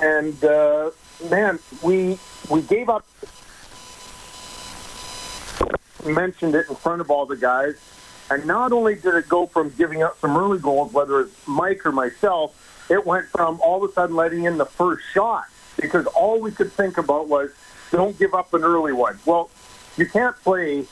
and 0.00 0.42
uh, 0.42 0.90
man, 1.30 1.60
we 1.80 2.18
we 2.50 2.60
gave 2.62 2.88
up. 2.88 3.06
Mentioned 6.04 6.56
it 6.56 6.68
in 6.68 6.74
front 6.74 7.00
of 7.00 7.08
all 7.08 7.24
the 7.24 7.36
guys, 7.36 7.76
and 8.32 8.44
not 8.46 8.72
only 8.72 8.96
did 8.96 9.14
it 9.14 9.28
go 9.28 9.46
from 9.46 9.70
giving 9.78 10.02
up 10.02 10.18
some 10.18 10.36
early 10.36 10.58
goals, 10.58 10.92
whether 10.92 11.20
it's 11.20 11.46
Mike 11.46 11.86
or 11.86 11.92
myself, 11.92 12.88
it 12.90 13.06
went 13.06 13.26
from 13.26 13.60
all 13.60 13.84
of 13.84 13.88
a 13.88 13.92
sudden 13.92 14.16
letting 14.16 14.42
in 14.42 14.58
the 14.58 14.66
first 14.66 15.04
shot 15.14 15.44
because 15.80 16.06
all 16.06 16.40
we 16.40 16.50
could 16.50 16.72
think 16.72 16.98
about 16.98 17.28
was 17.28 17.52
don't 17.92 18.18
give 18.18 18.34
up 18.34 18.52
an 18.54 18.64
early 18.64 18.92
one. 18.92 19.20
Well, 19.24 19.50
you 19.96 20.06
can't 20.06 20.34
play 20.42 20.86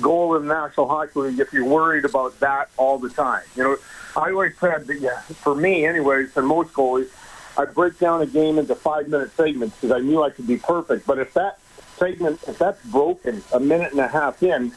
goal 0.00 0.36
in 0.36 0.46
the 0.46 0.54
National 0.54 0.88
Hockey 0.88 1.20
League 1.20 1.40
if 1.40 1.52
you're 1.52 1.64
worried 1.64 2.04
about 2.04 2.38
that 2.40 2.70
all 2.76 2.98
the 2.98 3.10
time. 3.10 3.42
You 3.56 3.62
know, 3.64 3.76
I 4.16 4.30
always 4.30 4.56
said 4.58 4.86
that, 4.86 5.00
yeah, 5.00 5.20
for 5.20 5.54
me, 5.54 5.84
anyways, 5.86 6.36
and 6.36 6.46
most 6.46 6.72
goalies, 6.72 7.08
I 7.56 7.64
break 7.64 7.98
down 7.98 8.22
a 8.22 8.26
game 8.26 8.58
into 8.58 8.74
five 8.74 9.08
minute 9.08 9.32
segments 9.36 9.76
because 9.76 9.94
I 9.94 10.00
knew 10.00 10.22
I 10.22 10.30
could 10.30 10.46
be 10.46 10.56
perfect. 10.56 11.06
But 11.06 11.18
if 11.18 11.34
that 11.34 11.58
segment, 11.96 12.40
if 12.48 12.58
that's 12.58 12.82
broken 12.86 13.42
a 13.52 13.60
minute 13.60 13.92
and 13.92 14.00
a 14.00 14.08
half 14.08 14.42
in, 14.42 14.72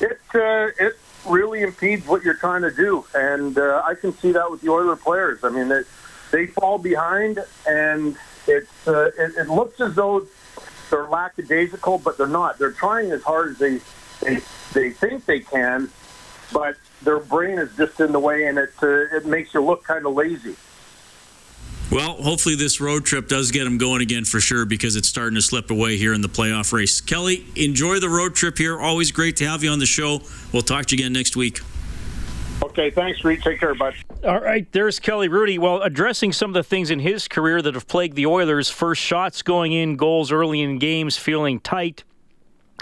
it 0.00 0.18
uh, 0.34 0.68
it 0.78 0.94
really 1.26 1.62
impedes 1.62 2.06
what 2.06 2.22
you're 2.22 2.34
trying 2.34 2.62
to 2.62 2.70
do, 2.70 3.04
and 3.14 3.58
uh, 3.58 3.82
I 3.84 3.94
can 3.94 4.12
see 4.18 4.32
that 4.32 4.50
with 4.50 4.60
the 4.60 4.70
Oiler 4.70 4.96
players. 4.96 5.42
I 5.42 5.50
mean, 5.50 5.68
they 5.68 5.82
they 6.30 6.46
fall 6.46 6.78
behind, 6.78 7.40
and 7.66 8.16
it's 8.46 8.88
uh, 8.88 9.10
it, 9.18 9.32
it 9.36 9.48
looks 9.48 9.80
as 9.80 9.94
though 9.94 10.26
they're 10.90 11.08
lackadaisical, 11.08 11.98
but 11.98 12.16
they're 12.18 12.26
not. 12.26 12.58
They're 12.58 12.72
trying 12.72 13.10
as 13.10 13.22
hard 13.22 13.52
as 13.52 13.58
they 13.58 13.80
they, 14.20 14.38
they 14.72 14.90
think 14.90 15.24
they 15.24 15.40
can, 15.40 15.90
but 16.52 16.76
their 17.02 17.20
brain 17.20 17.58
is 17.58 17.74
just 17.76 18.00
in 18.00 18.12
the 18.12 18.20
way, 18.20 18.46
and 18.46 18.58
it 18.58 18.70
uh, 18.82 19.16
it 19.16 19.26
makes 19.26 19.54
you 19.54 19.62
look 19.62 19.84
kind 19.84 20.06
of 20.06 20.14
lazy. 20.14 20.56
Well, 21.90 22.14
hopefully 22.14 22.56
this 22.56 22.80
road 22.80 23.04
trip 23.04 23.28
does 23.28 23.52
get 23.52 23.64
them 23.64 23.78
going 23.78 24.02
again 24.02 24.24
for 24.24 24.40
sure 24.40 24.64
because 24.64 24.96
it's 24.96 25.08
starting 25.08 25.36
to 25.36 25.42
slip 25.42 25.70
away 25.70 25.96
here 25.96 26.12
in 26.14 26.20
the 26.20 26.28
playoff 26.28 26.72
race. 26.72 27.00
Kelly, 27.00 27.46
enjoy 27.54 28.00
the 28.00 28.08
road 28.08 28.34
trip 28.34 28.58
here. 28.58 28.78
Always 28.78 29.12
great 29.12 29.36
to 29.36 29.46
have 29.46 29.62
you 29.62 29.70
on 29.70 29.78
the 29.78 29.86
show. 29.86 30.20
We'll 30.52 30.62
talk 30.62 30.86
to 30.86 30.96
you 30.96 31.02
again 31.02 31.12
next 31.12 31.36
week. 31.36 31.60
Okay, 32.62 32.90
thanks, 32.90 33.22
Reid. 33.24 33.40
Take 33.42 33.60
care, 33.60 33.74
bud. 33.74 33.94
All 34.24 34.40
right, 34.40 34.70
there's 34.72 34.98
Kelly 34.98 35.28
Hrudey. 35.28 35.58
Well, 35.58 35.80
addressing 35.82 36.32
some 36.32 36.50
of 36.50 36.54
the 36.54 36.64
things 36.64 36.90
in 36.90 36.98
his 36.98 37.28
career 37.28 37.62
that 37.62 37.74
have 37.74 37.86
plagued 37.86 38.16
the 38.16 38.26
Oilers 38.26 38.68
first 38.68 39.00
shots 39.00 39.42
going 39.42 39.72
in, 39.72 39.96
goals 39.96 40.32
early 40.32 40.60
in 40.60 40.78
games, 40.78 41.16
feeling 41.16 41.60
tight, 41.60 42.02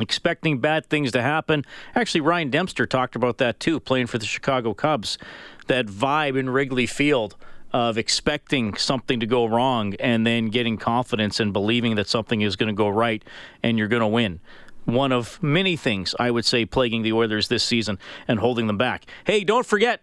expecting 0.01 0.59
bad 0.59 0.87
things 0.87 1.13
to 1.13 1.23
happen. 1.23 1.65
Actually, 1.95 2.21
Ryan 2.21 2.51
Dempster 2.51 2.87
talked 2.87 3.17
about 3.17 3.39
that 3.39 3.61
too, 3.61 3.81
playing 3.81 4.07
for 4.07 4.19
the 4.19 4.27
Chicago 4.27 4.75
Cubs. 4.75 5.19
That 5.67 5.87
vibe 5.87 6.39
in 6.39 6.51
Wrigley 6.51 6.87
Field 6.87 7.37
of 7.73 7.99
expecting 7.99 8.77
something 8.77 9.19
to 9.19 9.27
go 9.27 9.47
wrong 9.47 9.95
and 9.95 10.27
then 10.27 10.47
getting 10.47 10.77
confidence 10.77 11.41
and 11.41 11.53
believing 11.53 11.97
that 11.97 12.07
something 12.07 12.41
is 12.41 12.55
going 12.55 12.69
to 12.69 12.75
go 12.75 12.89
right 12.89 13.25
and 13.63 13.79
you're 13.79 13.89
going 13.89 14.01
to 14.01 14.07
win. 14.07 14.41
One 14.85 15.13
of 15.13 15.43
many 15.43 15.77
things 15.77 16.15
I 16.21 16.31
would 16.31 16.45
say 16.45 16.67
plaguing 16.67 17.03
the 17.03 17.13
Oilers 17.13 17.49
this 17.49 17.65
season 17.65 17.99
and 18.29 18.39
holding 18.39 18.67
them 18.69 18.79
back. 18.79 19.07
Hey, 19.25 19.43
don't 19.43 19.67
forget, 19.67 20.03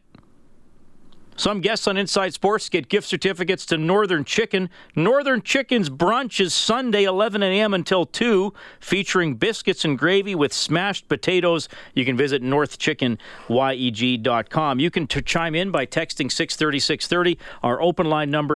some 1.36 1.62
guests 1.62 1.88
on 1.88 1.98
Inside 1.98 2.34
Sports 2.34 2.70
get 2.70 2.90
gift 2.90 3.08
certificates 3.08 3.66
to 3.68 3.78
Northern 3.78 4.24
Chicken. 4.24 4.70
Northern 4.96 5.42
Chicken's 5.42 5.90
brunch 5.90 6.40
is 6.40 6.54
Sunday, 6.54 7.06
11 7.06 7.42
a.m. 7.42 7.74
until 7.74 8.06
2, 8.06 8.54
featuring 8.80 9.34
biscuits 9.36 9.84
and 9.86 9.98
gravy 9.98 10.36
with 10.36 10.54
smashed 10.54 11.08
potatoes. 11.08 11.68
You 11.96 12.06
can 12.06 12.16
visit 12.18 12.44
northchickenyeg.com. 12.44 14.80
You 14.80 14.92
can 14.92 15.08
t- 15.08 15.22
chime 15.22 15.56
in 15.56 15.72
by 15.72 15.86
texting 15.86 16.30
630 16.32 16.80
630, 16.80 17.40
our 17.64 17.82
open 17.82 18.10
line 18.10 18.30
number. 18.30 18.54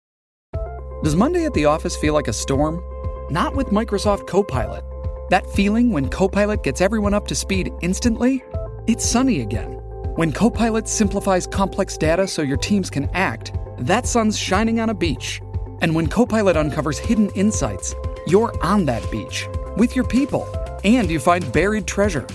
Does 1.03 1.15
Monday 1.15 1.45
at 1.45 1.53
the 1.53 1.65
office 1.65 1.95
feel 1.97 2.13
like 2.13 2.27
a 2.27 2.33
storm? 2.33 2.81
Not 3.29 3.55
with 3.55 3.67
Microsoft 3.67 4.27
Copilot. 4.27 4.83
That 5.29 5.49
feeling 5.51 5.91
when 5.91 6.09
Copilot 6.09 6.63
gets 6.63 6.81
everyone 6.81 7.13
up 7.13 7.27
to 7.27 7.35
speed 7.35 7.71
instantly? 7.81 8.43
It's 8.87 9.05
sunny 9.05 9.41
again. 9.41 9.82
When 10.15 10.31
Copilot 10.31 10.87
simplifies 10.87 11.47
complex 11.47 11.97
data 11.97 12.27
so 12.27 12.43
your 12.43 12.57
teams 12.57 12.91
can 12.91 13.09
act, 13.15 13.51
that 13.79 14.05
sun's 14.05 14.37
shining 14.37 14.79
on 14.79 14.91
a 14.91 14.93
beach. 14.93 15.41
And 15.81 15.95
when 15.95 16.05
Copilot 16.05 16.55
uncovers 16.55 16.99
hidden 16.99 17.31
insights, 17.31 17.95
you're 18.27 18.53
on 18.63 18.85
that 18.85 19.09
beach 19.09 19.47
with 19.75 19.95
your 19.95 20.05
people 20.05 20.47
and 20.83 21.09
you 21.09 21.19
find 21.19 21.51
buried 21.51 21.87
treasure. 21.87 22.27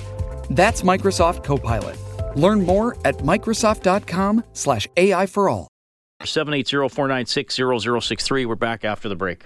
That's 0.50 0.82
Microsoft 0.82 1.44
Copilot. 1.44 1.96
Learn 2.34 2.66
more 2.66 2.96
at 3.04 3.18
Microsoft.com/slash 3.18 4.88
AI 4.96 5.26
for 5.26 5.48
all. 5.48 5.68
780-496-0063. 6.24 8.44
We're 8.44 8.56
back 8.56 8.84
after 8.84 9.08
the 9.08 9.14
break. 9.14 9.44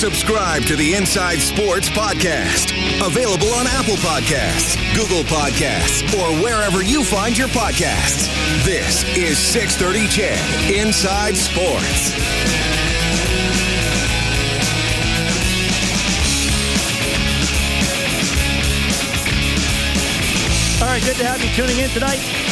Subscribe 0.00 0.62
to 0.62 0.76
the 0.76 0.94
Inside 0.94 1.40
Sports 1.40 1.90
Podcast. 1.90 2.72
Available 3.06 3.52
on 3.52 3.66
Apple 3.66 3.96
Podcasts, 3.96 4.74
Google 4.96 5.24
Podcasts, 5.24 6.02
or 6.18 6.42
wherever 6.42 6.82
you 6.82 7.04
find 7.04 7.36
your 7.36 7.48
podcasts. 7.48 8.26
This 8.64 9.04
is 9.14 9.36
630 9.36 10.08
CHED 10.08 10.74
Inside 10.74 11.36
Sports. 11.36 12.14
All 20.80 20.88
right, 20.88 21.02
good 21.04 21.16
to 21.16 21.26
have 21.26 21.44
you 21.44 21.50
tuning 21.52 21.76
in 21.76 21.90
tonight. 21.90 22.49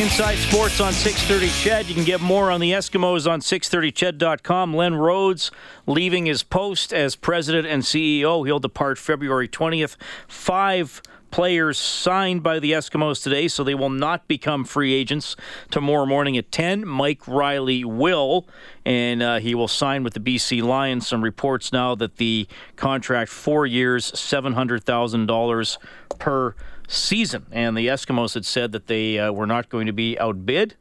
Inside 0.00 0.36
Sports 0.36 0.80
on 0.80 0.94
630 0.94 1.50
CHED. 1.62 1.88
You 1.90 1.94
can 1.94 2.04
get 2.04 2.22
more 2.22 2.50
on 2.50 2.58
the 2.58 2.72
Eskimos 2.72 3.30
on 3.30 3.40
630ched.com. 3.40 4.74
Len 4.74 4.94
Rhodes 4.94 5.50
leaving 5.86 6.24
his 6.24 6.42
post 6.42 6.94
as 6.94 7.16
president 7.16 7.66
and 7.66 7.82
CEO. 7.82 8.46
He'll 8.46 8.60
depart 8.60 8.96
February 8.96 9.46
20th. 9.46 9.96
Five 10.26 11.02
players 11.30 11.76
signed 11.76 12.42
by 12.42 12.58
the 12.58 12.72
Eskimos 12.72 13.22
today, 13.22 13.46
so 13.46 13.62
they 13.62 13.74
will 13.74 13.90
not 13.90 14.26
become 14.26 14.64
free 14.64 14.94
agents 14.94 15.36
tomorrow 15.70 16.06
morning 16.06 16.38
at 16.38 16.50
10. 16.50 16.86
Mike 16.86 17.28
Reilly 17.28 17.84
will, 17.84 18.48
and 18.86 19.22
uh, 19.22 19.38
he 19.38 19.54
will 19.54 19.68
sign 19.68 20.02
with 20.02 20.14
the 20.14 20.20
BC 20.20 20.62
Lions. 20.62 21.06
Some 21.06 21.22
reports 21.22 21.74
now 21.74 21.94
that 21.96 22.16
the 22.16 22.48
contract, 22.76 23.30
four 23.30 23.66
years, 23.66 24.10
$700,000 24.12 25.78
per 26.18 26.54
season. 26.90 27.46
And 27.52 27.76
the 27.76 27.86
Eskimos 27.86 28.34
had 28.34 28.44
said 28.44 28.72
that 28.72 28.88
they 28.88 29.18
uh, 29.18 29.32
were 29.32 29.46
not 29.46 29.68
going 29.68 29.86
to 29.86 29.92
be 29.92 30.18
outbid. 30.18 30.76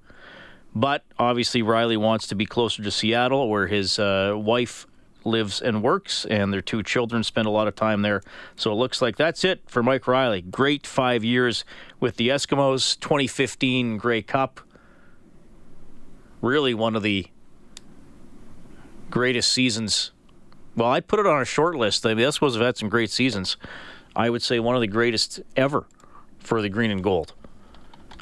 But 0.76 1.04
obviously, 1.17 1.62
Reilly 1.62 1.98
wants 1.98 2.28
to 2.28 2.36
be 2.36 2.45
closer 2.45 2.84
to 2.84 2.91
Seattle, 2.91 3.50
where 3.50 3.67
his 3.67 3.98
uh, 3.98 4.34
wife 4.36 4.86
lives 5.26 5.62
and 5.62 5.84
works, 5.84 6.26
and 6.26 6.54
their 6.54 6.62
two 6.62 6.84
children 6.84 7.24
spend 7.24 7.48
a 7.48 7.50
lot 7.50 7.67
of 7.67 7.76
time 7.76 8.02
there. 8.02 8.22
So 8.56 8.72
it 8.72 8.76
looks 8.76 9.02
like 9.02 9.17
that's 9.17 9.43
it 9.43 9.62
for 9.67 9.82
Mike 9.82 10.08
Reilly. 10.08 10.41
Great 10.41 10.86
five 10.86 11.24
years 11.24 11.65
with 12.00 12.17
the 12.17 12.30
Eskimos, 12.30 13.00
2015 13.00 13.98
Grey 13.98 14.22
Cup. 14.22 14.62
Really 16.41 16.74
one 16.74 16.95
of 16.95 17.04
the 17.04 17.28
greatest 19.10 19.52
seasons. 19.52 20.12
Well, 20.76 20.89
I'd 20.89 21.08
put 21.08 21.19
it 21.19 21.26
on 21.26 21.41
a 21.41 21.45
short 21.45 21.76
list. 21.76 22.06
I 22.06 22.10
mean, 22.10 22.17
the 22.17 22.24
Eskimos 22.24 22.54
have 22.54 22.62
had 22.62 22.78
some 22.78 22.89
great 22.89 23.10
seasons. 23.10 23.58
I 24.15 24.30
would 24.30 24.41
say 24.41 24.60
one 24.60 24.76
of 24.76 24.82
the 24.82 24.88
greatest 24.88 25.41
ever 25.56 25.88
for 26.39 26.62
the 26.62 26.69
green 26.69 26.91
and 26.91 27.04
gold. 27.04 27.34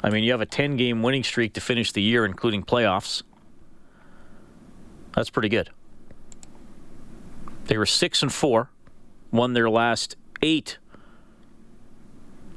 I 0.02 0.10
mean, 0.10 0.22
you 0.24 0.32
have 0.32 0.40
a 0.40 0.46
10 0.46 0.76
game 0.76 1.02
winning 1.02 1.24
streak 1.24 1.54
to 1.54 1.60
finish 1.60 1.92
the 1.92 2.02
year, 2.02 2.24
including 2.24 2.62
playoffs. 2.62 3.22
That's 5.14 5.30
pretty 5.30 5.48
good. 5.48 5.70
They 7.64 7.76
were 7.76 7.86
6 7.86 8.22
and 8.22 8.32
4, 8.32 8.70
won 9.30 9.52
their 9.52 9.68
last 9.68 10.16
eight 10.42 10.78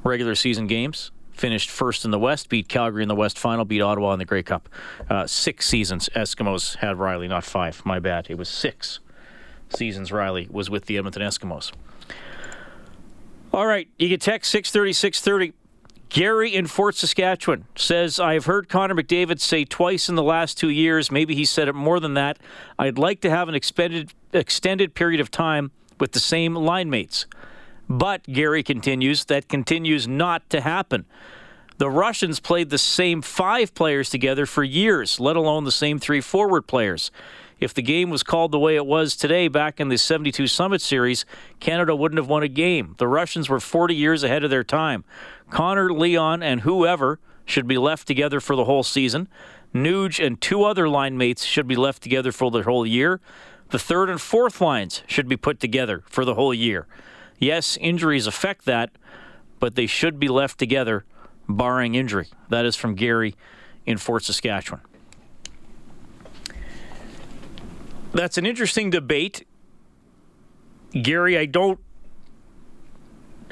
regular 0.04 0.36
season 0.36 0.68
games, 0.68 1.12
finished 1.32 1.70
first 1.70 2.06
in 2.06 2.12
the 2.12 2.20
West, 2.20 2.50
beat 2.50 2.68
Calgary 2.68 3.04
in 3.04 3.10
the 3.10 3.16
West 3.16 3.38
final, 3.38 3.66
beat 3.66 3.82
Ottawa 3.82 4.14
in 4.14 4.20
the 4.20 4.26
Grey 4.26 4.44
Cup. 4.44 4.70
Uh, 5.10 5.26
six 5.28 5.68
seasons 5.68 6.10
Eskimos 6.16 6.78
had 6.78 6.98
Reilly, 6.98 7.28
not 7.28 7.44
five. 7.44 7.86
My 7.86 8.00
bad. 8.00 8.28
It 8.30 8.38
was 8.38 8.50
six 8.50 9.00
seasons 9.70 10.12
Reilly 10.12 10.48
was 10.52 10.70
with 10.70 10.86
the 10.86 10.98
Edmonton 10.98 11.22
Eskimos. 11.22 11.72
All 13.54 13.68
right, 13.68 13.90
you 14.00 14.08
can 14.08 14.20
text 14.20 14.50
630 14.52 14.94
630. 14.94 15.54
Gary 16.08 16.56
in 16.56 16.68
Fort 16.68 16.96
Saskatchewan 16.96 17.66
says, 17.76 18.18
I've 18.18 18.46
heard 18.46 18.70
Connor 18.70 18.96
McDavid 18.96 19.42
say 19.42 19.66
twice 19.66 20.08
in 20.08 20.16
the 20.16 20.24
last 20.24 20.58
two 20.58 20.70
years, 20.70 21.12
maybe 21.12 21.36
he 21.36 21.44
said 21.44 21.68
it 21.68 21.76
more 21.76 22.00
than 22.00 22.14
that. 22.14 22.38
I'd 22.80 22.98
like 22.98 23.20
to 23.22 23.30
have 23.30 23.50
an 23.50 23.56
extended, 23.56 24.14
extended 24.32 24.94
period 24.94 25.20
of 25.20 25.32
time 25.32 25.72
with 26.00 26.14
the 26.14 26.20
same 26.20 26.56
line 26.56 26.90
mates. 26.90 27.26
But, 27.90 28.24
Gary 28.24 28.64
continues, 28.64 29.26
that 29.26 29.50
continues 29.50 30.08
not 30.08 30.50
to 30.50 30.62
happen. 30.62 31.06
The 31.78 31.90
Russians 31.90 32.40
played 32.40 32.70
the 32.70 32.78
same 32.78 33.22
five 33.22 33.74
players 33.74 34.10
together 34.10 34.46
for 34.46 34.64
years, 34.64 35.20
let 35.20 35.36
alone 35.36 35.66
the 35.66 35.72
same 35.72 36.00
three 36.00 36.22
forward 36.22 36.68
players. 36.68 37.12
If 37.62 37.76
the 37.76 37.84
game 37.84 38.10
was 38.10 38.24
called 38.24 38.52
the 38.52 38.60
way 38.60 38.76
it 38.76 38.88
was 38.88 39.16
today 39.16 39.48
back 39.48 39.80
in 39.80 39.90
the 39.90 39.98
72 39.98 40.48
Summit 40.48 40.82
Series, 40.82 41.26
Canada 41.60 41.96
wouldn't 41.96 42.18
have 42.18 42.28
won 42.28 42.42
a 42.42 42.48
game. 42.48 42.96
The 42.98 43.08
Russians 43.08 43.50
were 43.50 43.60
40 43.60 43.94
years 43.94 44.24
ahead 44.24 44.44
of 44.44 44.50
their 44.50 44.64
time. 44.64 45.04
Connor, 45.52 45.94
Leon, 45.94 46.42
and 46.42 46.62
whoever 46.62 47.20
should 47.46 47.68
be 47.68 47.78
left 47.78 48.08
together 48.08 48.40
for 48.40 48.56
the 48.56 48.66
whole 48.66 48.82
season. 48.82 49.28
Nuge 49.76 50.26
and 50.26 50.42
two 50.42 50.64
other 50.64 50.90
line 50.90 51.20
mates 51.20 51.44
should 51.44 51.68
be 51.68 51.76
left 51.76 52.02
together 52.02 52.32
for 52.32 52.50
the 52.50 52.64
whole 52.64 52.86
year. 52.86 53.22
The 53.70 53.80
third 53.80 54.10
and 54.10 54.20
fourth 54.20 54.60
lines 54.60 55.04
should 55.06 55.30
be 55.30 55.38
put 55.38 55.60
together 55.60 56.04
for 56.08 56.26
the 56.26 56.34
whole 56.34 56.56
year. 56.56 56.88
Yes, 57.38 57.78
injuries 57.80 58.26
affect 58.26 58.66
that, 58.66 58.90
but 59.60 59.76
they 59.76 59.86
should 59.86 60.20
be 60.20 60.30
left 60.30 60.58
together, 60.58 61.06
barring 61.48 61.94
injury. 61.94 62.28
That 62.50 62.66
is 62.66 62.76
from 62.76 62.96
Gary 62.96 63.36
in 63.86 64.00
Fort 64.00 64.24
Saskatchewan. 64.24 64.82
That's 68.14 68.38
an 68.38 68.46
interesting 68.46 68.90
debate. 68.90 69.46
Gary, 70.92 71.38
I 71.38 71.46
don't 71.46 71.80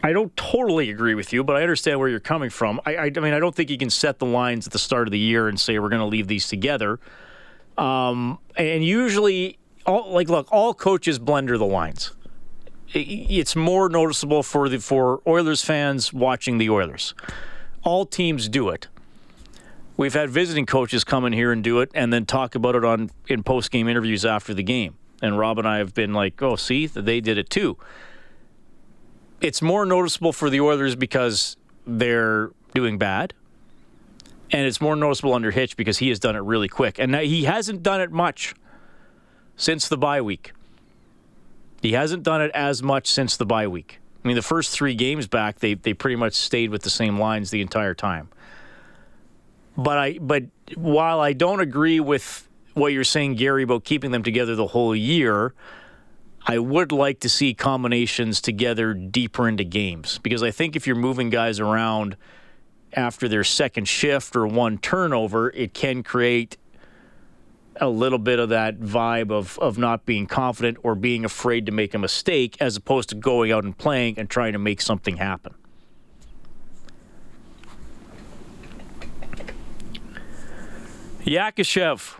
I 0.04 0.14
don't 0.14 0.36
totally 0.38 0.90
agree 0.90 1.16
with 1.16 1.34
you, 1.34 1.44
but 1.44 1.56
I 1.56 1.62
understand 1.62 2.00
where 2.00 2.08
you're 2.08 2.20
coming 2.20 2.50
from. 2.50 2.80
I, 2.86 2.96
I, 2.96 3.04
I 3.16 3.20
mean, 3.20 3.34
I 3.34 3.40
don't 3.40 3.54
think 3.54 3.70
you 3.70 3.78
can 3.78 3.90
set 3.90 4.20
the 4.20 4.26
lines 4.26 4.66
at 4.66 4.74
the 4.74 4.80
start 4.80 5.08
of 5.08 5.12
the 5.12 5.20
year 5.20 5.48
and 5.48 5.60
say 5.60 5.78
we're 5.80 5.90
going 5.90 6.02
to 6.02 6.06
leave 6.06 6.28
these 6.28 6.48
together. 6.48 7.00
Um, 7.78 8.40
and 8.56 8.84
usually, 8.84 9.58
all, 9.86 10.12
like, 10.12 10.30
look, 10.30 10.48
all 10.52 10.74
coaches 10.74 11.20
blender 11.20 11.58
the 11.58 11.66
lines. 11.66 12.14
It's 12.94 13.56
more 13.56 13.88
noticeable 13.90 14.42
for 14.42 14.68
the 14.68 14.80
for 14.80 15.22
Oilers 15.28 15.64
fans 15.64 16.12
watching 16.12 16.58
the 16.58 16.70
Oilers. 16.70 17.14
All 17.84 18.06
teams 18.06 18.50
do 18.50 18.70
it. 18.70 18.88
We've 20.00 20.14
had 20.14 20.30
visiting 20.30 20.66
coaches 20.66 21.04
come 21.04 21.26
in 21.26 21.34
here 21.34 21.52
and 21.52 21.62
do 21.62 21.82
it, 21.82 21.92
and 21.94 22.14
then 22.14 22.26
talk 22.26 22.56
about 22.56 22.74
it 22.74 22.86
on 22.86 23.12
in 23.28 23.44
post 23.44 23.70
game 23.70 23.90
interviews 23.90 24.24
after 24.24 24.54
the 24.54 24.64
game. 24.64 24.96
And 25.22 25.38
Rob 25.38 25.60
and 25.60 25.68
I 25.68 25.80
have 25.80 25.94
been 25.94 26.14
like, 26.14 26.42
"Oh, 26.42 26.56
see, 26.56 26.86
they 26.86 27.20
did 27.20 27.38
it 27.38 27.50
too." 27.50 27.78
It's 29.42 29.62
more 29.62 29.86
noticeable 29.86 30.32
for 30.32 30.50
the 30.50 30.62
Oilers 30.62 30.96
because 30.96 31.58
they're 31.86 32.52
doing 32.74 32.98
bad, 32.98 33.34
and 34.52 34.66
it's 34.66 34.80
more 34.80 34.96
noticeable 34.96 35.34
under 35.34 35.52
Hitch 35.52 35.76
because 35.76 35.98
he 35.98 36.08
has 36.08 36.18
done 36.18 36.38
it 36.38 36.44
really 36.44 36.70
quick, 36.70 36.98
and 36.98 37.14
he 37.14 37.44
hasn't 37.44 37.84
done 37.84 38.00
it 38.00 38.10
much 38.10 38.56
since 39.58 39.90
the 39.90 39.98
bye 39.98 40.22
week. 40.22 40.54
He 41.82 41.92
hasn't 41.92 42.24
done 42.24 42.42
it 42.42 42.52
as 42.54 42.82
much 42.82 43.08
since 43.08 43.36
the 43.36 43.46
bye 43.46 43.68
week. 43.68 44.00
I 44.24 44.30
mean, 44.30 44.38
the 44.38 44.42
first 44.42 44.72
three 44.72 44.96
games 44.96 45.28
back, 45.28 45.60
they 45.60 45.74
they 45.74 45.94
pretty 45.94 46.16
much 46.16 46.36
stayed 46.36 46.70
with 46.70 46.84
the 46.84 46.90
same 46.90 47.20
lines 47.20 47.52
the 47.52 47.60
entire 47.60 47.94
time. 47.94 48.30
But 49.80 49.98
I 49.98 50.18
but 50.20 50.44
while 50.76 51.22
I 51.22 51.32
don't 51.32 51.62
agree 51.62 52.02
with 52.02 52.48
what 52.74 52.92
you're 52.92 53.06
saying, 53.06 53.36
Gary, 53.36 53.64
about 53.64 53.86
keeping 53.86 54.12
them 54.12 54.24
together 54.24 54.56
the 54.56 54.68
whole 54.68 54.94
year, 54.94 55.54
I 56.46 56.60
would 56.60 56.92
like 56.92 57.22
to 57.22 57.30
see 57.30 57.54
combinations 57.54 58.42
together 58.42 58.94
deeper 58.94 59.48
into 59.48 59.64
games 59.64 60.20
because 60.20 60.44
I 60.44 60.52
think 60.52 60.76
if 60.76 60.86
you're 60.86 60.98
moving 60.98 61.30
guys 61.30 61.62
around 61.62 62.18
after 62.92 63.30
their 63.30 63.46
second 63.46 63.88
shift 63.88 64.36
or 64.36 64.46
one 64.48 64.80
turnover, 64.80 65.50
it 65.52 65.74
can 65.74 66.04
create 66.04 66.58
a 67.80 67.88
little 67.88 68.20
bit 68.20 68.40
of 68.40 68.50
that 68.50 68.80
vibe 68.80 69.32
of, 69.32 69.58
of 69.60 69.78
not 69.78 70.06
being 70.06 70.28
confident 70.28 70.78
or 70.84 70.96
being 70.96 71.24
afraid 71.24 71.66
to 71.68 71.72
make 71.72 71.94
a 71.94 72.00
mistake 72.00 72.58
as 72.60 72.76
opposed 72.76 73.08
to 73.10 73.16
going 73.16 73.52
out 73.52 73.64
and 73.64 73.78
playing 73.78 74.20
and 74.20 74.30
trying 74.30 74.52
to 74.52 74.60
make 74.60 74.82
something 74.82 75.16
happen. 75.16 75.54
Yakashev. 81.30 82.20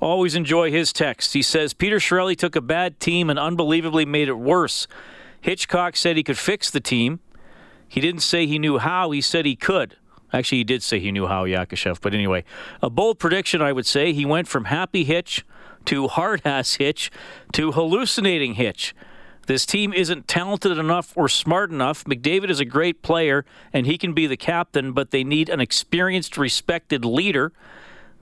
Always 0.00 0.34
enjoy 0.34 0.72
his 0.72 0.92
text. 0.92 1.32
He 1.32 1.42
says 1.42 1.72
Peter 1.72 1.98
Chiarelli 1.98 2.36
took 2.36 2.56
a 2.56 2.60
bad 2.60 2.98
team 2.98 3.30
and 3.30 3.38
unbelievably 3.38 4.04
made 4.04 4.28
it 4.28 4.34
worse. 4.34 4.88
Hitchcock 5.40 5.96
said 5.96 6.16
he 6.16 6.24
could 6.24 6.36
fix 6.36 6.68
the 6.68 6.80
team. 6.80 7.20
He 7.88 8.00
didn't 8.00 8.22
say 8.22 8.46
he 8.46 8.58
knew 8.58 8.78
how, 8.78 9.12
he 9.12 9.20
said 9.20 9.46
he 9.46 9.54
could. 9.54 9.96
Actually, 10.32 10.58
he 10.58 10.64
did 10.64 10.82
say 10.82 10.98
he 10.98 11.12
knew 11.12 11.28
how, 11.28 11.44
Yakashev. 11.44 12.00
But 12.00 12.14
anyway, 12.14 12.42
a 12.82 12.90
bold 12.90 13.20
prediction, 13.20 13.62
I 13.62 13.72
would 13.72 13.86
say. 13.86 14.12
He 14.12 14.26
went 14.26 14.48
from 14.48 14.64
happy 14.64 15.04
Hitch 15.04 15.46
to 15.84 16.08
hard 16.08 16.42
ass 16.44 16.74
Hitch 16.74 17.12
to 17.52 17.72
hallucinating 17.72 18.54
Hitch. 18.54 18.92
This 19.46 19.64
team 19.64 19.92
isn't 19.92 20.26
talented 20.26 20.76
enough 20.76 21.12
or 21.16 21.28
smart 21.28 21.70
enough. 21.70 22.02
McDavid 22.04 22.50
is 22.50 22.58
a 22.58 22.64
great 22.64 23.02
player 23.02 23.44
and 23.72 23.86
he 23.86 23.96
can 23.96 24.12
be 24.12 24.26
the 24.26 24.36
captain, 24.36 24.90
but 24.90 25.12
they 25.12 25.22
need 25.22 25.48
an 25.48 25.60
experienced, 25.60 26.36
respected 26.36 27.04
leader. 27.04 27.52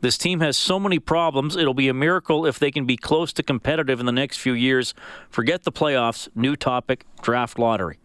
This 0.05 0.19
team 0.19 0.41
has 0.41 0.59
so 0.59 0.79
many 0.79 0.99
problems. 0.99 1.57
It'll 1.57 1.73
be 1.73 1.89
a 1.89 1.95
miracle 1.95 2.45
if 2.45 2.59
they 2.59 2.71
can 2.71 2.85
be 2.85 2.95
close 2.95 3.33
to 3.33 3.43
competitive 3.43 4.01
in 4.01 4.05
the 4.05 4.13
next 4.13 4.37
few 4.37 4.53
years. 4.53 4.93
Forget 5.31 5.63
the 5.63 5.73
playoffs. 5.73 6.29
New 6.35 6.57
topic 6.57 7.07
draft 7.23 7.59
lottery. 7.59 7.97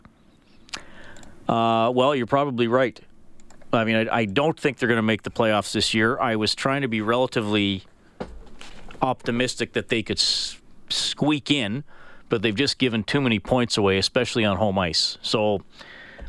Uh, 1.50 1.92
well, 1.94 2.16
you're 2.16 2.26
probably 2.26 2.70
right. 2.70 2.98
I 3.74 3.84
mean, 3.84 4.08
I, 4.08 4.20
I 4.20 4.26
don't 4.26 4.58
think 4.58 4.78
they're 4.78 4.88
going 4.88 4.96
to 4.96 5.02
make 5.02 5.24
the 5.24 5.30
playoffs 5.30 5.74
this 5.74 5.94
year. 5.94 6.18
I 6.18 6.38
was 6.38 6.56
trying 6.56 6.84
to 6.84 6.88
be 6.88 7.02
relatively 7.02 7.84
optimistic 9.02 9.74
that 9.74 9.90
they 9.90 10.02
could 10.02 10.20
s- 10.20 10.58
squeak 10.88 11.52
in, 11.52 11.84
but 12.30 12.42
they've 12.42 12.56
just 12.56 12.78
given 12.78 13.04
too 13.04 13.20
many 13.20 13.40
points 13.40 13.76
away, 13.78 13.98
especially 13.98 14.46
on 14.46 14.56
home 14.56 14.80
ice. 14.80 15.18
So, 15.22 15.64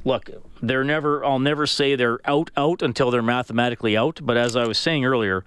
look, 0.05 0.31
they're 0.63 0.85
never. 0.85 1.25
I'll 1.25 1.39
never 1.39 1.67
say 1.67 1.97
they're 1.97 2.21
out 2.25 2.51
out 2.57 2.83
until 2.83 3.11
they're 3.11 3.23
mathematically 3.23 3.97
out. 3.97 4.21
But 4.23 4.37
as 4.37 4.57
I 4.57 4.67
was 4.67 4.79
saying 4.79 5.05
earlier, 5.05 5.45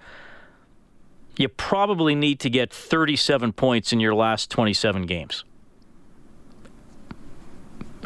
you 1.38 1.49
probably 1.49 2.16
need 2.16 2.39
to 2.41 2.49
get 2.49 2.72
37 2.72 3.54
points 3.54 3.91
in 3.91 3.99
your 3.99 4.14
last 4.14 4.51
27 4.51 5.06
games, 5.06 5.43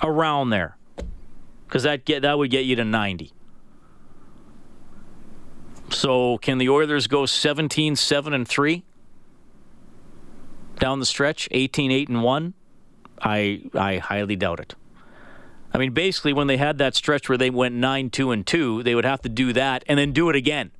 around 0.02 0.50
there, 0.50 0.78
because 1.66 1.84
that 1.84 2.06
get 2.06 2.22
that 2.22 2.38
would 2.38 2.52
get 2.52 2.66
you 2.66 2.76
to 2.76 2.86
90. 2.86 3.32
So, 5.89 6.38
can 6.39 6.58
the 6.58 6.68
Oilers 6.70 7.08
go 7.08 7.26
17 7.26 7.95
7 7.95 8.34
and 8.34 8.48
3 8.48 8.84
down 10.80 11.00
the 11.00 11.06
stretch, 11.06 11.48
18 11.52 11.91
8 11.91 12.10
and 12.10 12.24
1? 12.24 12.54
I 13.22 13.62
I 13.74 13.98
highly 13.98 14.36
doubt 14.36 14.60
it. 14.60 14.76
I 15.74 15.78
mean, 15.78 15.93
basically, 15.93 16.34
when 16.34 16.47
they 16.47 16.57
had 16.57 16.78
that 16.78 16.95
stretch 16.95 17.30
where 17.30 17.38
they 17.38 17.49
went 17.49 17.76
9 17.76 18.09
2 18.09 18.32
and 18.32 18.45
2, 18.45 18.84
they 18.84 18.95
would 18.95 19.05
have 19.05 19.22
to 19.22 19.30
do 19.30 19.53
that 19.53 19.84
and 19.88 19.99
then 19.99 20.11
do 20.11 20.30
it 20.30 20.36
again 20.36 20.72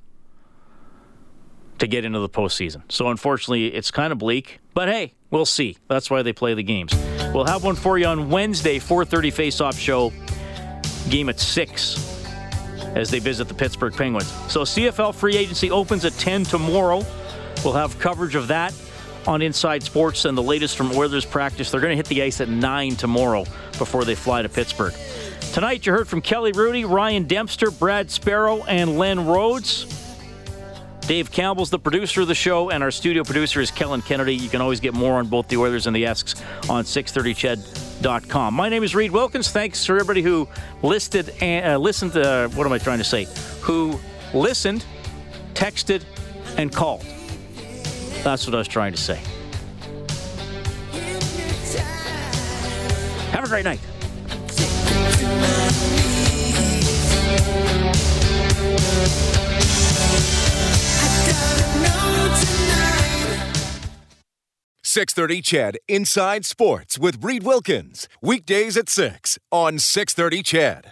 to 1.78 1.86
get 1.86 2.04
into 2.04 2.18
the 2.18 2.28
postseason. 2.28 2.82
So, 2.88 3.08
unfortunately, 3.08 3.66
it's 3.68 3.90
kind 3.90 4.12
of 4.12 4.18
bleak, 4.18 4.58
but 4.74 4.88
hey, 4.88 5.12
we'll 5.30 5.46
see. 5.46 5.76
That's 5.88 6.10
why 6.10 6.22
they 6.22 6.32
play 6.32 6.54
the 6.54 6.62
games. 6.62 6.94
We'll 7.32 7.46
have 7.46 7.62
one 7.62 7.76
for 7.76 7.98
you 7.98 8.06
on 8.06 8.30
Wednesday, 8.30 8.78
4:30 8.78 9.32
face-off 9.32 9.78
show, 9.78 10.12
game 11.10 11.28
at 11.28 11.38
6 11.38 12.24
as 12.96 13.10
they 13.10 13.18
visit 13.18 13.48
the 13.48 13.54
Pittsburgh 13.54 13.94
Penguins. 13.94 14.32
So 14.50 14.62
CFL 14.62 15.14
free 15.14 15.36
agency 15.36 15.70
opens 15.70 16.04
at 16.04 16.12
10 16.14 16.44
tomorrow. 16.44 17.04
We'll 17.64 17.74
have 17.74 17.98
coverage 17.98 18.34
of 18.34 18.48
that 18.48 18.72
on 19.28 19.42
Inside 19.42 19.82
Sports 19.82 20.24
and 20.24 20.36
the 20.36 20.42
latest 20.42 20.74
from 20.74 20.90
Oilers 20.92 21.26
practice. 21.26 21.70
They're 21.70 21.82
going 21.82 21.92
to 21.92 21.96
hit 21.96 22.06
the 22.06 22.22
ice 22.22 22.40
at 22.40 22.48
9 22.48 22.96
tomorrow 22.96 23.44
before 23.76 24.06
they 24.06 24.14
fly 24.14 24.40
to 24.40 24.48
Pittsburgh. 24.48 24.94
Tonight, 25.52 25.84
you 25.84 25.92
heard 25.92 26.08
from 26.08 26.22
Kelly 26.22 26.52
Hrudey, 26.52 26.88
Ryan 26.88 27.24
Dempster, 27.24 27.70
Brad 27.70 28.10
Sparrow, 28.10 28.64
and 28.64 28.98
Len 28.98 29.26
Rhodes. 29.26 29.84
Dave 31.06 31.30
Campbell's 31.30 31.68
the 31.68 31.78
producer 31.78 32.22
of 32.22 32.28
the 32.28 32.34
show, 32.34 32.70
and 32.70 32.82
our 32.82 32.90
studio 32.90 33.22
producer 33.22 33.60
is 33.60 33.70
Kellen 33.70 34.00
Kennedy. 34.00 34.34
You 34.34 34.48
can 34.48 34.62
always 34.62 34.80
get 34.80 34.94
more 34.94 35.18
on 35.18 35.26
both 35.26 35.48
the 35.48 35.58
Oilers 35.58 35.86
and 35.86 35.94
the 35.94 36.06
Esks 36.06 36.34
on 36.68 36.84
630ched.com. 36.84 38.54
My 38.54 38.68
name 38.70 38.82
is 38.82 38.94
Reid 38.94 39.10
Wilkins. 39.10 39.50
Thanks 39.50 39.84
for 39.84 39.94
everybody 39.94 40.22
who 40.22 40.48
listed 40.82 41.34
and 41.40 41.66
uh, 41.66 41.78
listened 41.78 42.14
to, 42.14 42.28
uh, 42.28 42.48
what 42.48 42.66
am 42.66 42.72
I 42.72 42.78
trying 42.78 42.98
to 42.98 43.04
say? 43.04 43.26
Who 43.60 43.98
listened, 44.32 44.84
texted, 45.54 46.02
and 46.56 46.72
called. 46.72 47.04
That's 48.28 48.46
what 48.46 48.54
I 48.54 48.58
was 48.58 48.68
trying 48.68 48.92
to 48.92 48.98
say. 48.98 49.16
Have 53.30 53.44
a 53.44 53.48
great 53.48 53.64
night. 53.64 53.80
Six 64.82 65.14
thirty 65.14 65.40
CHED 65.40 65.78
Inside 65.88 66.44
Sports 66.44 66.98
with 66.98 67.24
Reid 67.24 67.44
Wilkins 67.44 68.10
weekdays 68.20 68.76
at 68.76 68.90
six 68.90 69.38
on 69.50 69.78
six 69.78 70.12
thirty 70.12 70.42
CHED. 70.42 70.84